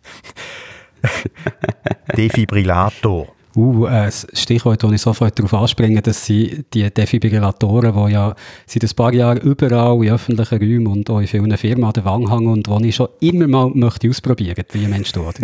Defibrillator. 2.17 3.29
Uh, 3.59 3.87
ein 3.87 4.13
Stichwort, 4.35 4.85
das 4.85 4.93
ich 4.93 5.01
sofort 5.01 5.37
darauf 5.37 5.53
anspringe, 5.53 6.01
dass 6.01 6.25
sie 6.25 6.65
die 6.73 6.89
Defibrillatoren, 6.95 7.93
die 7.93 8.13
ja 8.13 8.37
seit 8.67 8.85
ein 8.85 8.91
paar 8.95 9.13
Jahren 9.13 9.39
überall 9.39 10.01
in 10.01 10.13
öffentlichen 10.13 10.59
Räumen 10.59 10.87
und 10.87 11.11
auch 11.11 11.19
in 11.19 11.27
vielen 11.27 11.57
Firmen 11.57 11.83
an 11.83 11.93
der 11.93 12.05
Wand 12.05 12.31
hängen 12.31 12.47
und 12.47 12.69
die 12.69 12.89
ich 12.89 12.95
schon 12.95 13.09
immer 13.19 13.49
mal 13.49 13.71
möchte 13.75 14.09
ausprobieren 14.09 14.55
möchte, 14.57 14.79
wie 14.79 14.85
ein 14.85 14.91
Mensch 14.91 15.11
tut. 15.11 15.35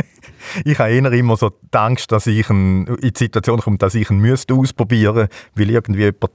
Ich 0.64 0.78
habe 0.78 0.90
eher 0.90 1.12
immer 1.12 1.36
so 1.36 1.50
die 1.50 1.78
Angst, 1.78 2.12
dass 2.12 2.26
ich 2.26 2.48
ein, 2.50 2.86
in 2.86 3.12
die 3.12 3.18
Situation 3.18 3.60
komme, 3.60 3.78
dass 3.78 3.94
ich 3.94 4.10
ihn 4.10 4.18
müsste 4.18 4.54
ausprobieren 4.54 5.14
müsste, 5.14 5.28
weil 5.54 5.70
irgendwie 5.70 6.02
jemand 6.02 6.32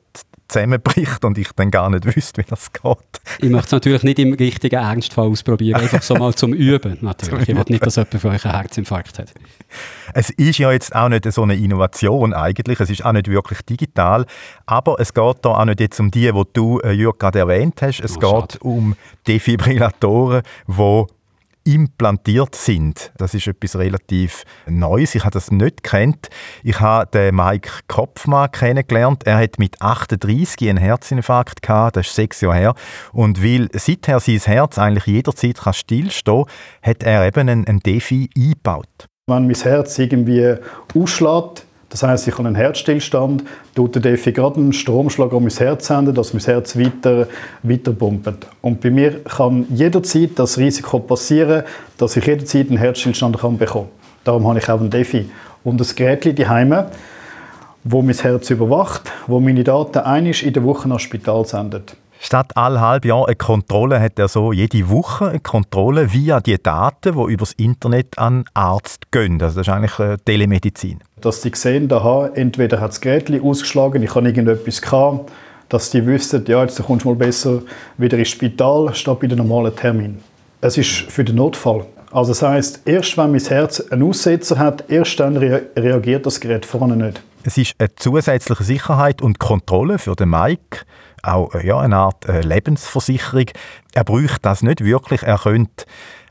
zusammenbricht 0.49 1.23
und 1.23 1.37
ich 1.37 1.49
dann 1.55 1.71
gar 1.71 1.89
nicht 1.89 2.05
wüsste, 2.05 2.41
wie 2.41 2.45
das 2.49 2.73
geht. 2.73 3.21
Ich 3.39 3.49
möchte 3.49 3.67
es 3.67 3.71
natürlich 3.71 4.03
nicht 4.03 4.19
im 4.19 4.33
richtigen 4.33 4.75
Ernstfall 4.75 5.27
ausprobieren, 5.27 5.79
einfach 5.81 6.01
so 6.01 6.15
mal 6.15 6.33
zum 6.33 6.53
Üben 6.53 6.97
natürlich. 7.01 7.49
Ich 7.49 7.55
will 7.55 7.63
nicht, 7.67 7.85
dass 7.85 7.95
jemand 7.95 8.19
von 8.19 8.31
euch 8.31 8.45
einen 8.45 8.55
Herzinfarkt 8.55 9.19
hat. 9.19 9.33
Es 10.13 10.31
ist 10.31 10.57
ja 10.57 10.71
jetzt 10.71 10.95
auch 10.95 11.09
nicht 11.09 11.31
so 11.31 11.43
eine 11.43 11.55
Innovation 11.55 12.33
eigentlich, 12.33 12.79
es 12.79 12.89
ist 12.89 13.05
auch 13.05 13.11
nicht 13.11 13.27
wirklich 13.27 13.61
digital, 13.61 14.25
aber 14.65 14.99
es 14.99 15.13
geht 15.13 15.37
da 15.43 15.49
auch 15.49 15.65
nicht 15.65 15.79
jetzt 15.79 15.99
um 15.99 16.09
die, 16.09 16.31
die 16.31 16.43
du, 16.53 16.79
äh, 16.79 16.91
Jürg, 16.91 17.19
gerade 17.19 17.39
erwähnt 17.39 17.81
hast. 17.81 17.99
Es 17.99 18.17
oh, 18.17 18.41
geht 18.41 18.61
um 18.61 18.95
Defibrillatoren, 19.27 20.41
die 20.67 21.05
implantiert 21.63 22.55
sind. 22.55 23.11
Das 23.17 23.33
ist 23.33 23.47
etwas 23.47 23.75
relativ 23.75 24.43
Neues. 24.67 25.15
Ich 25.15 25.23
habe 25.23 25.33
das 25.33 25.51
nicht 25.51 25.83
kennt. 25.83 26.29
Ich 26.63 26.79
habe 26.79 27.09
den 27.11 27.35
Mike 27.35 27.69
Kopfmann 27.87 28.51
kennengelernt. 28.51 29.23
Er 29.25 29.37
hat 29.37 29.59
mit 29.59 29.81
38 29.81 30.69
einen 30.69 30.77
Herzinfarkt 30.77 31.61
gehabt. 31.61 31.97
Das 31.97 32.07
ist 32.07 32.15
sechs 32.15 32.41
Jahre 32.41 32.55
her. 32.55 32.75
Und 33.11 33.43
weil 33.43 33.69
seither 33.73 34.19
sein 34.19 34.39
Herz 34.39 34.77
eigentlich 34.77 35.05
jederzeit 35.05 35.59
stillstehen 35.75 36.45
kann, 36.45 36.91
hat 36.91 37.03
er 37.03 37.25
eben 37.25 37.49
einen, 37.49 37.67
einen 37.67 37.79
Defi 37.79 38.29
eingebaut. 38.35 39.07
Wenn 39.27 39.45
mein 39.45 39.55
Herz 39.55 39.99
irgendwie 39.99 40.55
ausschlägt, 40.95 41.65
das 41.89 42.03
heißt, 42.03 42.27
ich 42.27 42.37
habe 42.37 42.47
einen 42.47 42.55
Herzstillstand, 42.55 43.43
tut 43.73 43.95
der 43.95 44.01
Defi 44.01 44.31
gerade 44.31 44.57
einen 44.57 44.73
Stromschlag 44.73 45.33
an 45.33 45.43
mein 45.43 45.51
Herz 45.51 45.87
senden, 45.87 46.13
dass 46.13 46.33
mein 46.33 46.43
Herz 46.43 46.77
weiter, 46.77 47.27
weiter 47.63 47.93
pumpt. 47.93 48.47
Und 48.61 48.79
bei 48.79 48.91
mir 48.91 49.23
kann 49.23 49.65
jederzeit 49.73 50.31
das 50.35 50.59
Risiko 50.59 50.99
passieren, 50.99 51.63
dass 51.97 52.15
ich 52.15 52.25
jederzeit 52.25 52.69
einen 52.69 52.77
Herzstillstand 52.77 53.39
kann 53.39 53.57
bekommen 53.57 53.87
kann. 53.87 53.99
Darum 54.23 54.47
habe 54.47 54.59
ich 54.59 54.69
auch 54.69 54.79
einen 54.79 54.91
Defi. 54.91 55.29
Und 55.63 55.79
das 55.79 55.95
Gerät 55.95 56.37
daheim, 56.37 56.85
wo 57.83 58.01
mein 58.03 58.15
Herz 58.15 58.49
überwacht, 58.51 59.11
wo 59.25 59.39
meine 59.39 59.63
Daten 59.63 59.99
einmal 59.99 60.35
in 60.43 60.53
der 60.53 60.63
Woche 60.63 60.87
nach 60.87 60.99
Spital 60.99 61.45
sendet. 61.45 61.95
Statt 62.21 62.57
alle 62.57 62.81
halb 62.81 63.05
Jahr 63.05 63.27
eine 63.27 63.35
Kontrolle 63.37 64.01
hat 64.01 64.19
er 64.19 64.27
so 64.27 64.51
jede 64.51 64.89
Woche 64.89 65.29
eine 65.29 65.39
Kontrolle 65.39 66.11
via 66.11 66.41
die 66.41 66.61
Daten, 66.61 67.15
die 67.15 67.33
übers 67.33 67.53
Internet 67.53 68.19
an 68.19 68.43
Arzt 68.53 69.09
gehen. 69.11 69.41
Also 69.41 69.59
das 69.59 69.67
ist 69.67 69.73
eigentlich 69.73 69.99
äh, 69.99 70.17
Telemedizin. 70.17 70.99
Dass 71.21 71.39
die 71.41 71.51
sehen, 71.55 71.87
da 71.87 72.27
entweder 72.33 72.81
hat 72.81 72.89
das 72.89 72.99
Gerät 72.99 73.31
ausgeschlagen, 73.41 74.03
ich 74.03 74.13
habe 74.13 74.27
irgendetwas 74.27 74.81
gehabt, 74.81 75.31
dass 75.69 75.91
die 75.91 76.05
wüssten, 76.05 76.43
ja, 76.45 76.61
jetzt 76.61 76.83
kommst 76.83 77.05
du 77.05 77.09
mal 77.09 77.15
besser 77.15 77.61
wieder 77.97 78.17
ins 78.17 78.29
Spital, 78.29 78.93
statt 78.93 79.21
bei 79.21 79.27
dem 79.27 79.37
normalen 79.37 79.73
Termin. 79.73 80.19
Es 80.59 80.77
ist 80.77 80.89
für 81.09 81.23
den 81.23 81.37
Notfall. 81.37 81.85
Also 82.11 82.31
das 82.31 82.41
heißt, 82.41 82.81
erst 82.85 83.17
wenn 83.17 83.31
mein 83.31 83.41
Herz 83.41 83.79
einen 83.79 84.03
Aussetzer 84.03 84.57
hat, 84.57 84.83
erst 84.89 85.19
dann 85.21 85.37
re 85.37 85.67
reagiert 85.77 86.25
das 86.25 86.39
Gerät 86.39 86.65
vorne 86.65 86.97
nicht. 86.97 87.21
Es 87.43 87.57
ist 87.57 87.75
eine 87.77 87.95
zusätzliche 87.95 88.63
Sicherheit 88.63 89.21
und 89.21 89.39
Kontrolle 89.39 89.99
für 89.99 90.15
den 90.15 90.29
Mike, 90.29 90.81
auch 91.23 91.53
äh, 91.53 91.65
ja, 91.65 91.79
eine 91.79 91.97
Art 91.97 92.27
äh, 92.27 92.41
Lebensversicherung. 92.41 93.45
Er 93.93 94.03
bräuchte 94.03 94.39
das 94.41 94.63
nicht 94.63 94.83
wirklich. 94.83 95.23
Er 95.23 95.37
könnte 95.37 95.85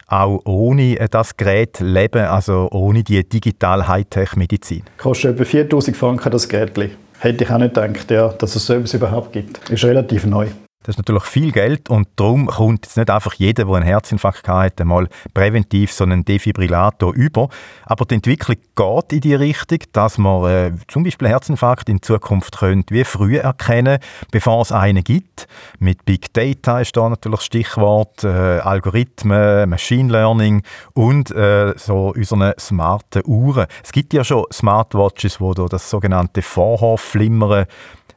auch 0.06 0.40
ohne 0.44 0.98
äh, 0.98 1.08
das 1.08 1.36
Gerät 1.36 1.80
leben, 1.80 2.24
also 2.24 2.68
ohne 2.70 3.02
die 3.02 3.28
digitale 3.28 3.86
Hightech-Medizin. 3.86 4.82
Kostet 4.96 5.32
etwa 5.32 5.44
4000 5.44 5.96
Franken 5.96 6.30
das 6.30 6.48
Gerät. 6.48 6.96
Hätte 7.20 7.44
ich 7.44 7.50
auch 7.50 7.58
nicht 7.58 7.74
gedacht, 7.74 8.10
ja, 8.10 8.28
dass 8.28 8.54
es 8.54 8.66
so 8.66 8.74
etwas 8.74 8.94
überhaupt 8.94 9.32
gibt. 9.32 9.68
Ist 9.70 9.84
relativ 9.84 10.24
neu. 10.24 10.48
Das 10.84 10.94
ist 10.94 10.98
natürlich 10.98 11.24
viel 11.24 11.50
Geld 11.50 11.90
und 11.90 12.08
darum 12.14 12.46
kommt 12.46 12.86
jetzt 12.86 12.96
nicht 12.96 13.10
einfach 13.10 13.34
jeder, 13.34 13.64
der 13.64 13.74
einen 13.74 13.84
Herzinfarkt 13.84 14.46
hat, 14.46 14.78
mal 14.84 15.08
präventiv 15.34 15.92
so 15.92 16.04
einen 16.04 16.24
Defibrillator 16.24 17.12
über. 17.14 17.48
Aber 17.84 18.04
die 18.04 18.14
Entwicklung 18.14 18.56
geht 18.76 19.12
in 19.12 19.20
die 19.20 19.34
Richtung, 19.34 19.80
dass 19.92 20.18
man 20.18 20.48
äh, 20.48 20.72
zum 20.86 21.02
Beispiel 21.02 21.26
einen 21.26 21.34
Herzinfarkt 21.34 21.88
in 21.88 22.00
Zukunft 22.00 22.58
könnte 22.58 22.94
wie 22.94 23.02
früh 23.02 23.38
erkennen, 23.38 23.98
bevor 24.30 24.62
es 24.62 24.70
einen 24.70 25.02
gibt. 25.02 25.48
Mit 25.80 26.04
Big 26.04 26.32
Data 26.32 26.80
ist 26.80 26.96
da 26.96 27.08
natürlich 27.08 27.40
Stichwort, 27.40 28.22
äh, 28.22 28.28
Algorithmen, 28.28 29.68
Machine 29.68 30.12
Learning 30.12 30.62
und 30.94 31.32
äh, 31.32 31.74
so 31.76 32.12
unsere 32.14 32.54
smarten 32.56 33.22
Uhren. 33.26 33.66
Es 33.82 33.90
gibt 33.90 34.14
ja 34.14 34.22
schon 34.22 34.44
Smartwatches, 34.52 35.40
wo 35.40 35.54
das 35.54 35.90
sogenannte 35.90 36.40
Vorhofflimmern 36.40 37.66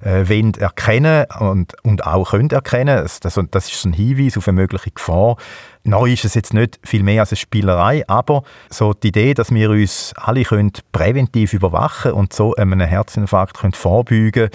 äh, 0.03 0.27
wollen 0.27 0.53
erkennen 0.55 1.25
und, 1.39 1.73
und 1.83 2.05
auch 2.05 2.31
können 2.31 2.49
erkennen. 2.49 2.97
Das, 2.97 3.19
das, 3.19 3.71
ist 3.71 3.85
ein 3.85 3.93
Hinweis 3.93 4.37
auf 4.37 4.47
eine 4.47 4.55
mögliche 4.55 4.91
Gefahr. 4.91 5.37
Neu 5.83 6.13
ist 6.13 6.25
es 6.25 6.35
jetzt 6.35 6.53
nicht 6.53 6.79
viel 6.83 7.03
mehr 7.03 7.21
als 7.21 7.31
eine 7.31 7.37
Spielerei, 7.37 8.07
aber 8.07 8.43
so 8.69 8.93
die 8.93 9.07
Idee, 9.07 9.33
dass 9.33 9.51
wir 9.51 9.69
uns 9.71 10.13
alle 10.15 10.43
können 10.43 10.73
präventiv 10.91 11.53
überwachen 11.53 12.11
und 12.11 12.33
so 12.33 12.53
einem 12.55 12.79
Herzinfarkt 12.81 13.57
können 13.57 13.73
vorbeugen 13.73 14.49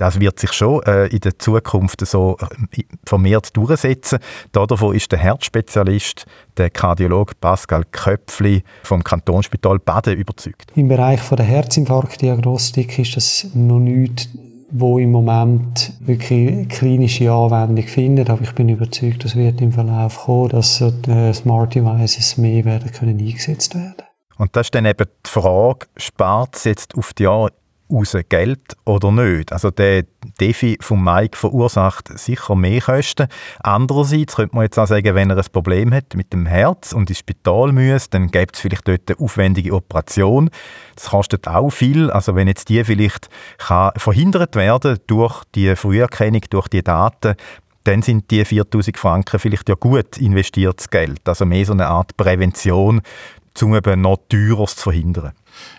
das 0.00 0.18
wird 0.18 0.38
sich 0.40 0.52
schon 0.54 0.82
äh, 0.84 1.08
in 1.08 1.20
der 1.20 1.38
Zukunft 1.38 2.06
so 2.06 2.38
äh, 2.40 2.82
vermehrt 3.04 3.54
durchsetzen. 3.54 4.18
Davon 4.50 4.94
ist 4.94 5.12
der 5.12 5.18
Herzspezialist, 5.18 6.24
der 6.56 6.70
Kardiologe 6.70 7.34
Pascal 7.38 7.84
Köpfli 7.92 8.64
vom 8.82 9.04
Kantonsspital 9.04 9.78
Baden 9.78 10.16
überzeugt. 10.16 10.72
Im 10.74 10.88
Bereich 10.88 11.20
von 11.20 11.36
der 11.36 11.44
Herzinfarktdiagnostik 11.44 12.98
ist 12.98 13.16
das 13.16 13.48
noch 13.52 13.78
nicht 13.78 14.30
wo 14.70 14.98
im 14.98 15.10
Moment 15.10 15.92
wirklich 16.00 16.68
klinische 16.68 17.30
Anwendung 17.32 17.86
findet. 17.86 18.30
Aber 18.30 18.42
ich 18.42 18.54
bin 18.54 18.68
überzeugt, 18.68 19.24
das 19.24 19.36
wird 19.36 19.60
im 19.60 19.72
Verlauf 19.72 20.18
kommen, 20.20 20.50
dass 20.50 20.76
so 20.76 20.90
die 20.90 21.32
Smart 21.34 21.74
Devices 21.74 22.36
mehr 22.36 22.64
werden 22.64 22.90
können 22.92 23.18
eingesetzt 23.18 23.74
werden. 23.74 24.04
Und 24.38 24.56
das 24.56 24.68
ist 24.68 24.74
dann 24.74 24.86
eben 24.86 25.06
die 25.26 25.30
Frage, 25.30 25.86
spart 25.96 26.56
es 26.56 26.64
jetzt 26.64 26.96
auf 26.96 27.12
die 27.12 27.24
Jahre 27.24 27.52
raus 27.90 28.16
Geld 28.28 28.76
oder 28.84 29.10
nicht. 29.10 29.52
Also 29.52 29.70
der 29.70 30.04
Defi 30.40 30.78
von 30.80 31.02
Mike 31.02 31.36
verursacht 31.36 32.16
sicher 32.18 32.54
mehr 32.54 32.80
Kosten. 32.80 33.28
Andererseits 33.60 34.36
könnte 34.36 34.54
man 34.54 34.64
jetzt 34.64 34.78
auch 34.78 34.86
sagen, 34.86 35.14
wenn 35.14 35.30
er 35.30 35.36
ein 35.36 35.44
Problem 35.52 35.92
hat 35.92 36.14
mit 36.14 36.32
dem 36.32 36.46
Herz 36.46 36.92
und 36.92 37.10
ins 37.10 37.18
Spital 37.18 37.72
muss, 37.72 38.10
dann 38.10 38.30
gibt 38.30 38.56
es 38.56 38.60
vielleicht 38.60 38.88
dort 38.88 39.10
eine 39.10 39.20
aufwendige 39.20 39.72
Operation. 39.72 40.50
Das 40.94 41.10
kostet 41.10 41.48
auch 41.48 41.70
viel. 41.70 42.10
Also 42.10 42.34
wenn 42.34 42.48
jetzt 42.48 42.68
die 42.68 42.84
vielleicht 42.84 43.28
kann 43.58 43.92
verhindert 43.96 44.56
werden 44.56 44.98
durch 45.06 45.44
die 45.54 45.74
Früherkennung, 45.76 46.42
durch 46.50 46.68
die 46.68 46.82
Daten, 46.82 47.34
dann 47.84 48.02
sind 48.02 48.30
die 48.30 48.44
4000 48.44 48.98
Franken 48.98 49.38
vielleicht 49.38 49.68
ja 49.68 49.74
gut 49.74 50.18
investiertes 50.18 50.90
Geld. 50.90 51.26
Also 51.26 51.46
mehr 51.46 51.64
so 51.64 51.72
eine 51.72 51.88
Art 51.88 52.16
Prävention, 52.16 53.00
um 53.62 53.74
eben 53.74 54.00
noch 54.00 54.18
teureres 54.28 54.76
zu 54.76 54.84
verhindern. 54.84 55.32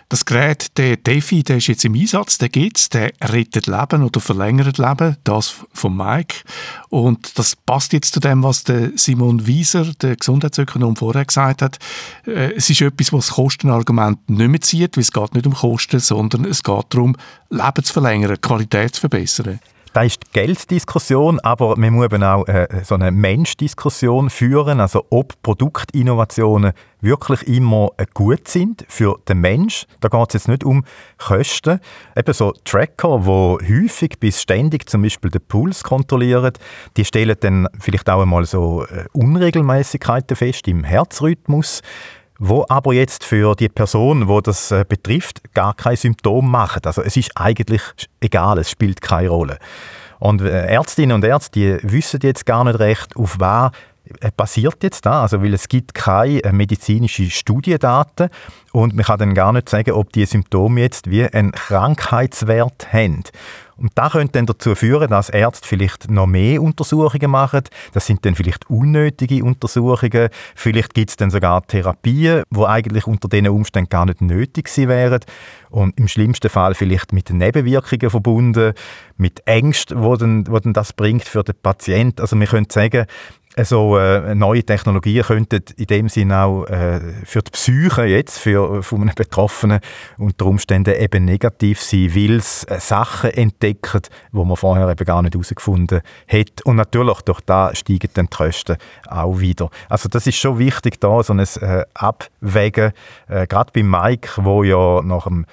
Das 0.08 0.26
Gerät, 0.26 0.76
der 0.76 0.98
Defi, 0.98 1.42
der 1.42 1.56
ist 1.56 1.68
jetzt 1.68 1.84
im 1.84 1.94
Einsatz, 1.94 2.36
der 2.36 2.50
gibt's, 2.50 2.90
der 2.90 3.12
rettet 3.22 3.66
Leben 3.66 4.02
oder 4.02 4.20
verlängert 4.20 4.76
Leben, 4.76 5.16
das 5.24 5.54
von 5.72 5.96
Mike. 5.96 6.36
Und 6.90 7.38
das 7.38 7.56
passt 7.56 7.94
jetzt 7.94 8.12
zu 8.12 8.20
dem, 8.20 8.42
was 8.42 8.64
der 8.64 8.90
Simon 8.96 9.46
Wieser, 9.46 9.86
der 10.02 10.16
Gesundheitsökonom, 10.16 10.96
vorher 10.96 11.24
gesagt 11.24 11.62
hat. 11.62 11.78
Äh, 12.26 12.52
es 12.54 12.68
ist 12.68 12.82
etwas, 12.82 13.12
was 13.12 13.26
das 13.26 13.34
Kostenargument 13.36 14.28
nicht 14.28 14.48
mehr 14.48 14.60
zieht, 14.60 14.96
weil 14.96 15.02
es 15.02 15.12
geht 15.12 15.34
nicht 15.34 15.46
um 15.46 15.54
Kosten, 15.54 16.00
sondern 16.00 16.44
es 16.44 16.62
geht 16.62 16.84
darum, 16.90 17.16
Leben 17.48 17.84
zu 17.84 17.92
verlängern, 17.92 18.40
Qualität 18.40 18.94
zu 18.94 19.00
verbessern. 19.00 19.60
Das 19.94 20.06
ist 20.06 20.22
die 20.22 20.32
Gelddiskussion, 20.32 21.38
aber 21.40 21.76
man 21.76 21.92
muss 21.92 22.06
eben 22.06 22.22
auch 22.22 22.46
äh, 22.48 22.66
so 22.82 22.94
eine 22.94 23.10
Menschdiskussion 23.10 24.30
führen, 24.30 24.80
also 24.80 25.04
ob 25.10 25.34
Produktinnovationen 25.42 26.72
wirklich 27.02 27.46
immer 27.46 27.90
äh, 27.98 28.06
gut 28.14 28.48
sind 28.48 28.86
für 28.88 29.18
den 29.28 29.42
Mensch. 29.42 29.84
Da 30.00 30.08
geht 30.08 30.28
es 30.28 30.34
jetzt 30.34 30.48
nicht 30.48 30.64
um 30.64 30.84
Kosten. 31.18 31.78
Eben 32.16 32.32
so 32.32 32.54
Tracker, 32.64 33.18
die 33.18 33.82
häufig 33.82 34.18
bis 34.18 34.40
ständig 34.40 34.88
zum 34.88 35.02
Beispiel 35.02 35.30
den 35.30 35.42
Puls 35.46 35.84
kontrollieren, 35.84 36.54
die 36.96 37.04
stellen 37.04 37.36
dann 37.40 37.68
vielleicht 37.78 38.08
auch 38.08 38.22
einmal 38.22 38.46
so 38.46 38.86
äh, 38.86 39.04
Unregelmäßigkeiten 39.12 40.36
fest 40.38 40.68
im 40.68 40.84
Herzrhythmus 40.84 41.82
wo 42.44 42.66
aber 42.68 42.92
jetzt 42.92 43.22
für 43.22 43.54
die 43.54 43.68
Person, 43.68 44.26
wo 44.26 44.40
das 44.40 44.72
äh, 44.72 44.84
betrifft, 44.88 45.54
gar 45.54 45.74
kein 45.74 45.94
Symptom 45.94 46.50
machen. 46.50 46.82
Also 46.84 47.00
es 47.00 47.16
ist 47.16 47.30
eigentlich 47.36 47.82
egal, 48.20 48.58
es 48.58 48.68
spielt 48.68 49.00
keine 49.00 49.28
Rolle. 49.28 49.58
Und 50.18 50.42
äh, 50.42 50.66
Ärztinnen 50.66 51.14
und 51.14 51.24
Ärzte 51.24 51.78
wissen 51.84 52.18
jetzt 52.24 52.44
gar 52.44 52.64
nicht 52.64 52.80
recht, 52.80 53.14
auf 53.14 53.36
was 53.38 53.70
äh, 54.20 54.32
basiert 54.36 54.82
jetzt 54.82 55.06
da, 55.06 55.22
also 55.22 55.40
weil 55.40 55.54
es 55.54 55.68
gibt 55.68 55.94
keine 55.94 56.42
äh, 56.42 56.52
medizinische 56.52 57.30
Studiendaten 57.30 58.28
und 58.72 58.96
man 58.96 59.04
kann 59.04 59.20
dann 59.20 59.34
gar 59.34 59.52
nicht 59.52 59.68
sagen, 59.68 59.92
ob 59.92 60.12
die 60.12 60.26
Symptome 60.26 60.80
jetzt 60.80 61.08
wie 61.08 61.24
einen 61.24 61.52
Krankheitswert 61.52 62.92
haben. 62.92 63.22
Und 63.76 63.92
das 63.94 64.12
könnte 64.12 64.32
dann 64.32 64.46
dazu 64.46 64.74
führen, 64.74 65.10
dass 65.10 65.28
Ärzte 65.28 65.66
vielleicht 65.66 66.10
noch 66.10 66.26
mehr 66.26 66.62
Untersuchungen 66.62 67.30
machen. 67.30 67.62
Das 67.92 68.06
sind 68.06 68.24
dann 68.24 68.34
vielleicht 68.34 68.68
unnötige 68.70 69.44
Untersuchungen. 69.44 70.28
Vielleicht 70.54 70.94
gibt 70.94 71.10
es 71.10 71.16
dann 71.16 71.30
sogar 71.30 71.66
Therapien, 71.66 72.42
die 72.50 72.64
eigentlich 72.64 73.06
unter 73.06 73.28
diesen 73.28 73.48
Umständen 73.48 73.88
gar 73.88 74.06
nicht 74.06 74.20
nötig 74.20 74.66
gewesen 74.66 74.88
wären. 74.88 75.20
Und 75.70 75.98
im 75.98 76.06
schlimmsten 76.06 76.50
Fall 76.50 76.74
vielleicht 76.74 77.12
mit 77.12 77.30
Nebenwirkungen 77.30 78.10
verbunden, 78.10 78.74
mit 79.16 79.46
Ängsten, 79.46 80.02
wo 80.02 80.16
dann, 80.16 80.46
wo 80.48 80.58
dann 80.58 80.74
das 80.74 80.92
bringt 80.92 81.24
für 81.24 81.42
den 81.42 81.54
Patienten. 81.62 82.20
Also 82.20 82.36
man 82.36 82.46
könnte 82.46 82.74
sagen, 82.74 83.06
also 83.56 83.98
äh, 83.98 84.34
neue 84.34 84.64
Technologien 84.64 85.24
könnten 85.24 85.62
in 85.76 85.86
dem 85.86 86.08
Sinne 86.08 86.42
auch 86.42 86.64
äh, 86.66 87.00
für 87.24 87.42
die 87.42 87.50
Psyche 87.50 88.04
jetzt, 88.04 88.38
für, 88.38 88.82
von 88.82 89.02
einem 89.02 89.14
Betroffenen 89.14 89.80
unter 90.18 90.46
Umständen 90.46 90.94
eben 90.94 91.24
negativ 91.24 91.82
sein, 91.82 92.14
weil 92.14 92.36
es 92.36 92.64
äh, 92.64 92.80
Sachen 92.80 93.30
entdeckt, 93.30 94.08
wo 94.32 94.44
man 94.44 94.56
vorher 94.56 94.88
eben 94.88 95.04
gar 95.04 95.22
nicht 95.22 95.34
herausgefunden 95.34 96.00
hat. 96.28 96.62
Und 96.64 96.76
natürlich 96.76 97.20
durch 97.22 97.40
da 97.40 97.74
steigen 97.74 98.10
dann 98.14 98.26
die 98.26 98.36
Kosten 98.36 98.76
auch 99.08 99.38
wieder. 99.38 99.68
Also 99.88 100.08
das 100.08 100.26
ist 100.26 100.36
schon 100.36 100.58
wichtig 100.58 101.00
da, 101.00 101.22
so 101.22 101.34
ein 101.34 101.40
äh, 101.40 101.84
Abwägen, 101.94 102.92
äh, 103.28 103.46
gerade 103.46 103.70
bei 103.74 103.82
Mike, 103.82 104.44
wo 104.44 104.62
ja 104.62 105.02
nach 105.02 105.24
dem 105.24 105.46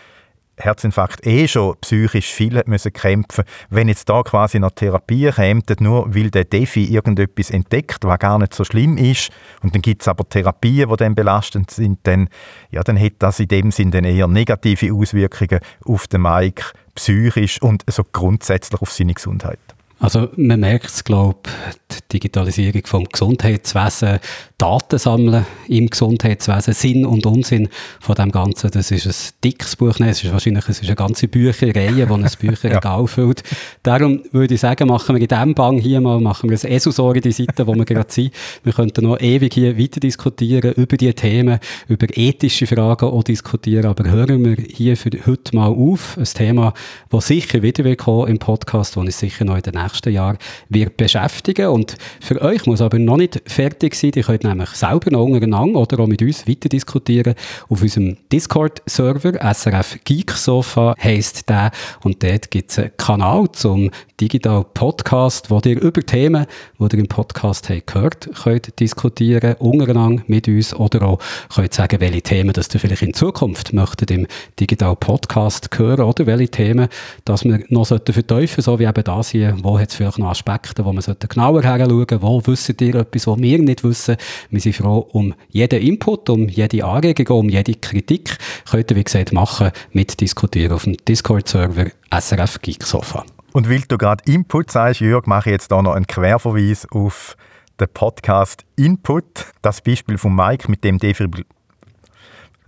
Herzinfarkt 0.60 1.26
eh 1.26 1.48
schon 1.48 1.76
psychisch 1.82 2.34
viel 2.34 2.62
müssen 2.66 2.94
kämpfen 2.94 3.44
wenn 3.70 3.88
jetzt 3.88 4.10
da 4.10 4.24
quasi 4.24 4.60
noch 4.60 4.72
Therapie 4.72 5.32
käme, 5.32 5.62
nur 5.80 6.14
weil 6.14 6.32
der 6.32 6.46
Defi 6.46 6.86
irgendetwas 6.86 7.50
entdeckt, 7.50 8.04
was 8.04 8.20
gar 8.20 8.40
nicht 8.40 8.54
so 8.54 8.64
schlimm 8.64 8.98
ist, 8.98 9.30
und 9.62 9.74
dann 9.74 9.82
gibt 9.82 10.02
es 10.02 10.08
aber 10.08 10.28
Therapien, 10.28 10.90
die 10.90 10.96
dann 10.98 11.16
belastend 11.16 11.72
sind, 11.72 12.00
dann, 12.04 12.30
ja, 12.72 12.84
dann 12.84 12.98
hätte 12.98 13.18
das 13.20 13.40
in 13.40 13.48
dem 13.48 13.72
Sinn 13.72 13.92
dann 13.92 14.04
eher 14.04 14.28
negative 14.28 14.94
Auswirkungen 14.94 15.60
auf 15.86 16.08
den 16.08 16.22
Mike 16.22 16.64
psychisch 16.96 17.62
und 17.62 17.84
so 17.88 18.04
grundsätzlich 18.04 18.82
auf 18.82 18.92
seine 18.92 19.14
Gesundheit. 19.14 19.60
Also 20.00 20.30
man 20.38 20.62
merkt 20.62 20.88
es, 20.88 21.04
glaube 21.04 21.40
ich, 21.89 21.89
die 21.92 22.20
Digitalisierung 22.20 22.82
vom 22.86 23.06
Gesundheitswesen, 23.06 24.20
Daten 24.58 25.00
sammeln 25.00 25.46
im 25.68 25.90
Gesundheitswesen, 25.90 26.74
Sinn 26.74 27.06
und 27.06 27.26
Unsinn 27.26 27.70
von 28.00 28.16
dem 28.16 28.32
Ganzen, 28.32 28.72
das 28.72 28.92
ist 28.92 29.08
ein 29.08 29.34
dickes 29.44 29.76
Buch, 29.76 29.98
Nein, 30.00 30.10
es 30.10 30.24
ist 30.24 30.32
wahrscheinlich 30.32 30.68
es 30.68 30.82
ist 30.82 30.88
eine 30.88 30.96
ganze 30.96 31.28
Bücherreihe, 31.28 32.06
die 32.06 32.12
ein 32.12 32.28
Bücherregal 32.40 33.02
ja. 33.02 33.08
füllt. 33.08 33.44
Darum 33.84 34.22
würde 34.32 34.56
ich 34.56 34.62
sagen, 34.62 34.88
machen 34.88 35.16
wir 35.16 35.22
in 35.22 35.28
diesem 35.28 35.54
Bang 35.54 35.78
hier 35.78 36.02
mal, 36.02 36.20
machen 36.20 36.50
wir 36.50 36.58
ein 36.58 36.72
Esusor 36.72 37.16
in 37.16 37.22
die 37.22 37.32
Seite, 37.32 37.66
wo 37.68 37.74
wir 37.76 37.86
gerade 37.86 38.12
sind. 38.12 38.34
Wir 38.64 38.74
könnten 38.74 39.06
noch 39.06 39.20
ewig 39.20 39.54
hier 39.54 39.78
weiter 39.78 40.00
diskutieren 40.00 40.74
über 40.74 40.98
die 40.98 41.14
Themen, 41.14 41.60
über 41.88 42.08
ethische 42.12 42.68
Fragen 42.68 43.06
auch 43.06 43.24
diskutieren, 43.24 43.86
aber 43.86 44.10
hören 44.10 44.44
wir 44.44 44.58
hier 44.70 44.98
für 44.98 45.12
heute 45.26 45.56
mal 45.56 45.70
auf. 45.70 46.18
Ein 46.18 46.26
Thema, 46.26 46.74
das 47.10 47.28
sicher 47.28 47.62
wieder 47.62 47.84
wird 47.84 48.00
kommen 48.00 48.28
im 48.28 48.40
Podcast, 48.40 48.96
das 48.96 48.98
uns 48.98 49.20
sicher 49.20 49.46
noch 49.46 49.56
in 49.56 49.62
den 49.62 49.76
nächsten 49.76 50.12
Jahren 50.12 50.38
wird 50.70 50.98
beschäftigen. 50.98 51.68
Und 51.68 51.79
für 52.20 52.42
euch 52.42 52.66
muss 52.66 52.82
aber 52.82 53.00
noch 53.00 53.18
nicht 53.18 53.42
fertig 53.46 53.96
sein. 53.96 54.12
Ihr 54.16 54.24
könnt 54.24 54.44
nämlich 54.44 54.70
selber 54.70 55.12
noch 55.12 55.26
untereinander 55.26 55.80
oder 55.80 56.00
auch 56.00 56.08
mit 56.08 56.22
uns 56.22 56.48
weiter 56.48 56.70
diskutieren. 56.70 57.36
Auf 57.70 57.82
unserem 57.82 58.18
Discord-Server, 58.32 59.40
SRF 59.54 60.00
Geek 60.04 60.32
Sofa 60.32 60.96
heisst 61.02 61.50
der. 61.50 61.72
Und 62.04 62.24
dort 62.24 62.52
gibt 62.52 62.72
es 62.72 62.80
einen 62.80 62.92
Kanal 62.98 63.52
zum 63.52 63.92
Digital 64.20 64.66
Podcast, 64.74 65.50
wo 65.50 65.62
ihr 65.64 65.82
über 65.82 66.02
Themen, 66.02 66.46
die 66.78 66.84
ihr 66.84 67.00
im 67.00 67.08
Podcast 67.08 67.70
habt 67.70 67.88
gehört, 67.88 68.30
könnt 68.44 68.78
diskutieren, 68.80 69.56
untereinander 69.60 70.24
mit 70.28 70.48
uns 70.50 70.74
oder 70.74 71.04
auch 71.04 71.20
könnt 71.56 71.74
sagen, 71.74 72.02
welche 72.02 72.22
Themen 72.22 72.52
das 72.52 72.74
ihr 72.74 72.82
vielleicht 72.82 73.02
in 73.02 73.14
Zukunft 73.14 73.72
möchtet 73.72 74.12
im 74.12 74.28
Digital 74.60 74.98
Podcast 74.98 75.70
hören 75.78 76.02
oder 76.02 76.26
welche 76.26 76.50
Themen, 76.50 76.90
dass 77.24 77.46
wir 77.46 77.64
noch 77.70 77.88
vertiefen 77.88 78.62
so 78.62 78.78
wie 78.78 78.86
eben 78.86 79.04
das 79.04 79.30
hier, 79.30 79.56
wo 79.62 79.80
hat 79.80 79.90
es 79.90 79.96
vielleicht 79.96 80.20
noch 80.20 80.30
Aspekte, 80.30 80.84
wo 80.84 80.92
man 80.92 81.04
genauer 81.30 81.64
hinschauen 81.78 82.22
wo 82.22 82.42
wisst 82.46 82.82
ihr 82.82 82.96
etwas, 82.96 83.28
was 83.28 83.40
wir 83.40 83.60
nicht 83.60 83.84
wissen. 83.84 84.18
Wir 84.50 84.60
sind 84.60 84.76
froh 84.76 85.08
um 85.12 85.34
jeden 85.50 85.82
Input, 85.82 86.30
um 86.30 86.48
jede 86.48 86.84
Anregung, 86.86 87.40
um 87.40 87.50
jede 87.50 87.76
Kritik. 87.76 88.38
Könnt 88.70 88.92
ihr, 88.92 88.98
wie 88.98 89.04
gesagt, 89.04 89.34
machen, 89.34 89.72
mitdiskutieren 89.92 90.74
auf 90.74 90.84
dem 90.84 90.98
Discord-Server 90.98 91.92
SRF 92.12 92.62
Geek 92.62 92.84
Sofa. 92.84 93.26
Und 93.54 93.70
weil 93.70 93.82
du 93.88 93.98
gerade 93.98 94.24
Input 94.32 94.72
sagst, 94.72 95.02
Jörg, 95.02 95.26
mache 95.26 95.50
ich 95.50 95.54
jetzt 95.54 95.72
hier 95.72 95.82
noch 95.82 95.94
einen 95.94 96.08
Querverweis 96.08 96.88
auf 96.92 97.36
den 97.80 97.88
Podcast 97.94 98.64
Input. 98.76 99.48
Das 99.62 99.82
Beispiel 99.82 100.18
von 100.18 100.36
Mike 100.36 100.70
mit 100.70 100.84
dem 100.84 101.00
Defibrillator. 101.00 101.56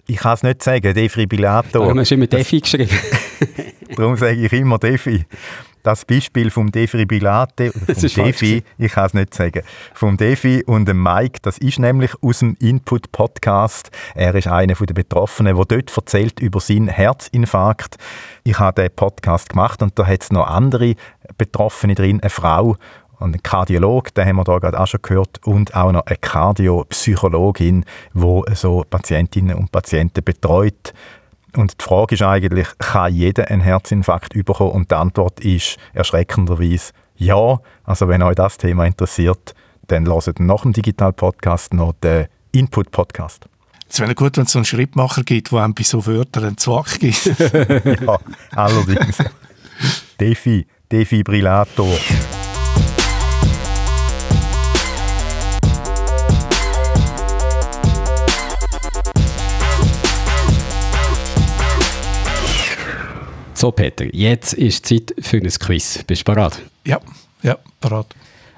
Ich 0.08 0.18
kann 0.18 0.34
es 0.34 0.43
nicht 0.43 0.64
sagen, 0.64 0.93
Defibrillator. 0.93 1.84
Warum 1.84 1.99
hast 1.99 2.12
du 2.12 2.16
immer 2.16 2.28
Defi 2.28 2.60
geschrieben? 2.60 2.97
Darum 3.95 4.18
sage 4.18 4.45
ich 4.45 4.52
immer 4.52 4.80
Defi 4.80 5.26
das 5.84 6.05
Beispiel 6.05 6.49
vom 6.49 6.71
Defibrillate, 6.71 7.71
vom 7.71 8.09
Defi, 8.25 8.63
ich 8.77 8.91
kann 8.91 9.05
es 9.05 9.13
nicht 9.13 9.34
sagen, 9.34 9.63
vom 9.93 10.17
Defi 10.17 10.63
und 10.65 10.88
dem 10.88 11.01
Mike, 11.01 11.39
das 11.41 11.57
ist 11.57 11.79
nämlich 11.79 12.11
aus 12.21 12.39
dem 12.39 12.55
Input-Podcast. 12.59 13.91
Er 14.15 14.36
ist 14.36 14.47
einer 14.47 14.73
der 14.73 14.93
Betroffenen, 14.93 15.55
der 15.55 15.65
dort 15.65 15.95
erzählt 15.95 16.39
über 16.39 16.59
seinen 16.59 16.88
Herzinfarkt. 16.88 17.97
Ich 18.43 18.59
habe 18.59 18.82
den 18.82 18.91
Podcast 18.95 19.49
gemacht 19.49 19.82
und 19.82 19.97
da 19.97 20.05
hat 20.05 20.23
es 20.23 20.32
noch 20.32 20.47
andere 20.47 20.95
Betroffene 21.38 21.95
drin, 21.95 22.19
eine 22.21 22.29
Frau 22.29 22.77
und 23.21 23.36
ein 23.36 23.43
Kardiolog, 23.43 24.13
den 24.15 24.27
haben 24.27 24.36
wir 24.38 24.43
da 24.43 24.57
gerade 24.57 24.79
auch 24.79 24.88
schon 24.88 25.01
gehört, 25.01 25.45
und 25.45 25.75
auch 25.75 25.91
noch 25.91 26.05
eine 26.05 26.17
Kardiopsychologin, 26.17 27.86
die 28.13 28.41
so 28.55 28.84
Patientinnen 28.89 29.55
und 29.55 29.71
Patienten 29.71 30.23
betreut. 30.23 30.93
Und 31.56 31.80
die 31.80 31.84
Frage 31.84 32.16
ist 32.16 32.22
eigentlich, 32.22 32.68
kann 32.78 33.14
jeder 33.14 33.49
einen 33.49 33.62
Herzinfarkt 33.62 34.34
bekommen? 34.34 34.72
Und 34.72 34.91
die 34.91 34.95
Antwort 34.95 35.39
ist 35.41 35.78
erschreckenderweise 35.93 36.93
ja. 37.18 37.60
Also 37.84 38.08
wenn 38.08 38.24
euch 38.24 38.36
das 38.36 38.58
Thema 38.58 38.86
interessiert, 38.86 39.54
dann 39.88 40.08
hört 40.08 40.39
nach 40.39 40.62
dem 40.62 40.74
Digital-Podcast 40.74 41.74
noch 41.74 41.93
den 42.02 42.28
Input-Podcast. 42.52 43.47
Es 43.89 43.99
wäre 43.99 44.16
gut, 44.16 44.38
wenn 44.38 44.45
es 44.45 44.54
so 44.54 44.60
einen 44.60 44.66
Schrittmacher 44.66 45.24
gibt, 45.24 45.52
der 45.52 45.60
einem 45.60 45.74
bei 45.74 45.84
so 45.84 46.06
Wörtern 46.06 46.45
einen 46.45 46.58
Zwack 46.58 46.99
gibt. 46.99 47.26
ja, 48.02 48.20
allerdings. 48.56 49.18
Defi, 50.20 50.66
Defibrillator. 50.91 51.97
So, 63.62 63.72
Peter, 63.72 64.05
jetzt 64.12 64.53
ist 64.53 64.88
Zeit 64.88 65.14
für 65.20 65.38
ein 65.38 65.47
Quiz. 65.47 66.03
Bist 66.07 66.28
du 66.28 66.34
bereit? 66.34 66.64
Ja, 66.84 66.99
ja, 67.43 67.59
bereit. 67.80 68.07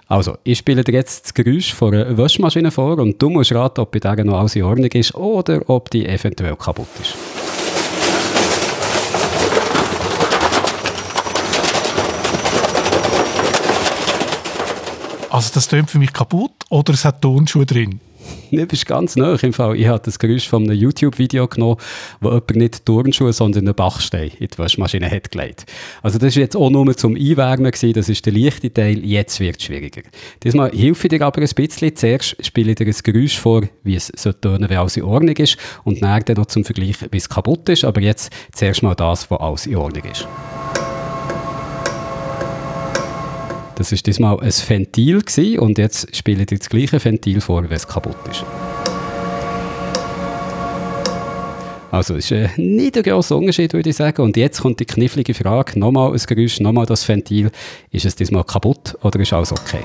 Also, 0.08 0.38
ich 0.45 0.60
spiele 0.60 0.82
dir 0.82 0.93
jetzt 0.93 1.26
das 1.26 1.34
Geräusch 1.34 1.74
von 1.74 1.93
einer 1.93 2.18
Waschmaschine 2.18 2.72
vor 2.72 2.97
und 2.97 3.22
du 3.22 3.30
musst 3.30 3.51
raten, 3.51 3.82
ob 3.82 3.91
bei 3.91 3.99
der 3.99 4.24
noch 4.24 4.39
alles 4.39 4.56
in 4.56 4.64
Ordnung 4.64 4.89
ist 4.93 5.14
oder 5.14 5.70
ob 5.70 5.89
die 5.89 6.06
eventuell 6.06 6.56
kaputt 6.56 6.88
ist. 7.01 7.18
Also 15.30 15.51
das 15.54 15.68
tönt 15.68 15.91
für 15.91 15.99
mich 15.99 16.14
kaputt 16.14 16.54
oder 16.70 16.93
es 16.93 17.04
hat 17.04 17.22
Tonschuhe 17.22 17.66
drin? 17.66 17.99
Du 18.51 18.65
bist 18.67 18.86
ganz 18.86 19.15
nah 19.15 19.36
im 19.41 19.53
Fall. 19.53 19.76
Ich 19.78 19.88
habe 19.88 20.01
das 20.03 20.19
Geräusch 20.19 20.47
von 20.47 20.63
einem 20.63 20.78
YouTube-Video 20.78 21.47
genommen, 21.47 21.78
wo 22.21 22.30
jemand 22.30 22.55
nicht 22.55 22.86
Turnschuhe, 22.86 23.34
sondern 23.34 23.65
einen 23.65 23.76
Bachstein 23.76 24.32
in 24.39 24.47
die 24.47 24.57
Waschmaschine 24.57 25.09
hat 25.09 25.32
gelegt. 25.32 25.65
Also 26.03 26.19
das 26.19 26.36
war 26.36 26.41
jetzt 26.41 26.55
auch 26.55 26.69
nur 26.69 26.95
zum 26.95 27.15
Einwärmen 27.15 27.71
gewesen. 27.71 27.93
Das 27.93 28.09
ist 28.09 28.26
der 28.26 28.34
leichte 28.34 28.71
Teil. 28.71 29.03
Jetzt 29.03 29.39
wird 29.39 29.57
es 29.57 29.63
schwieriger. 29.63 30.03
Diesmal 30.43 30.71
helfe 30.71 31.07
ich 31.07 31.09
dir 31.17 31.26
aber 31.26 31.41
ein 31.41 31.49
bisschen. 31.49 31.95
Zuerst 31.95 32.45
spiele 32.45 32.71
ich 32.71 32.76
dir 32.76 32.86
ein 32.86 32.95
Geräusch 33.03 33.39
vor, 33.39 33.63
wie 33.84 33.95
es 33.95 34.11
so 34.15 34.32
tönen, 34.32 34.69
wenn 34.69 34.78
alles 34.78 34.97
in 34.97 35.03
Ordnung 35.03 35.36
ist. 35.36 35.57
Und 35.84 36.01
dann 36.01 36.24
noch 36.36 36.45
zum 36.45 36.63
Vergleich, 36.63 36.95
wie 37.09 37.17
es 37.17 37.30
kaputt 37.30 37.67
ist. 37.69 37.84
Aber 37.84 38.01
jetzt 38.01 38.32
zuerst 38.51 38.84
mal 38.84 38.95
das, 38.95 39.30
was 39.32 39.39
alles 39.39 39.65
in 39.65 39.78
Ordnung 39.78 40.03
ist. 40.11 40.28
Das 43.76 43.91
war 43.91 43.97
diesmal 43.97 44.39
ein 44.39 44.51
Ventil 44.51 45.21
gewesen, 45.21 45.59
und 45.59 45.78
jetzt 45.78 46.15
spiele 46.15 46.41
ich 46.41 46.59
das 46.59 46.69
gleiche 46.69 47.03
Ventil 47.03 47.41
vor, 47.41 47.63
wenn 47.63 47.71
es 47.71 47.88
kaputt 47.88 48.15
ist. 48.30 48.45
Also 51.93 52.15
ist 52.15 52.32
äh, 52.32 52.49
nicht 52.57 52.97
ein 52.97 53.03
grosser 53.03 53.38
Unterschied, 53.38 53.74
würde 53.74 53.91
ich 53.91 53.95
sagen. 53.95 54.24
Und 54.24 54.36
jetzt 54.36 54.61
kommt 54.61 54.80
die 54.80 54.86
knifflige 54.86 55.36
Frage, 55.36 55.78
nochmal 55.78 56.11
ein 56.11 56.17
Geräusch, 56.17 56.59
nochmal 56.59 56.88
das 56.88 57.07
Ventil. 57.07 57.51
Ist 57.91 58.05
es 58.05 58.15
diesmal 58.15 58.43
kaputt 58.43 58.97
oder 59.03 59.19
ist 59.19 59.32
alles 59.32 59.51
okay? 59.51 59.84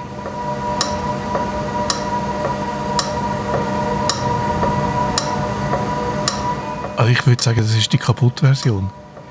Also 6.97 7.13
ich 7.13 7.27
würde 7.27 7.43
sagen, 7.43 7.59
das 7.59 7.77
ist 7.77 7.93
die 7.93 7.99
kaputte 7.99 8.47
Version. 8.47 8.91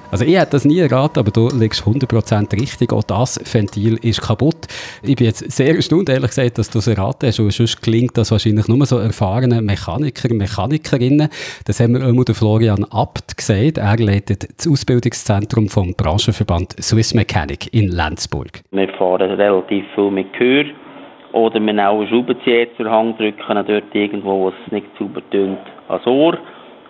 Also 0.10 0.24
ich 0.24 0.38
hätte 0.38 0.52
das 0.52 0.64
nie 0.64 0.80
erraten, 0.80 1.20
aber 1.20 1.32
du 1.32 1.50
liegst 1.50 1.84
100% 1.84 2.54
richtig. 2.54 2.94
Auch 2.94 3.04
das 3.04 3.38
Ventil 3.54 3.98
ist 4.02 4.22
kaputt. 4.22 4.68
Ich 5.04 5.18
bin 5.18 5.26
jetzt 5.26 5.52
sehr 5.52 5.76
erstaunt, 5.76 6.08
ehrlich 6.08 6.30
gesagt, 6.30 6.58
dass 6.58 6.70
du 6.70 6.80
es 6.80 6.88
erraten 6.88 7.28
hast. 7.28 7.42
Und 7.42 7.52
sonst 7.52 7.82
klingt 7.82 8.18
das 8.18 8.32
wahrscheinlich 8.32 8.70
nur 8.70 8.86
so 8.86 9.00
erfahrene 9.00 9.62
Mechaniker, 9.62 10.34
Mechanikerinnen. 10.34 11.28
Das 11.66 11.82
haben 11.82 11.94
wir 11.94 12.08
immer 12.08 12.24
der 12.24 12.36
Florian 12.36 12.86
Abt 12.90 13.36
gesagt. 13.36 13.80
Er 13.80 13.98
leitet 13.98 14.48
das 14.58 14.72
Ausbildungszentrum 14.72 15.68
vom 15.68 15.94
Branchenverband 15.94 16.82
Swiss 16.82 17.14
Mechanic 17.14 17.74
in 17.74 17.90
Lenzburg. 17.90 18.62
Wir 18.72 18.88
fahren 18.94 19.32
relativ 19.32 19.84
viel 19.94 20.10
mit 20.10 20.32
Gehör. 20.34 20.64
Oder 21.34 21.60
wir 21.60 21.90
auch 21.90 22.00
einen 22.00 22.08
Schraubenzieher 22.08 22.68
zur 22.78 22.90
Hand 22.90 23.20
drücken, 23.20 23.66
dort 23.68 23.94
irgendwo, 23.94 24.40
wo 24.40 24.50
es 24.50 24.72
nicht 24.72 24.88
sauber 24.98 25.22
tönt, 25.30 25.60
ans 25.90 26.08
Ohr 26.08 26.38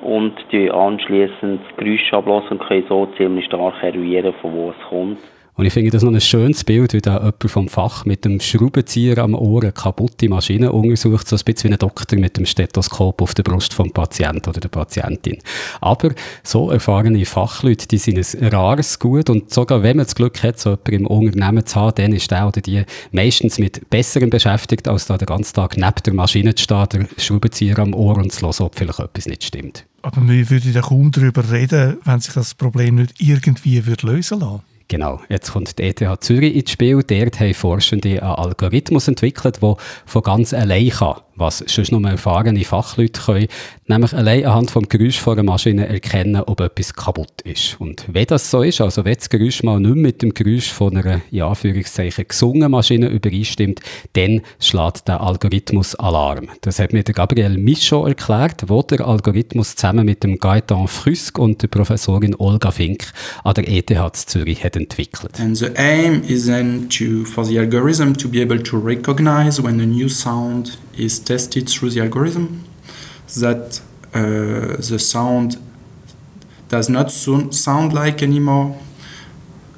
und 0.02 0.34
die 0.52 0.70
anschließend 0.72 1.62
Geräusche 1.78 2.16
ablassen 2.16 2.58
und 2.58 2.68
können 2.68 2.86
so 2.88 3.08
ziemlich 3.18 3.46
stark 3.46 3.82
eruieren, 3.82 4.34
von 4.42 4.54
wo 4.54 4.70
es 4.70 4.90
kommt. 4.90 5.18
Und 5.58 5.66
ich 5.66 5.74
finde 5.74 5.90
das 5.90 6.04
noch 6.04 6.14
ein 6.14 6.22
schönes 6.22 6.64
Bild, 6.64 6.94
wie 6.94 7.02
da 7.02 7.18
jemand 7.18 7.50
vom 7.50 7.68
Fach 7.68 8.06
mit 8.06 8.26
dem 8.26 8.40
Schraubenzieher 8.40 9.18
am 9.18 9.34
Ohr 9.34 9.64
eine 9.64 9.72
kaputte 9.72 10.30
Maschine 10.30 10.72
untersucht, 10.72 11.28
so 11.28 11.36
ein 11.36 11.42
bisschen 11.44 11.72
wie 11.72 11.74
ein 11.74 11.80
Doktor 11.80 12.20
mit 12.20 12.38
dem 12.38 12.46
Stethoskop 12.46 13.20
auf 13.24 13.34
der 13.34 13.42
Brust 13.42 13.74
vom 13.74 13.92
Patienten 13.92 14.48
oder 14.48 14.60
der 14.60 14.70
Patientin. 14.70 15.40
Aber 15.82 16.12
so 16.44 16.70
erfahrene 16.70 17.26
Fachleute, 17.26 17.88
die 17.88 17.98
sind 17.98 18.20
ein 18.20 18.48
rares 18.50 19.00
Gut 19.00 19.32
und 19.32 19.52
sogar 19.52 19.82
wenn 19.82 19.98
man 19.98 20.06
das 20.06 20.14
Glück 20.14 20.44
hat, 20.44 20.60
so 20.60 20.78
jemanden 20.86 20.94
im 20.94 21.08
Unternehmen 21.08 21.66
zu 21.66 21.76
haben, 21.76 21.96
dann 21.96 22.14
ist 22.14 22.30
der 22.30 22.48
oder 22.48 22.62
die 22.62 22.84
meistens 23.12 23.58
mit 23.58 23.90
Besserem 23.90 24.30
beschäftigt, 24.30 24.88
als 24.88 25.08
da 25.08 25.18
den 25.18 25.26
ganzen 25.26 25.56
Tag 25.56 25.76
neben 25.76 26.04
der 26.06 26.14
Maschine 26.14 26.54
zu 26.54 26.66
stehen, 26.66 26.88
der 26.94 27.08
Schraubenzieher 27.18 27.80
am 27.80 27.96
Ohr 27.96 28.18
und 28.18 28.32
zu 28.32 28.46
hören, 28.46 28.66
ob 28.68 28.76
vielleicht 28.76 29.00
etwas 29.00 29.26
nicht 29.26 29.44
stimmt. 29.44 29.87
Aber 30.02 30.28
wir 30.28 30.50
würden 30.50 30.74
ja 30.74 30.82
kaum 30.82 31.12
darüber 31.12 31.50
reden, 31.52 31.98
wenn 32.04 32.20
sich 32.20 32.34
das 32.34 32.54
Problem 32.54 32.96
nicht 32.96 33.16
irgendwie 33.20 33.80
lösen 33.80 34.42
würde. 34.42 34.62
Genau, 34.90 35.20
jetzt 35.28 35.52
kommt 35.52 35.78
die 35.78 35.84
ETH 35.84 36.24
Zürich 36.24 36.56
ins 36.56 36.72
Spiel. 36.72 37.04
Dort 37.04 37.40
haben 37.40 37.54
Forschende 37.54 38.22
einen 38.22 38.32
Algorithmus 38.32 39.08
entwickelt, 39.08 39.62
der 39.62 39.76
von 40.06 40.22
ganz 40.22 40.54
allein 40.54 40.90
kann 40.90 41.18
was 41.38 41.64
sonst 41.68 41.92
nur 41.92 42.04
erfahrene 42.10 42.64
Fachleute 42.64 43.22
können, 43.22 43.48
nämlich 43.88 44.14
allein 44.14 44.46
anhand 44.46 44.72
vom 44.72 44.88
Geräusch 44.90 45.20
von 45.20 45.34
einer 45.34 45.44
Maschine 45.44 45.88
erkennen, 45.88 46.42
ob 46.42 46.60
etwas 46.62 46.94
kaputt 46.94 47.42
ist. 47.44 47.80
Und 47.80 48.06
wenn 48.12 48.26
das 48.26 48.50
so 48.50 48.64
ist, 48.64 48.82
also 48.82 49.06
wenn 49.06 49.16
das 49.16 49.30
Geräusch 49.30 49.64
mal 49.64 49.80
nicht 49.80 49.96
mit 49.96 50.22
dem 50.22 50.34
Geräusch 50.34 50.72
von 50.72 50.98
einer, 50.98 51.22
in 51.32 51.42
Anführungszeichen, 51.42 52.26
gesungenen 52.28 52.72
Maschine 52.72 53.08
übereinstimmt, 53.08 53.82
dann 54.14 54.42
schlägt 54.60 55.08
der 55.08 55.22
Algorithmus 55.22 55.96
Alarm. 55.96 56.50
Das 56.62 56.80
hat 56.80 56.94
mir 56.94 57.04
der 57.04 57.14
Gabriel 57.14 57.58
Michaud 57.58 58.08
erklärt, 58.08 58.66
wo 58.68 58.82
der 58.82 59.06
Algorithmus 59.06 59.76
zusammen 59.76 60.06
mit 60.06 60.24
dem 60.24 60.40
Gaetan 60.40 60.88
Früsk 60.88 61.38
und 61.38 61.62
der 61.62 61.68
Professorin 61.68 62.36
Olga 62.38 62.72
Fink 62.72 63.12
an 63.44 63.54
der 63.54 63.68
ETH 63.68 64.16
Zürich 64.16 64.64
hat 64.64 64.76
entwickelt. 64.76 65.40
And 65.40 65.58
the 65.58 65.70
aim 65.76 66.24
is 66.28 66.46
then 66.46 66.90
to, 66.90 67.26
for 67.26 67.46
the 67.46 67.60
algorithm 67.60 68.16
to 68.18 68.28
be 68.28 68.42
able 68.42 68.62
to 68.64 68.78
recognize 68.78 69.62
when 69.62 69.80
a 69.80 69.86
new 69.86 70.10
sound 70.10 70.78
is 70.98 71.24
tested 71.24 71.70
through 71.70 71.92
the 71.92 72.02
algorithm 72.02 72.64
that 73.40 73.82
uh, 74.14 74.78
the 74.82 74.98
sound 74.98 75.58
does 76.70 76.90
not 76.90 77.12
sound 77.12 77.94
like 77.94 78.24
anymore 78.24 78.76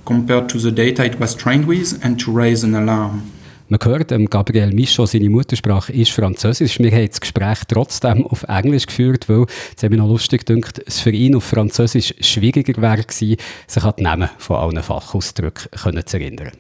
compared 0.05 0.49
to 0.49 0.59
the 0.59 0.71
data 0.71 1.05
it 1.05 1.19
was 1.19 1.35
trained 1.35 1.67
with 1.67 1.99
and 2.03 2.19
to 2.19 2.31
raise 2.31 2.63
an 2.63 2.75
alarm. 2.75 3.31
Man 3.71 3.79
hört, 3.83 4.11
ähm, 4.11 4.25
Gabriel 4.25 4.73
Michaud, 4.73 5.05
seine 5.05 5.29
Muttersprache 5.29 5.93
ist 5.93 6.09
Französisch. 6.09 6.79
Wir 6.79 6.91
haben 6.91 7.07
das 7.07 7.21
Gespräch 7.21 7.59
trotzdem 7.67 8.25
auf 8.25 8.41
Englisch 8.47 8.87
geführt, 8.87 9.29
weil, 9.29 9.45
habe 9.83 9.93
ich 9.93 10.01
noch 10.01 10.07
lustig 10.07 10.47
gedacht, 10.47 10.81
es 10.87 10.99
für 10.99 11.11
ihn 11.11 11.35
auf 11.35 11.43
Französisch 11.43 12.15
schwieriger 12.19 12.81
wäre 12.81 13.03
gewesen, 13.03 13.35
sich 13.67 13.83
an 13.83 13.93
die 13.99 14.03
Namen 14.03 14.29
von 14.39 14.55
allen 14.55 14.81
Fachausdrücken 14.81 15.69
zu 16.03 16.17
erinnern. 16.17 16.51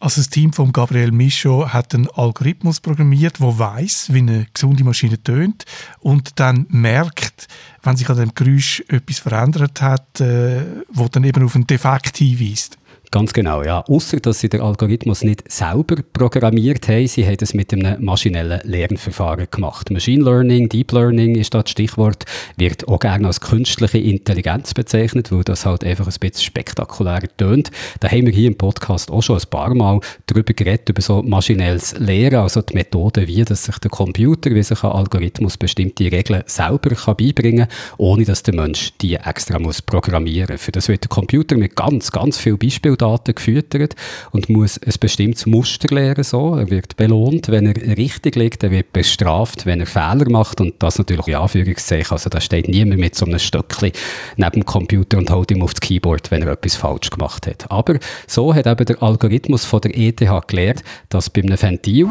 Also 0.00 0.20
das 0.20 0.30
Team 0.30 0.52
von 0.52 0.72
Gabriel 0.72 1.10
Michaud 1.10 1.72
hat 1.72 1.92
einen 1.92 2.08
Algorithmus 2.08 2.78
programmiert, 2.78 3.40
der 3.40 3.58
weiß, 3.58 4.12
wie 4.12 4.18
eine 4.18 4.46
gesunde 4.54 4.84
Maschine 4.84 5.20
tönt 5.20 5.64
und 5.98 6.38
dann 6.38 6.66
merkt, 6.68 7.48
wenn 7.82 7.96
sich 7.96 8.08
an 8.08 8.16
dem 8.16 8.34
Geräusch 8.34 8.84
etwas 8.86 9.18
verändert 9.18 9.82
hat, 9.82 10.20
äh, 10.20 10.64
wo 10.88 11.08
dann 11.08 11.24
eben 11.24 11.44
auf 11.44 11.56
einen 11.56 11.66
Defekt 11.66 12.18
hinweist. 12.18 12.78
Ganz 13.10 13.32
genau, 13.32 13.62
ja. 13.62 13.82
Außer 13.88 14.20
dass 14.20 14.40
sie 14.40 14.50
den 14.50 14.60
Algorithmus 14.60 15.24
nicht 15.24 15.50
selber 15.50 15.96
programmiert 16.12 16.88
haben, 16.88 17.06
sie 17.06 17.24
haben 17.24 17.38
es 17.40 17.54
mit 17.54 17.72
einem 17.72 18.04
maschinellen 18.04 18.60
Lernverfahren 18.64 19.46
gemacht. 19.50 19.90
Machine 19.90 20.22
Learning, 20.22 20.68
Deep 20.68 20.92
Learning 20.92 21.34
ist 21.36 21.54
das 21.54 21.70
Stichwort, 21.70 22.26
wird 22.58 22.86
auch 22.86 22.98
gerne 22.98 23.28
als 23.28 23.40
künstliche 23.40 23.96
Intelligenz 23.96 24.74
bezeichnet, 24.74 25.32
weil 25.32 25.42
das 25.42 25.64
halt 25.64 25.84
einfach 25.84 26.06
ein 26.06 26.14
bisschen 26.20 26.44
spektakulärer 26.44 27.28
tönt. 27.38 27.70
Da 28.00 28.10
haben 28.10 28.26
wir 28.26 28.32
hier 28.32 28.48
im 28.48 28.58
Podcast 28.58 29.10
auch 29.10 29.22
schon 29.22 29.38
ein 29.38 29.48
paar 29.48 29.74
Mal 29.74 30.00
darüber 30.26 30.52
geredet, 30.52 30.90
über 30.90 31.00
so 31.00 31.22
maschinelles 31.22 31.98
Lehren, 31.98 32.40
also 32.40 32.60
die 32.60 32.74
Methode, 32.74 33.26
wie 33.26 33.42
dass 33.42 33.64
sich 33.64 33.78
der 33.78 33.90
Computer, 33.90 34.50
wie 34.50 34.62
sich 34.62 34.84
ein 34.84 34.90
Algorithmus 34.90 35.56
bestimmte 35.56 36.12
Regeln 36.12 36.42
selber 36.44 36.90
kann 36.90 37.16
beibringen 37.16 37.68
kann, 37.68 37.76
ohne 37.96 38.24
dass 38.24 38.42
der 38.42 38.54
Mensch 38.54 38.92
die 39.00 39.14
extra 39.14 39.58
muss 39.58 39.80
programmieren. 39.80 40.58
Für 40.58 40.72
das 40.72 40.88
wird 40.88 41.04
der 41.04 41.08
Computer 41.08 41.56
mit 41.56 41.74
ganz, 41.74 42.12
ganz 42.12 42.36
viel 42.36 42.58
Beispielen 42.58 42.97
Daten 42.98 43.34
gefüttert 43.34 43.94
und 44.32 44.48
muss 44.48 44.78
ein 44.78 44.94
bestimmtes 45.00 45.46
Muster 45.46 45.94
lernen. 45.94 46.24
So. 46.24 46.56
Er 46.56 46.70
wird 46.70 46.96
belohnt, 46.96 47.48
wenn 47.48 47.66
er 47.66 47.96
richtig 47.96 48.36
liegt, 48.36 48.62
er 48.62 48.70
wird 48.70 48.92
bestraft, 48.92 49.66
wenn 49.66 49.80
er 49.80 49.86
Fehler 49.86 50.28
macht 50.30 50.60
und 50.60 50.74
das 50.80 50.98
natürlich 50.98 51.28
in 51.28 51.36
Anführungszeichen. 51.36 52.12
Also 52.12 52.30
da 52.30 52.40
steht 52.40 52.68
niemand 52.68 53.00
mit 53.00 53.14
so 53.14 53.26
einem 53.26 53.38
Stöckchen 53.38 53.92
neben 54.36 54.52
dem 54.52 54.64
Computer 54.64 55.18
und 55.18 55.30
haut 55.30 55.50
ihm 55.50 55.62
aufs 55.62 55.80
Keyboard, 55.80 56.30
wenn 56.30 56.42
er 56.42 56.52
etwas 56.52 56.76
falsch 56.76 57.10
gemacht 57.10 57.46
hat. 57.46 57.70
Aber 57.70 57.98
so 58.26 58.54
hat 58.54 58.66
eben 58.66 58.84
der 58.84 59.02
Algorithmus 59.02 59.64
von 59.64 59.80
der 59.80 59.96
ETH 59.96 60.20
gelernt, 60.46 60.82
dass 61.08 61.30
bei 61.30 61.42
einem 61.42 61.60
Ventil 61.60 62.08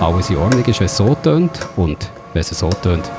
alles 0.00 0.30
in 0.30 0.36
Ordnung 0.36 0.64
ist, 0.64 0.80
wenn 0.80 0.86
es 0.86 0.96
so 0.96 1.14
tönt 1.14 1.52
und 1.76 2.10
wenn 2.32 2.40
es 2.40 2.50
so 2.50 2.68
tönt, 2.68 3.10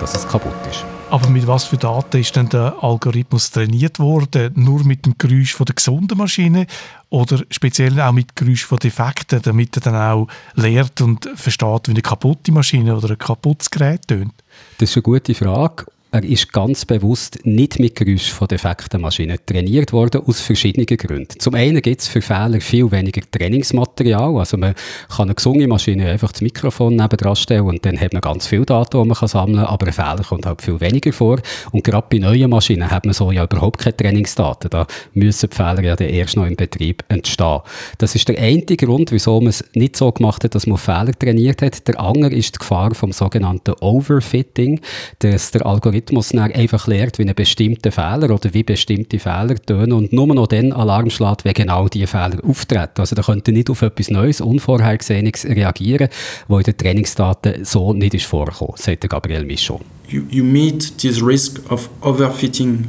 dass 0.00 0.14
es 0.14 0.26
kaputt 0.26 0.54
ist. 0.70 0.84
Aber 1.10 1.28
mit 1.28 1.46
was 1.46 1.64
für 1.64 1.76
Daten 1.76 2.20
ist 2.20 2.34
denn 2.34 2.48
der 2.48 2.74
Algorithmus 2.80 3.50
trainiert 3.50 3.98
worden? 3.98 4.52
Nur 4.56 4.84
mit 4.84 5.06
dem 5.06 5.14
Geräusch 5.16 5.54
von 5.54 5.64
der 5.64 5.74
gesunden 5.76 6.18
Maschine 6.18 6.66
oder 7.10 7.42
speziell 7.50 8.00
auch 8.00 8.12
mit 8.12 8.34
Geräusch 8.34 8.64
von 8.64 8.78
Defekten, 8.78 9.40
damit 9.42 9.76
er 9.76 9.82
dann 9.82 9.94
auch 9.94 10.28
lernt 10.54 11.00
und 11.00 11.28
versteht, 11.36 11.86
wie 11.86 11.92
eine 11.92 12.02
kaputte 12.02 12.50
Maschine 12.52 12.96
oder 12.96 13.10
ein 13.10 13.18
kaputtes 13.18 13.70
Gerät 13.70 14.08
tönt? 14.08 14.34
Das 14.78 14.90
ist 14.90 14.96
eine 14.96 15.02
gute 15.02 15.34
Frage 15.34 15.86
er 16.16 16.24
ist 16.24 16.50
ganz 16.50 16.86
bewusst 16.86 17.40
nicht 17.44 17.78
mit 17.78 17.94
Geräusch 17.94 18.30
von 18.30 18.48
defekten 18.48 19.02
Maschinen 19.02 19.36
trainiert 19.44 19.92
worden, 19.92 20.22
aus 20.24 20.40
verschiedenen 20.40 20.86
Gründen. 20.86 21.38
Zum 21.38 21.54
einen 21.54 21.82
gibt 21.82 22.00
es 22.00 22.08
für 22.08 22.22
Fehler 22.22 22.62
viel 22.62 22.90
weniger 22.90 23.20
Trainingsmaterial. 23.30 24.34
Also 24.38 24.56
man 24.56 24.74
kann 25.14 25.26
eine 25.26 25.34
gesungene 25.34 25.68
Maschine 25.68 26.08
einfach 26.08 26.32
das 26.32 26.40
Mikrofon 26.40 26.96
nebendran 26.96 27.36
stellen 27.36 27.66
und 27.66 27.84
dann 27.84 28.00
hat 28.00 28.14
man 28.14 28.22
ganz 28.22 28.46
viel 28.46 28.64
Daten, 28.64 28.98
die 28.98 29.06
man 29.06 29.14
kann 29.14 29.28
sammeln 29.28 29.58
kann, 29.58 29.66
aber 29.66 29.86
ein 29.88 29.92
Fehler 29.92 30.24
kommt 30.26 30.46
halt 30.46 30.62
viel 30.62 30.80
weniger 30.80 31.12
vor. 31.12 31.38
Und 31.72 31.84
gerade 31.84 32.06
bei 32.08 32.16
neuen 32.16 32.48
Maschinen 32.48 32.90
hat 32.90 33.04
man 33.04 33.12
so 33.12 33.30
ja 33.30 33.44
überhaupt 33.44 33.78
keine 33.78 33.98
Trainingsdaten. 33.98 34.70
Da 34.70 34.86
müssen 35.12 35.50
die 35.50 35.54
Fehler 35.54 35.82
ja 35.82 35.96
dann 35.96 36.08
erst 36.08 36.36
noch 36.36 36.46
im 36.46 36.56
Betrieb 36.56 37.04
entstehen. 37.08 37.60
Das 37.98 38.14
ist 38.14 38.26
der 38.26 38.38
eine 38.38 38.62
Grund, 38.62 39.12
wieso 39.12 39.38
man 39.38 39.50
es 39.50 39.62
nicht 39.74 39.96
so 39.96 40.10
gemacht 40.10 40.44
hat, 40.44 40.54
dass 40.54 40.66
man 40.66 40.78
Fehler 40.78 41.12
trainiert 41.12 41.60
hat. 41.60 41.86
Der 41.86 42.00
andere 42.00 42.34
ist 42.34 42.54
die 42.54 42.58
Gefahr 42.60 42.94
vom 42.94 43.12
sogenannten 43.12 43.74
Overfitting, 43.82 44.80
dass 45.18 45.50
der 45.50 45.66
Algorithmus 45.66 46.05
Algorithmus 46.06 46.32
einfach 46.34 46.86
lernt, 46.86 47.18
wie 47.18 47.22
ein 47.22 47.34
bestimmter 47.34 47.90
Fehler 47.90 48.30
oder 48.30 48.52
wie 48.52 48.62
bestimmte 48.62 49.18
Fehler 49.18 49.56
tönen 49.56 49.92
und 49.92 50.12
nur 50.12 50.26
noch 50.28 50.46
dann 50.46 50.72
Alarm 50.72 51.10
schlägt, 51.10 51.44
wenn 51.44 51.54
genau 51.54 51.88
diese 51.88 52.06
Fehler 52.06 52.38
auftreten. 52.44 53.00
Also 53.00 53.16
da 53.16 53.22
könnte 53.22 53.52
nicht 53.52 53.70
auf 53.70 53.82
etwas 53.82 54.10
Neues, 54.10 54.40
Unvorhergesehenes 54.40 55.44
reagieren, 55.44 56.08
wo 56.48 56.58
in 56.58 56.64
den 56.64 56.76
Trainingsdaten 56.76 57.64
so 57.64 57.92
nicht 57.92 58.14
ist 58.14 58.26
vorgekommen, 58.26 58.74
sagt 58.76 59.08
Gabriel 59.08 59.44
Michaud. 59.44 59.80
You, 60.08 60.22
you 60.30 60.44
meet 60.44 60.98
this 60.98 61.22
risk 61.22 61.60
of 61.70 61.90
overfitting 62.00 62.86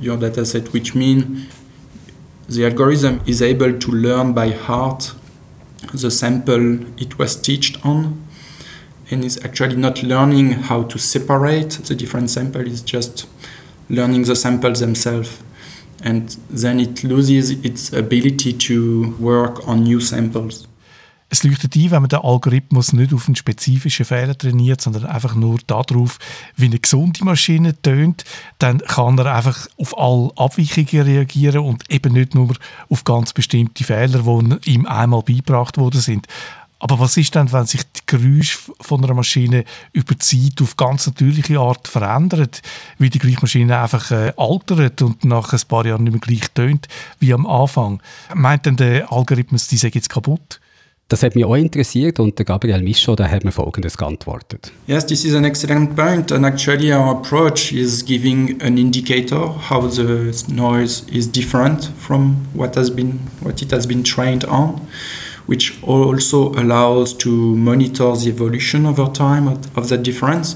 your 0.00 0.16
dataset, 0.16 0.72
which 0.72 0.94
means 0.94 1.24
the 2.48 2.64
algorithm 2.64 3.20
is 3.26 3.42
able 3.42 3.78
to 3.78 3.92
learn 3.92 4.34
by 4.34 4.52
heart 4.68 5.14
the 5.92 6.10
sample 6.10 6.78
it 6.96 7.18
was 7.18 7.40
taught 7.42 7.84
on 7.84 8.22
and 9.10 9.24
is 9.24 9.38
actually 9.44 9.76
not 9.76 10.02
learning 10.02 10.52
how 10.68 10.82
to 10.82 10.98
separate 10.98 11.70
the 11.84 11.94
different 11.94 12.30
samples, 12.30 12.66
it's 12.68 12.82
just 12.82 13.26
learning 13.88 14.24
the 14.24 14.36
samples 14.36 14.80
themselves. 14.80 15.42
And 16.02 16.36
then 16.48 16.80
it 16.80 17.04
loses 17.04 17.50
its 17.50 17.92
ability 17.92 18.54
to 18.54 19.14
work 19.18 19.68
on 19.68 19.82
new 19.82 20.00
samples. 20.00 20.66
Es 21.32 21.44
leuchtet 21.44 21.76
ein, 21.76 21.92
wenn 21.92 22.02
man 22.02 22.08
den 22.08 22.18
Algorithmus 22.18 22.92
nicht 22.92 23.14
auf 23.14 23.28
einen 23.28 23.36
spezifischen 23.36 24.04
Fehler 24.04 24.36
trainiert, 24.36 24.80
sondern 24.80 25.06
einfach 25.06 25.36
nur 25.36 25.60
darauf, 25.68 26.18
wie 26.56 26.64
eine 26.64 26.80
gesunde 26.80 27.24
Maschine 27.24 27.80
tönt, 27.80 28.24
dann 28.58 28.78
kann 28.78 29.16
er 29.16 29.36
einfach 29.36 29.68
auf 29.78 29.96
alle 29.96 30.32
Abweichungen 30.34 31.06
reagieren 31.06 31.60
und 31.60 31.88
eben 31.88 32.14
nicht 32.14 32.34
nur 32.34 32.56
auf 32.88 33.04
ganz 33.04 33.32
bestimmte 33.32 33.84
Fehler, 33.84 34.24
die 34.24 34.70
ihm 34.72 34.86
einmal 34.86 35.22
beigebracht 35.22 35.78
worden 35.78 36.00
sind. 36.00 36.26
Aber 36.80 36.98
was 36.98 37.16
ist 37.18 37.34
denn, 37.34 37.52
wenn 37.52 37.66
sich 37.66 37.82
die 37.82 38.00
Geräusche 38.06 38.58
von 38.80 39.04
einer 39.04 39.14
Maschine 39.14 39.64
über 39.92 40.14
die 40.14 40.18
Zeit 40.18 40.62
auf 40.62 40.76
ganz 40.76 41.06
natürliche 41.06 41.58
Art 41.58 41.86
verändert, 41.86 42.62
wie 42.98 43.10
die 43.10 43.18
gleiche 43.18 43.42
Maschine 43.42 43.78
einfach 43.78 44.10
äh, 44.10 44.32
altert 44.36 45.02
und 45.02 45.24
nach 45.24 45.52
ein 45.52 45.60
paar 45.68 45.84
Jahren 45.86 46.04
nicht 46.04 46.12
mehr 46.12 46.20
gleich 46.20 46.50
tönt 46.52 46.88
wie 47.18 47.34
am 47.34 47.46
Anfang? 47.46 48.02
Meint 48.34 48.64
denn 48.64 48.76
der 48.76 49.12
Algorithmus, 49.12 49.68
die 49.68 49.76
sei 49.76 49.90
jetzt 49.92 50.08
kaputt? 50.08 50.58
Das 51.10 51.24
hat 51.24 51.34
mich 51.34 51.44
auch 51.44 51.56
interessiert 51.56 52.20
und 52.20 52.38
der 52.38 52.46
Gabriel 52.46 52.82
Michaud, 52.82 53.18
der 53.18 53.28
hat 53.28 53.44
mir 53.44 53.50
Folgendes 53.50 53.98
geantwortet. 53.98 54.72
Yes, 54.86 55.04
this 55.04 55.24
is 55.24 55.34
an 55.34 55.44
excellent 55.44 55.96
point 55.96 56.30
and 56.30 56.46
actually 56.46 56.92
our 56.92 57.10
approach 57.10 57.72
is 57.72 58.04
giving 58.04 58.62
an 58.62 58.78
indicator 58.78 59.52
how 59.68 59.90
the 59.90 60.32
noise 60.46 61.02
is 61.10 61.30
different 61.30 61.90
from 61.98 62.46
what 62.54 62.76
has 62.76 62.94
been 62.94 63.18
what 63.40 63.60
it 63.60 63.72
has 63.72 63.88
been 63.88 64.04
trained 64.04 64.44
on. 64.44 64.80
Which 65.50 65.82
also 65.82 66.52
allows 66.52 67.12
to 67.12 67.56
monitor 67.56 68.14
the 68.14 68.28
evolution 68.28 68.86
over 68.86 69.06
time 69.06 69.48
of, 69.48 69.88
that 69.88 70.00
difference. 70.04 70.54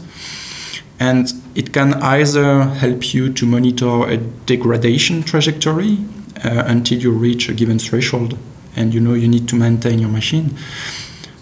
And 1.01 1.33
it 1.57 1.73
can 1.73 1.95
either 1.95 2.63
help 2.63 3.13
you 3.13 3.33
to 3.33 3.45
monitor 3.45 4.09
a 4.09 4.17
degradation 4.17 5.25
trajectory 5.25 5.99
uh, 6.45 6.63
until 6.69 7.01
you 7.01 7.11
reach 7.11 7.49
a 7.49 7.55
given 7.55 7.81
threshold 7.81 8.39
and 8.77 8.95
you 8.95 9.01
know 9.01 9.15
you 9.15 9.27
need 9.27 9.49
to 9.49 9.57
maintain 9.57 9.99
your 9.99 10.11
machine. 10.11 10.57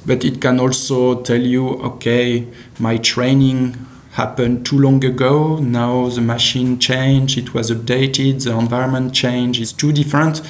But 0.06 0.24
it 0.24 0.40
can 0.40 0.58
also 0.58 1.20
tell 1.20 1.42
you, 1.42 1.68
okay, 1.90 2.46
my 2.78 2.96
training 2.96 3.76
happened 4.12 4.64
too 4.64 4.78
long 4.78 5.04
ago. 5.04 5.58
Now 5.58 6.08
the 6.08 6.22
machine 6.22 6.78
changed, 6.78 7.36
it 7.36 7.52
was 7.52 7.70
updated, 7.70 8.44
the 8.44 8.56
environment 8.56 9.12
changed, 9.12 9.60
it's 9.60 9.74
too 9.74 9.92
different. 9.92 10.40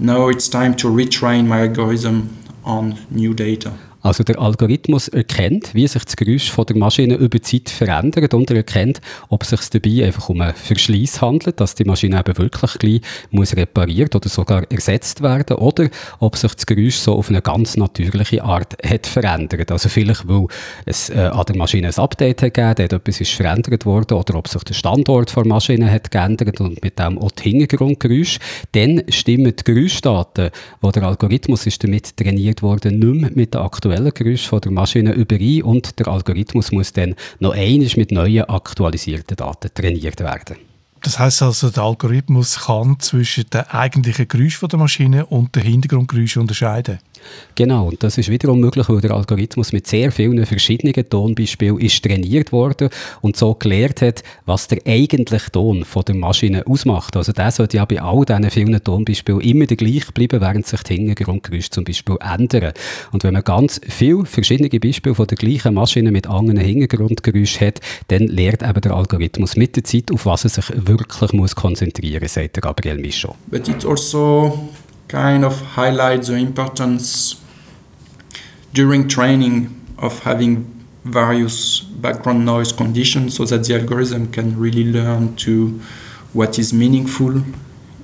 Now 0.00 0.26
it's 0.26 0.48
time 0.48 0.74
to 0.78 0.88
retrain 0.88 1.46
my 1.46 1.60
algorithm 1.60 2.34
on 2.68 2.94
new 3.10 3.34
data. 3.34 3.72
Also 4.08 4.24
der 4.24 4.40
Algorithmus 4.40 5.08
erkennt, 5.08 5.74
wie 5.74 5.86
sich 5.86 6.02
das 6.02 6.16
Geräusch 6.16 6.50
von 6.50 6.64
der 6.64 6.78
Maschine 6.78 7.16
über 7.16 7.38
die 7.38 7.42
Zeit 7.42 7.68
verändert 7.68 8.32
und 8.32 8.50
er 8.50 8.56
erkennt, 8.56 9.02
ob 9.28 9.42
es 9.42 9.50
sich 9.50 9.60
dabei 9.68 10.06
einfach 10.06 10.30
um 10.30 10.40
einen 10.40 10.54
Verschleiß 10.54 11.20
handelt, 11.20 11.60
dass 11.60 11.74
die 11.74 11.84
Maschine 11.84 12.18
eben 12.18 12.38
wirklich 12.38 12.78
gleich 12.78 13.00
muss 13.30 13.54
repariert 13.54 14.16
oder 14.16 14.30
sogar 14.30 14.62
ersetzt 14.72 15.20
werden 15.20 15.58
oder 15.58 15.90
ob 16.20 16.38
sich 16.38 16.54
das 16.54 16.64
Geräusch 16.64 16.96
so 16.96 17.16
auf 17.16 17.28
eine 17.28 17.42
ganz 17.42 17.76
natürliche 17.76 18.42
Art 18.42 18.78
hat 18.82 19.06
verändert. 19.06 19.70
Also 19.70 19.90
vielleicht, 19.90 20.26
weil 20.26 20.46
es 20.86 21.10
äh, 21.10 21.28
an 21.30 21.44
der 21.44 21.56
Maschine 21.58 21.88
ein 21.88 21.98
Update 21.98 22.40
hat 22.40 22.54
gegeben, 22.54 22.84
hat 22.84 22.92
etwas 22.94 23.20
ist 23.20 23.32
verändert 23.32 23.84
worden 23.84 24.14
oder 24.14 24.36
ob 24.36 24.48
sich 24.48 24.64
der 24.64 24.72
Standort 24.72 25.36
der 25.36 25.44
Maschine 25.44 25.90
hat 25.90 26.10
geändert 26.10 26.62
und 26.62 26.82
mit 26.82 26.98
dem 26.98 27.18
auch 27.18 27.32
die 27.32 27.50
Hintergrundgeräusche. 27.50 28.40
Dann 28.72 29.02
stimmen 29.10 29.54
die 29.54 29.64
Geräuschdaten, 29.64 30.48
wo 30.80 30.90
der 30.92 31.02
Algorithmus 31.02 31.66
ist 31.66 31.84
damit 31.84 32.16
trainiert 32.16 32.62
worden, 32.62 32.98
nicht 33.00 33.20
mehr 33.20 33.30
mit 33.34 33.52
der 33.52 33.60
aktuellen 33.60 33.97
aktuellen 33.98 34.14
Geräusch 34.14 34.46
von 34.46 34.60
der 34.60 34.72
Maschine 34.72 35.12
überein 35.12 35.62
und 35.62 35.98
der 35.98 36.08
Algorithmus 36.08 36.72
muss 36.72 36.92
dann 36.92 37.14
noch 37.40 37.54
einmal 37.54 37.88
mit 37.96 38.12
neuen 38.12 38.44
aktualisierten 38.44 39.36
Daten 39.36 39.70
trainiert 39.74 40.20
werden. 40.20 40.56
Das 41.02 41.18
heißt 41.18 41.42
also, 41.42 41.70
der 41.70 41.84
Algorithmus 41.84 42.66
kann 42.66 42.98
zwischen 42.98 43.48
dem 43.50 43.62
eigentlichen 43.68 44.26
Geräusch 44.26 44.60
der 44.60 44.78
Maschine 44.78 45.26
und 45.26 45.54
dem 45.54 45.62
Hintergrundgeräusch 45.62 46.36
unterscheiden. 46.36 46.98
Genau, 47.54 47.88
und 47.88 48.02
das 48.02 48.18
ist 48.18 48.30
wiederum 48.30 48.60
möglich, 48.60 48.88
weil 48.88 49.00
der 49.00 49.12
Algorithmus 49.12 49.72
mit 49.72 49.86
sehr 49.86 50.12
vielen 50.12 50.44
verschiedenen 50.46 51.08
Tonbeispielen 51.08 51.78
ist 51.80 52.04
trainiert 52.04 52.52
worden 52.52 52.88
und 53.20 53.36
so 53.36 53.54
gelernt 53.54 54.00
hat, 54.02 54.22
was 54.46 54.68
der 54.68 54.78
eigentliche 54.86 55.50
Ton 55.50 55.84
von 55.84 56.04
der 56.04 56.14
Maschine 56.14 56.66
ausmacht. 56.66 57.16
Also 57.16 57.32
der 57.32 57.50
sollte 57.50 57.78
ja 57.78 57.84
bei 57.84 58.00
all 58.00 58.24
diesen 58.24 58.50
vielen 58.50 58.82
Tonbeispielen 58.82 59.40
immer 59.40 59.66
der 59.66 59.76
gleich 59.76 60.12
bleiben, 60.12 60.40
während 60.40 60.66
sich 60.66 60.82
die 60.84 60.96
Hintergrundgeräusche 60.96 61.70
zum 61.70 61.84
Beispiel 61.84 62.16
ändern. 62.20 62.72
Und 63.12 63.24
wenn 63.24 63.34
man 63.34 63.44
ganz 63.44 63.80
viele 63.88 64.24
verschiedene 64.24 64.68
Beispiele 64.68 65.14
von 65.14 65.26
der 65.26 65.36
gleichen 65.36 65.74
Maschine 65.74 66.12
mit 66.12 66.26
anderen 66.28 66.60
Hintergrundgeräuschen 66.60 67.66
hat, 67.66 67.80
dann 68.08 68.26
lernt 68.26 68.62
eben 68.62 68.80
der 68.80 68.92
Algorithmus 68.92 69.56
mit 69.56 69.76
der 69.76 69.84
Zeit, 69.84 70.12
auf 70.12 70.26
was 70.26 70.44
er 70.44 70.50
sich 70.50 70.70
wirklich 70.74 71.32
muss 71.32 71.54
konzentrieren 71.54 72.22
muss, 72.22 72.34
sagt 72.34 72.60
Gabriel 72.60 72.98
Michaud. 72.98 73.34
Kind 75.08 75.44
of 75.44 75.60
highlight 75.60 76.22
the 76.24 76.34
importance 76.34 77.42
during 78.72 79.08
training 79.08 79.74
of 79.98 80.20
having 80.20 80.74
various 81.04 81.80
background 81.80 82.44
noise 82.44 82.70
conditions 82.72 83.36
so 83.36 83.44
that 83.46 83.64
the 83.64 83.74
algorithm 83.74 84.30
can 84.30 84.58
really 84.58 84.84
learn 84.84 85.34
to 85.36 85.80
what 86.32 86.58
is 86.58 86.72
meaningful 86.72 87.42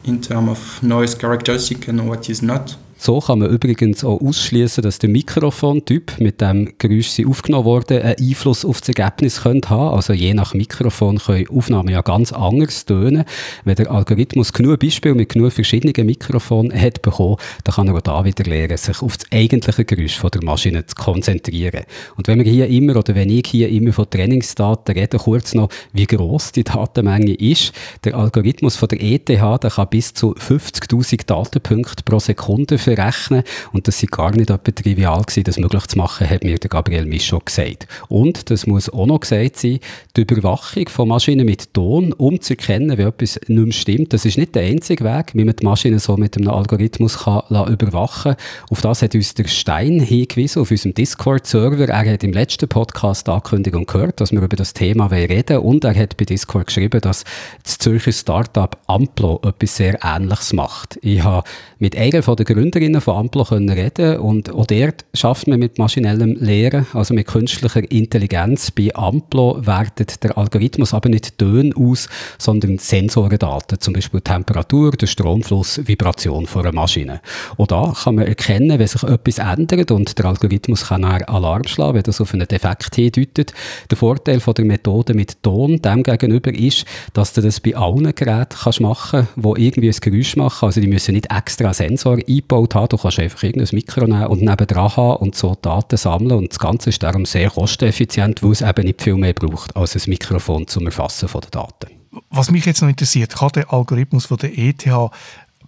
in 0.04 0.20
terms 0.20 0.50
of 0.50 0.82
noise 0.82 1.14
characteristic 1.14 1.86
and 1.88 2.08
what 2.08 2.28
is 2.30 2.42
not. 2.42 2.76
So 3.06 3.20
kann 3.20 3.40
man 3.40 3.50
übrigens 3.50 4.02
auch 4.02 4.18
ausschließen, 4.18 4.82
dass 4.82 4.98
der 4.98 5.10
Mikrofontyp, 5.10 6.18
mit 6.20 6.40
dem 6.40 6.72
Geräusch 6.78 7.08
sie 7.08 7.26
aufgenommen 7.26 7.66
wurde, 7.66 8.02
einen 8.02 8.16
Einfluss 8.18 8.64
auf 8.64 8.80
das 8.80 8.96
Ergebnis 8.96 9.42
könnte 9.42 9.68
haben. 9.68 9.94
Also 9.94 10.14
je 10.14 10.32
nach 10.32 10.54
Mikrofon 10.54 11.18
können 11.18 11.46
Aufnahmen 11.50 11.90
ja 11.90 12.00
ganz 12.00 12.32
anders 12.32 12.86
tönen. 12.86 13.26
Wenn 13.64 13.74
der 13.74 13.90
Algorithmus 13.90 14.54
genug 14.54 14.80
Beispiele 14.80 15.14
mit 15.14 15.28
genug 15.28 15.52
verschiedenen 15.52 16.06
Mikrofonen 16.06 16.72
hat 16.80 17.02
bekommen, 17.02 17.36
dann 17.64 17.74
kann 17.74 17.88
er 17.88 17.96
auch 17.96 18.00
da 18.00 18.24
wieder 18.24 18.44
lernen, 18.44 18.78
sich 18.78 19.02
auf 19.02 19.18
das 19.18 19.30
eigentliche 19.30 19.84
Geräusch 19.84 20.16
von 20.16 20.30
der 20.30 20.42
Maschine 20.42 20.86
zu 20.86 20.94
konzentrieren. 20.94 21.84
Und 22.16 22.26
wenn 22.26 22.42
wir 22.42 22.50
hier 22.50 22.68
immer 22.68 22.96
oder 22.96 23.14
wenn 23.14 23.28
ich 23.28 23.48
hier 23.48 23.68
immer 23.68 23.92
von 23.92 24.08
Trainingsdaten 24.08 24.94
rede, 24.94 25.18
kurz 25.18 25.52
noch, 25.52 25.68
wie 25.92 26.06
groß 26.06 26.52
die 26.52 26.64
Datenmenge 26.64 27.34
ist. 27.34 27.74
Der 28.04 28.14
Algorithmus 28.14 28.76
von 28.76 28.88
der 28.88 29.02
ETH, 29.02 29.28
der 29.28 29.58
kann 29.58 29.88
bis 29.90 30.14
zu 30.14 30.32
50.000 30.32 31.26
Datenpunkte 31.26 32.02
pro 32.02 32.18
Sekunde 32.18 32.78
für 32.78 32.93
berechnen. 32.94 33.42
Und 33.72 33.88
das 33.88 34.00
sei 34.00 34.06
gar 34.10 34.30
nicht 34.30 34.50
etwa 34.50 34.70
trivial 34.70 35.22
gewesen, 35.22 35.44
das 35.44 35.58
möglich 35.58 35.86
zu 35.86 35.98
machen, 35.98 36.28
hat 36.28 36.44
mir 36.44 36.58
der 36.58 36.70
Gabriel 36.70 37.06
Michaud 37.06 37.46
gesagt. 37.46 37.86
Und, 38.08 38.50
das 38.50 38.66
muss 38.66 38.88
auch 38.88 39.06
noch 39.06 39.20
gesagt 39.20 39.56
sein, 39.56 39.80
die 40.16 40.22
Überwachung 40.22 40.88
von 40.88 41.08
Maschinen 41.08 41.46
mit 41.46 41.72
Ton, 41.74 42.12
um 42.12 42.40
zu 42.40 42.54
erkennen, 42.54 42.96
wie 42.98 43.02
etwas 43.02 43.40
nicht 43.46 43.64
mehr 43.64 43.72
stimmt, 43.72 44.12
das 44.12 44.24
ist 44.24 44.38
nicht 44.38 44.54
der 44.54 44.64
einzige 44.64 45.04
Weg, 45.04 45.32
wie 45.34 45.44
man 45.44 45.56
die 45.56 45.64
Maschine 45.64 45.98
so 45.98 46.16
mit 46.16 46.36
einem 46.36 46.48
Algorithmus 46.48 47.18
kann 47.18 47.42
überwachen 47.50 48.34
kann. 48.34 48.44
Auf 48.70 48.80
das 48.80 49.02
hat 49.02 49.14
uns 49.14 49.34
der 49.34 49.48
Stein 49.48 50.00
hingewiesen, 50.00 50.62
auf 50.62 50.70
unserem 50.70 50.94
Discord-Server. 50.94 51.88
Er 51.88 52.12
hat 52.12 52.24
im 52.24 52.32
letzten 52.32 52.68
Podcast 52.68 53.26
die 53.26 53.30
Ankündigung 53.30 53.86
gehört, 53.86 54.20
dass 54.20 54.32
wir 54.32 54.42
über 54.42 54.56
das 54.56 54.74
Thema 54.74 55.06
reden 55.06 55.58
und 55.58 55.84
er 55.84 55.94
hat 55.94 56.16
bei 56.16 56.24
Discord 56.24 56.66
geschrieben, 56.66 57.00
dass 57.00 57.24
das 57.62 57.78
Zürcher 57.78 58.12
Startup 58.12 58.76
Amplo 58.86 59.40
etwas 59.44 59.76
sehr 59.76 59.98
Ähnliches 60.02 60.52
macht. 60.52 60.98
Ich 61.02 61.22
habe 61.22 61.46
mit 61.78 61.96
einer 61.96 62.20
der 62.20 62.44
Gründerinnen 62.44 62.83
Gründerinnen 62.84 63.00
von 63.00 63.16
Amplo 63.16 63.44
können 63.44 63.70
reden 63.70 64.18
und 64.18 64.52
auch 64.52 64.66
dort 64.66 65.06
schafft 65.14 65.46
man 65.46 65.58
mit 65.58 65.78
maschinellem 65.78 66.36
Lehren, 66.38 66.86
also 66.92 67.14
mit 67.14 67.26
künstlicher 67.26 67.90
Intelligenz. 67.90 68.70
Bei 68.70 68.94
Amplo 68.94 69.56
wertet 69.64 70.22
der 70.22 70.36
Algorithmus 70.36 70.92
aber 70.92 71.08
nicht 71.08 71.38
Töne 71.38 71.72
aus, 71.76 72.10
sondern 72.38 72.76
Sensorendaten, 72.76 73.80
zum 73.80 73.94
Beispiel 73.94 74.20
Temperatur, 74.20 74.90
der 74.92 75.06
Stromfluss, 75.06 75.80
Vibration 75.86 76.46
von 76.46 76.62
einer 76.62 76.74
Maschine. 76.74 77.22
Und 77.56 77.72
da 77.72 77.94
kann 78.02 78.16
man 78.16 78.26
erkennen, 78.26 78.78
wenn 78.78 78.86
sich 78.86 79.02
etwas 79.02 79.38
ändert 79.38 79.90
und 79.90 80.18
der 80.18 80.26
Algorithmus 80.26 80.88
kann 80.88 81.04
auch 81.04 81.26
Alarm 81.26 81.64
schlagen, 81.66 81.94
wenn 81.94 82.02
das 82.02 82.20
auf 82.20 82.34
einen 82.34 82.46
Defekt 82.46 82.94
hindeutet. 82.96 83.54
Der 83.90 83.96
Vorteil 83.96 84.40
von 84.40 84.52
der 84.52 84.66
Methode 84.66 85.14
mit 85.14 85.42
Ton 85.42 85.80
dem 85.80 86.02
gegenüber 86.02 86.52
ist, 86.52 86.84
dass 87.14 87.32
du 87.32 87.40
das 87.40 87.60
bei 87.60 87.74
allen 87.74 88.14
Geräten 88.14 88.58
kannst 88.62 88.80
machen 88.82 89.26
kannst, 89.34 89.58
die 89.58 89.64
irgendwie 89.64 89.88
ein 89.88 89.96
Geräusch 90.00 90.36
machen. 90.36 90.66
Also 90.66 90.82
die 90.82 90.86
müssen 90.86 91.14
nicht 91.14 91.30
extra 91.30 91.72
Sensor 91.72 92.18
einbauen 92.28 92.63
haben. 92.72 92.88
Du 92.88 92.96
kannst 92.96 93.18
einfach 93.18 93.42
irgendein 93.42 93.74
Mikro 93.74 94.06
nehmen 94.06 94.26
und 94.26 94.42
nebendran 94.42 94.96
haben 94.96 95.16
und 95.16 95.34
so 95.34 95.56
Daten 95.60 95.96
sammeln. 95.96 96.32
Und 96.32 96.50
das 96.52 96.58
Ganze 96.58 96.90
ist 96.90 97.02
darum 97.02 97.24
sehr 97.24 97.50
kosteneffizient, 97.50 98.42
weil 98.42 98.52
es 98.52 98.62
eben 98.62 98.84
nicht 98.84 99.02
viel 99.02 99.16
mehr 99.16 99.32
braucht 99.32 99.76
als 99.76 99.96
ein 99.96 100.02
Mikrofon 100.08 100.66
zum 100.66 100.86
Erfassen 100.86 101.28
der 101.32 101.50
Daten. 101.50 101.88
Was 102.30 102.50
mich 102.50 102.64
jetzt 102.64 102.80
noch 102.80 102.88
interessiert, 102.88 103.34
kann 103.34 103.50
der 103.54 103.72
Algorithmus 103.72 104.26
von 104.26 104.36
der 104.36 104.56
ETH 104.56 104.86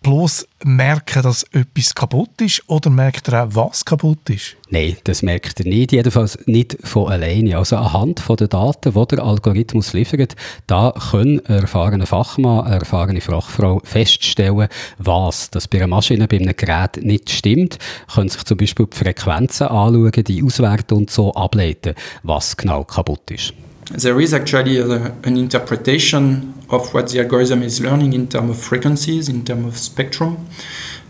bloß 0.03 0.47
merken, 0.65 1.23
dass 1.23 1.43
etwas 1.53 1.95
kaputt 1.95 2.41
ist 2.41 2.63
oder 2.69 2.91
merkt 2.91 3.29
er 3.29 3.45
auch, 3.45 3.49
was 3.51 3.85
kaputt 3.85 4.31
ist? 4.31 4.57
Nein, 4.71 4.97
das 5.05 5.23
merkt 5.23 5.61
er 5.61 5.67
nicht, 5.67 5.93
jedenfalls 5.93 6.39
nicht 6.47 6.77
von 6.83 7.11
alleine. 7.11 7.57
Also 7.59 7.77
anhand 7.77 8.21
von 8.21 8.37
den 8.37 8.49
Daten, 8.49 8.93
die 8.93 9.07
der 9.07 9.25
Algorithmus 9.25 9.93
liefert, 9.93 10.37
da 10.67 10.93
können 11.11 11.45
erfahrene 11.47 12.07
Fachmann, 12.07 12.67
erfahrene 12.67 13.21
Fachfrau 13.21 13.81
feststellen, 13.85 14.69
was 14.99 15.51
das 15.51 15.69
bei 15.69 15.79
einer 15.79 15.87
Maschine, 15.87 16.29
bei 16.29 16.39
einem 16.39 16.57
Gerät 16.57 16.99
nicht 17.03 17.31
stimmt, 17.31 17.79
können 18.13 18.29
sich 18.29 18.45
zum 18.45 18.57
Beispiel 18.57 18.87
die 18.87 18.97
Frequenzen 18.97 19.69
anschauen, 19.69 20.25
die 20.25 20.43
auswerten 20.43 20.99
und 20.99 21.11
so 21.11 21.35
ableiten, 21.35 21.95
was 22.23 22.57
genau 22.57 22.85
kaputt 22.85 23.31
ist. 23.31 23.55
There 23.91 24.21
is 24.21 24.35
actually 24.35 24.79
a, 24.79 25.15
an 25.25 25.37
interpretation 25.37 26.55
of 26.71 26.93
what 26.93 27.09
the 27.11 27.21
algorithm 27.21 27.63
is 27.63 27.81
learning 27.81 28.13
in 28.13 28.27
terms 28.27 28.51
of 28.51 28.63
frequencies, 28.63 29.29
in 29.29 29.45
terms 29.45 29.67
of 29.67 29.77
spectrum, 29.77 30.49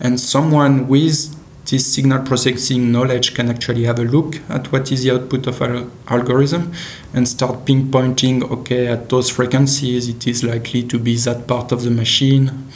and 0.01 0.21
someone 0.21 0.87
with 0.87 1.35
this 1.67 1.93
signal 1.93 2.25
processing 2.25 2.93
knowledge 2.93 3.35
can 3.35 3.51
actually 3.51 3.85
have 3.85 3.99
a 3.99 4.05
look 4.05 4.37
at 4.49 4.71
what 4.71 4.93
is 4.93 5.03
the 5.03 5.11
output 5.11 5.47
of 5.47 5.61
our 5.61 5.85
algorithm 6.09 6.73
and 7.13 7.29
start 7.29 7.65
pinpointing 7.65 8.49
okay 8.51 8.87
at 8.87 9.09
those 9.09 9.31
frequencies 9.31 10.09
it 10.09 10.27
is 10.29 10.45
likely 10.45 10.83
to 10.83 10.99
be 10.99 11.17
that 11.17 11.47
part 11.49 11.73
of 11.73 11.83
the 11.83 11.91
machine. 11.91 12.69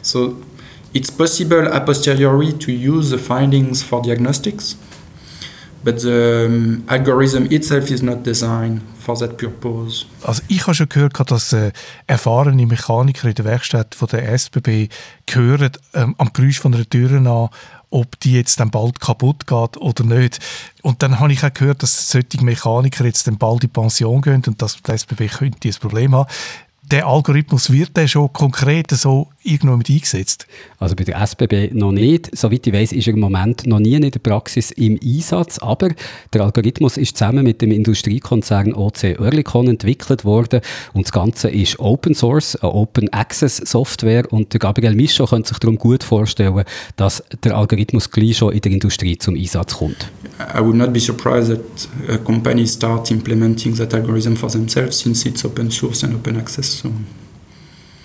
So 0.00 0.42
it's 0.94 1.10
possible 1.10 1.66
a 1.66 1.80
posteriori 1.80 2.52
to 2.54 2.72
use 2.72 3.10
the 3.10 3.18
findings 3.18 3.82
for 3.82 4.00
diagnostics 4.02 4.76
but 5.84 6.00
the 6.00 6.80
algorithm 6.86 7.46
itself 7.50 7.90
is 7.90 8.02
not 8.02 8.24
designed 8.24 8.80
for 8.98 9.16
that 9.18 9.36
purpose. 9.36 10.06
Also 10.22 10.42
ich 10.48 10.62
habe 10.62 10.74
schon 10.74 10.88
gehört, 10.88 11.30
dass 11.30 11.52
äh, 11.52 11.72
erfahrene 12.06 12.66
Mechaniker 12.66 13.28
in 13.28 13.34
der 13.34 13.44
Werkstatt 13.44 13.94
von 13.94 14.08
der 14.08 14.28
SBB 14.32 14.88
hören 15.30 15.70
ähm, 15.94 16.14
am 16.18 16.32
Geräusch 16.32 16.60
von 16.60 16.74
einer 16.74 16.88
Tür 16.88 17.10
an, 17.12 17.48
ob 17.90 18.20
die 18.20 18.34
jetzt 18.34 18.60
dann 18.60 18.70
bald 18.70 19.00
kaputt 19.00 19.46
geht 19.46 19.76
oder 19.78 20.04
nicht. 20.04 20.40
Und 20.82 21.02
dann 21.02 21.20
habe 21.20 21.32
ich 21.32 21.44
auch 21.44 21.54
gehört, 21.54 21.82
dass 21.82 22.10
solche 22.10 22.42
Mechaniker 22.42 23.04
jetzt 23.04 23.26
dann 23.26 23.38
bald 23.38 23.64
in 23.64 23.70
Pension 23.70 24.20
gehen 24.20 24.42
und 24.46 24.60
dass 24.60 24.82
die 24.82 24.92
SBB 24.92 25.28
könnte 25.28 25.68
ein 25.68 25.74
Problem 25.80 26.14
haben. 26.14 26.30
Der 26.90 27.06
Algorithmus 27.06 27.70
wird 27.70 27.96
der 27.96 28.08
schon 28.08 28.32
konkret 28.32 28.90
so 28.90 29.28
irgendwo 29.42 29.76
mit 29.76 29.88
eingesetzt? 29.88 30.46
Also 30.78 30.94
bei 30.96 31.04
der 31.04 31.20
SBB 31.20 31.72
noch 31.72 31.92
nicht. 31.92 32.36
Soweit 32.36 32.66
ich 32.66 32.72
weiß, 32.72 32.92
ist 32.92 33.06
er 33.06 33.14
im 33.14 33.20
Moment 33.20 33.66
noch 33.66 33.78
nie 33.78 33.94
in 33.94 34.10
der 34.10 34.18
Praxis 34.18 34.70
im 34.72 34.98
Einsatz. 35.02 35.58
Aber 35.58 35.90
der 36.32 36.42
Algorithmus 36.42 36.96
ist 36.96 37.16
zusammen 37.16 37.44
mit 37.44 37.62
dem 37.62 37.70
Industriekonzern 37.70 38.74
OC 38.74 39.18
Oerlikon 39.20 39.68
entwickelt 39.68 40.24
worden. 40.24 40.60
Und 40.92 41.06
das 41.06 41.12
Ganze 41.12 41.48
ist 41.48 41.78
Open 41.78 42.14
Source, 42.14 42.56
eine 42.56 42.72
Open 42.72 43.12
Access 43.12 43.56
Software. 43.56 44.30
Und 44.32 44.52
der 44.52 44.60
Gabriel 44.60 44.94
Micho 44.94 45.26
könnte 45.26 45.48
sich 45.48 45.58
darum 45.58 45.76
gut 45.76 46.04
vorstellen, 46.04 46.64
dass 46.96 47.22
der 47.44 47.56
Algorithmus 47.56 48.10
gleich 48.10 48.38
schon 48.38 48.52
in 48.52 48.60
der 48.60 48.72
Industrie 48.72 49.18
zum 49.18 49.36
Einsatz 49.36 49.74
kommt. 49.74 50.10
I 50.54 50.60
would 50.60 50.76
not 50.76 50.92
be 50.92 51.00
surprised 51.00 51.48
that 51.50 51.88
a 52.08 52.18
company 52.18 52.66
start 52.66 53.10
implementing 53.10 53.74
that 53.76 53.92
algorithm 53.94 54.36
for 54.36 54.50
themselves 54.50 55.00
since 55.00 55.28
it's 55.28 55.44
open 55.44 55.70
source 55.70 56.04
and 56.04 56.14
open 56.14 56.36
access. 56.36 56.78
So. 56.78 56.90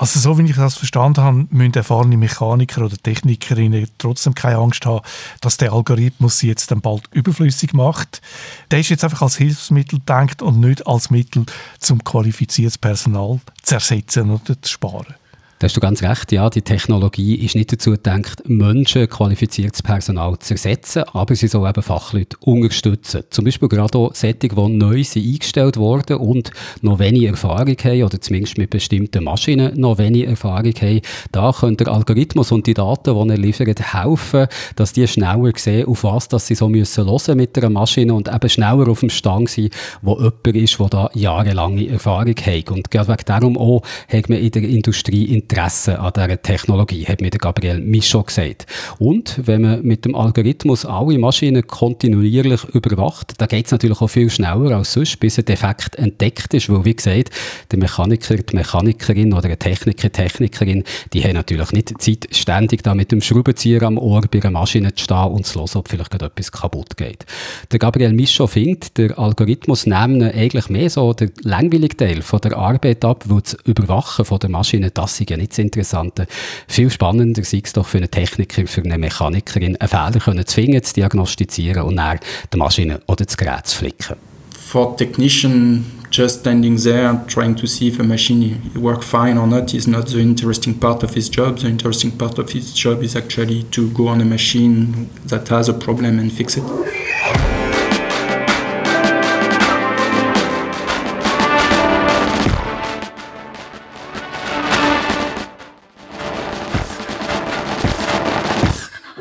Also 0.04 0.20
so 0.20 0.38
wie 0.38 0.44
ich 0.44 0.58
das 0.58 0.76
verstanden 0.76 1.24
habe, 1.24 1.48
müssen 1.50 1.76
erfahrene 1.76 2.18
Mechaniker 2.18 2.84
oder 2.84 2.98
Technikerinnen 2.98 3.88
trotzdem 3.98 4.36
keine 4.36 4.58
Angst 4.58 4.86
haben, 4.86 5.00
dass 5.40 5.56
der 5.56 5.72
Algorithmus 5.72 6.40
sie 6.40 6.50
jetzt 6.50 6.72
dann 6.72 6.82
bald 6.82 7.04
überflüssig 7.14 7.72
macht. 7.72 8.22
Der 8.70 8.82
ist 8.82 8.90
jetzt 8.90 9.06
einfach 9.06 9.22
als 9.22 9.38
Hilfsmittel 9.38 10.00
gedacht 10.00 10.42
und 10.42 10.60
nicht 10.60 10.86
als 10.86 11.10
Mittel 11.10 11.46
zum 11.80 12.04
qualifiziertes 12.04 12.78
Personal 12.78 13.40
zu 13.62 13.76
ersetzen 13.76 14.30
oder 14.30 14.62
zu 14.62 14.70
sparen. 14.70 15.16
Da 15.64 15.68
hast 15.68 15.78
du 15.78 15.80
ganz 15.80 16.04
recht, 16.04 16.34
ja, 16.34 16.50
die 16.50 16.62
Technologie 16.62 17.36
ist 17.36 17.56
nicht 17.56 17.72
dazu 17.72 17.92
gedacht, 17.92 18.50
Menschen, 18.50 19.08
qualifiziertes 19.08 19.82
Personal 19.82 20.38
zu 20.40 20.56
ersetzen, 20.56 21.04
aber 21.14 21.36
sie 21.36 21.48
soll 21.48 21.70
eben 21.70 21.82
Fachleute 21.82 22.36
unterstützen. 22.42 23.24
Zum 23.30 23.46
Beispiel 23.46 23.70
gerade 23.70 23.98
auch 23.98 24.14
solche, 24.14 24.40
die 24.40 24.50
neu 24.54 25.02
sind 25.06 25.26
eingestellt 25.26 25.78
wurden 25.78 26.18
und 26.18 26.52
noch 26.82 27.00
wenig 27.00 27.24
Erfahrung 27.24 27.78
haben 27.82 28.04
oder 28.04 28.20
zumindest 28.20 28.58
mit 28.58 28.72
bestimmten 28.72 29.24
Maschinen 29.24 29.80
noch 29.80 30.00
wenig 30.00 30.28
Erfahrung 30.28 30.74
haben. 30.82 31.00
Da 31.32 31.54
können 31.58 31.78
der 31.78 31.88
Algorithmus 31.88 32.52
und 32.52 32.68
die 32.68 32.74
Daten, 32.74 33.14
die 33.14 33.32
er 33.32 33.38
liefert, 33.38 33.94
helfen, 33.94 34.48
dass 34.76 34.92
die 34.92 35.08
schneller 35.08 35.54
sehen, 35.56 35.88
auf 35.88 36.04
was 36.04 36.28
dass 36.28 36.46
sie 36.46 36.56
so 36.56 36.68
müssen 36.68 37.06
hören 37.06 37.38
mit 37.38 37.58
einer 37.58 37.70
Maschine 37.70 38.14
und 38.14 38.28
eben 38.28 38.50
schneller 38.50 38.90
auf 38.90 39.00
dem 39.00 39.10
Stand 39.10 39.48
sein, 39.48 39.70
wo 40.02 40.18
jemand 40.18 40.46
ist, 40.46 40.78
der 40.78 40.90
da 40.90 41.10
jahrelange 41.14 41.88
Erfahrung 41.88 42.36
hat. 42.36 42.70
Und 42.70 42.92
gerade 42.92 43.08
wegen 43.08 43.24
darum 43.28 43.58
auch 43.58 43.82
hat 44.10 44.28
man 44.28 44.40
in 44.40 44.52
der 44.52 44.64
Industrie 44.64 45.34
Interesse 45.54 46.00
an 46.00 46.12
dieser 46.16 46.42
Technologie, 46.42 47.06
hat 47.06 47.22
mir 47.22 47.30
der 47.30 47.40
Gabriel 47.40 47.80
Michaud 47.80 48.28
gesagt. 48.28 48.66
Und 48.98 49.40
wenn 49.46 49.62
man 49.62 49.84
mit 49.84 50.04
dem 50.04 50.16
Algorithmus 50.16 50.84
alle 50.84 51.20
Maschinen 51.20 51.68
kontinuierlich 51.68 52.64
überwacht, 52.74 53.34
dann 53.38 53.48
geht 53.48 53.68
es 53.68 53.72
natürlich 53.72 54.02
auch 54.02 54.08
viel 54.08 54.32
schneller 54.32 54.76
als 54.76 54.94
sonst, 54.94 55.20
bis 55.20 55.38
ein 55.38 55.46
Defekt 55.46 55.96
entdeckt 55.96 56.56
ist, 56.56 56.70
weil, 56.70 56.86
wie 56.86 56.96
gesagt, 56.96 57.30
der 57.72 57.78
Mechaniker, 57.78 58.36
die 58.36 58.56
Mechanikerin 58.56 59.32
oder 59.32 59.48
ein 59.48 59.60
Techniker, 59.60 60.12
Technikerin, 60.12 60.84
die 61.14 61.24
haben 61.24 61.34
natürlich 61.34 61.72
nicht 61.72 62.02
Zeit, 62.02 62.30
ständig 62.32 62.82
da 62.82 62.96
mit 62.96 63.12
dem 63.12 63.22
Schraubenzieher 63.22 63.84
am 63.84 64.00
Ohr 64.00 64.22
bei 64.32 64.42
einer 64.42 64.50
Maschine 64.50 64.96
zu 64.96 65.04
stehen 65.04 65.18
und 65.18 65.46
zu 65.46 65.60
hören, 65.60 65.70
ob 65.76 65.88
vielleicht 65.88 66.10
gerade 66.10 66.26
etwas 66.26 66.52
kaputt 66.52 66.98
geht. 66.98 67.28
Der 67.72 67.78
Gabriel 67.78 68.14
Michaud 68.14 68.50
findet, 68.50 68.98
der 68.98 69.20
Algorithmus 69.20 69.86
nimmt 69.86 70.24
eigentlich 70.24 70.70
mehr 70.70 70.90
so 70.90 71.14
den 71.14 71.32
langweiligen 71.44 71.98
Teil 71.98 72.24
von 72.24 72.42
der 72.42 72.58
Arbeit 72.58 73.06
ab, 73.06 73.26
weil 73.28 73.42
das 73.42 73.56
Überwachen 73.66 74.26
von 74.26 74.40
der 74.40 74.50
Maschine, 74.50 74.90
das 74.90 75.20
ist 75.20 75.30
ja 75.30 75.43
nicht 75.44 75.52
das 75.54 75.60
Interessante. 75.60 76.28
Viel 76.68 76.90
spannender 76.90 77.44
sei 77.44 77.62
es 77.64 77.74
doch 77.74 77.86
für 77.86 77.98
einen 77.98 78.10
Techniker, 78.10 78.66
für 78.68 78.82
eine 78.82 78.98
Mechanikerin, 78.98 79.78
einen 79.78 79.90
Fehler 79.90 80.20
können 80.24 80.46
zu 80.46 80.56
finden, 80.56 80.84
zu 80.84 80.94
diagnostizieren 80.94 81.84
und 81.84 81.98
dann 81.98 82.20
die 82.52 82.58
Maschine 82.58 83.00
oder 83.08 83.26
das 83.26 83.38
Gerät 83.38 83.68
zu 83.68 83.78
flicken. 83.78 84.16
For 84.60 84.98
technician, 84.98 85.86
just 86.10 86.40
standing 86.40 86.78
there 86.78 87.24
trying 87.28 87.56
to 87.56 87.68
see 87.68 87.90
if 87.90 88.00
a 88.00 88.04
machine 88.04 88.60
work 88.76 89.04
fine 89.04 89.38
or 89.38 89.46
not 89.46 89.74
is 89.74 89.88
not 89.88 90.08
the 90.08 90.20
interesting 90.20 90.74
part 90.74 91.04
of 91.04 91.14
his 91.14 91.30
job. 91.30 91.60
The 91.60 91.68
interesting 91.68 92.12
part 92.12 92.40
of 92.40 92.50
his 92.52 92.74
job 92.74 93.04
is 93.04 93.16
actually 93.16 93.64
to 93.72 93.90
go 93.90 94.08
on 94.08 94.22
a 94.22 94.26
machine 94.26 95.10
that 95.28 95.48
has 95.50 95.70
a 95.70 95.74
problem 95.74 96.20
and 96.20 96.32
fix 96.32 96.58
it. 96.58 97.63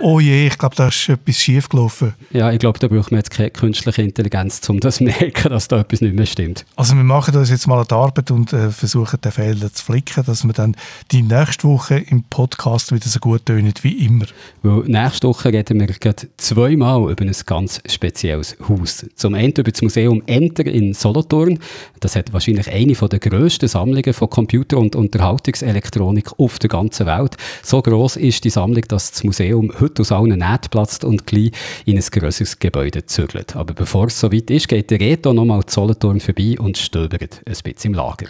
Oh 0.04 0.18
je, 0.18 0.48
ich 0.48 0.58
glaube, 0.58 0.74
da 0.74 0.88
ist 0.88 1.08
etwas 1.08 1.36
schief 1.36 1.68
gelaufen. 1.68 2.14
Ja, 2.32 2.50
ich 2.50 2.58
glaube, 2.58 2.76
da 2.80 2.88
braucht 2.88 3.12
man 3.12 3.18
jetzt 3.18 3.30
keine 3.30 3.50
künstliche 3.50 4.02
Intelligenz, 4.02 4.68
um 4.68 4.80
das 4.80 4.96
zu 4.96 5.04
merken, 5.04 5.48
dass 5.48 5.68
da 5.68 5.78
etwas 5.78 6.00
nicht 6.00 6.16
mehr 6.16 6.26
stimmt. 6.26 6.64
Also 6.74 6.96
wir 6.96 7.04
machen 7.04 7.36
uns 7.36 7.50
jetzt 7.50 7.68
mal 7.68 7.78
an 7.78 7.86
die 7.88 7.94
Arbeit 7.94 8.32
und 8.32 8.52
äh, 8.52 8.72
versuchen, 8.72 9.20
den 9.20 9.30
Fehler 9.30 9.72
zu 9.72 9.84
flicken, 9.84 10.24
dass 10.24 10.42
wir 10.42 10.52
dann 10.54 10.74
die 11.12 11.22
nächste 11.22 11.68
Woche 11.68 11.98
im 11.98 12.24
Podcast 12.24 12.90
wieder 12.90 13.06
so 13.06 13.20
gut 13.20 13.46
tönen 13.46 13.72
wie 13.82 14.04
immer. 14.04 14.24
Weil 14.62 14.82
nächste 14.88 15.28
Woche 15.28 15.52
reden 15.52 15.78
wir 15.78 15.86
gerade 15.86 16.26
zweimal 16.36 17.08
über 17.08 17.24
ein 17.24 17.32
ganz 17.46 17.80
spezielles 17.86 18.56
Haus. 18.68 19.06
Zum 19.14 19.34
einen 19.34 19.52
über 19.52 19.70
das 19.70 19.82
Museum 19.82 20.20
Enter 20.26 20.66
in 20.66 20.94
Solothurn. 20.94 21.60
Das 22.00 22.16
hat 22.16 22.32
wahrscheinlich 22.32 22.68
eine 22.68 22.94
der 22.94 23.20
grössten 23.20 23.68
Sammlungen 23.68 24.14
von 24.14 24.28
Computer- 24.28 24.78
und 24.78 24.96
Unterhaltungselektronik 24.96 26.40
auf 26.40 26.58
der 26.58 26.70
ganzen 26.70 27.06
Welt. 27.06 27.36
So 27.62 27.80
groß 27.80 28.16
ist 28.16 28.42
die 28.42 28.50
Sammlung, 28.50 28.82
dass 28.88 29.12
das 29.12 29.22
Museum 29.22 29.70
heute 29.78 29.91
aus 30.00 30.12
allen 30.12 30.38
Nähten 30.38 30.70
platzt 30.70 31.04
und 31.04 31.26
gleich 31.26 31.52
in 31.84 31.96
ein 31.96 32.04
grösseres 32.10 32.58
Gebäude 32.58 33.06
zügelt. 33.06 33.56
Aber 33.56 33.74
bevor 33.74 34.06
es 34.06 34.18
soweit 34.18 34.50
ist, 34.50 34.68
geht 34.68 34.90
der 34.90 35.00
Reto 35.00 35.32
nochmal 35.32 35.62
Solothurn 35.66 36.20
vorbei 36.20 36.56
und 36.58 36.78
stöbert 36.78 37.42
ein 37.46 37.54
bisschen 37.62 37.92
im 37.92 37.94
Lager. 37.94 38.26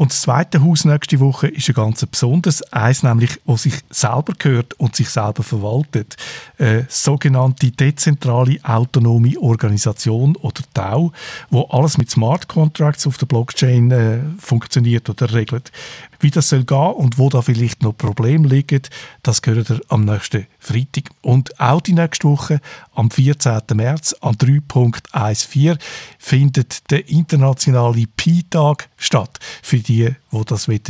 Und 0.00 0.12
das 0.12 0.22
zweite 0.22 0.64
Haus 0.64 0.86
nächste 0.86 1.20
Woche 1.20 1.48
ist 1.48 1.68
ein 1.68 1.74
ganz 1.74 2.06
besonderes. 2.06 2.62
Eins 2.72 3.02
nämlich, 3.02 3.38
wo 3.44 3.58
sich 3.58 3.74
selber 3.90 4.32
gehört 4.32 4.72
und 4.80 4.96
sich 4.96 5.10
selber 5.10 5.42
verwaltet. 5.42 6.16
Äh, 6.56 6.84
sogenannte 6.88 7.70
dezentrale 7.70 8.56
autonome 8.62 9.38
Organisation 9.38 10.36
oder 10.36 10.62
DAO, 10.72 11.12
wo 11.50 11.64
alles 11.64 11.98
mit 11.98 12.10
Smart 12.10 12.48
Contracts 12.48 13.06
auf 13.06 13.18
der 13.18 13.26
Blockchain 13.26 13.90
äh, 13.90 14.20
funktioniert 14.38 15.10
oder 15.10 15.34
regelt. 15.34 15.70
Wie 16.18 16.30
das 16.30 16.48
soll 16.48 16.64
gehen 16.64 16.78
und 16.78 17.18
wo 17.18 17.28
da 17.28 17.42
vielleicht 17.42 17.82
noch 17.82 17.92
Probleme 17.92 18.48
liegen, 18.48 18.80
das 19.22 19.42
gehört 19.42 19.68
ihr 19.68 19.80
am 19.88 20.06
nächsten 20.06 20.46
Freitag. 20.58 21.10
Und 21.20 21.60
auch 21.60 21.82
die 21.82 21.92
nächste 21.92 22.26
Woche, 22.26 22.60
am 23.00 23.10
14. 23.10 23.62
März, 23.72 24.14
am 24.20 24.34
3.14, 24.34 25.78
findet 26.18 26.90
der 26.90 27.08
internationale 27.08 28.04
Pi-Tag 28.14 28.90
statt. 28.98 29.38
Für 29.62 29.78
die, 29.78 30.10
die 30.32 30.44
das 30.44 30.66
feiern 30.66 30.80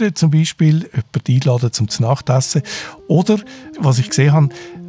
wollen, 0.00 0.16
zum 0.16 0.30
Beispiel, 0.32 0.90
jemanden 0.90 1.32
einladen 1.32 1.72
zum 1.72 1.86
Nachtessen. 2.00 2.62
Oder, 3.06 3.38
was 3.78 4.00
ich 4.00 4.08
gesehen 4.08 4.32
habe, 4.32 4.48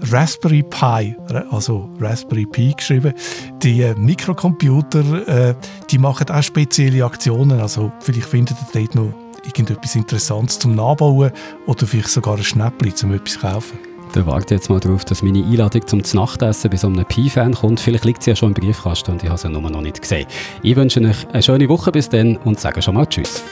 Raspberry 0.10 0.64
Pi, 0.64 1.16
also 1.52 1.88
Raspberry 2.00 2.48
Pi 2.48 2.74
geschrieben, 2.76 3.14
die 3.62 3.84
äh, 3.84 3.94
Mikrocomputer, 3.94 5.28
äh, 5.28 5.56
die 5.92 6.00
machen 6.00 6.30
auch 6.32 6.42
spezielle 6.42 7.06
Aktionen. 7.06 7.60
Also 7.60 7.92
vielleicht 8.00 8.28
findet 8.28 8.58
ihr 8.74 8.82
dort 8.82 8.96
noch 8.96 9.14
irgendetwas 9.46 9.96
Interessantes 9.96 10.58
zum 10.58 10.74
Nachbauen 10.74 11.32
oder 11.68 11.86
vielleicht 11.86 12.10
sogar 12.10 12.38
ein 12.38 12.44
Schnäppchen, 12.44 13.10
um 13.10 13.16
etwas 13.16 13.34
zu 13.34 13.40
kaufen. 13.40 13.91
Dann 14.14 14.26
warte 14.26 14.55
jetzt 14.55 14.70
mal 14.70 14.80
darauf, 14.80 15.05
dass 15.05 15.24
meine 15.24 15.39
Einladung 15.39 15.88
zum 15.88 16.01
Nachtessen 16.14 16.70
bei 16.70 16.78
so 16.78 16.88
einem 16.88 17.05
Pi-Fan 17.05 17.53
kommt. 17.53 17.80
Vielleicht 17.80 18.03
liegt 18.03 18.24
sie 18.24 18.32
ja 18.32 18.36
schon 18.36 18.49
im 18.49 18.53
Briefkasten 18.53 19.12
und 19.12 19.24
ich 19.24 19.30
habe 19.30 19.39
sie 19.39 19.49
nur 19.49 19.62
noch 19.62 19.82
nicht 19.82 20.01
gesehen. 20.01 20.28
Ich 20.62 20.76
wünsche 20.76 20.99
euch 21.01 21.28
eine 21.32 21.43
schöne 21.43 21.70
Woche 21.70 21.91
bis 21.91 22.09
dann 22.09 22.38
und 22.38 22.59
sage 22.59 22.82
schon 22.82 22.95
mal 22.95 23.05
Tschüss. 23.05 23.43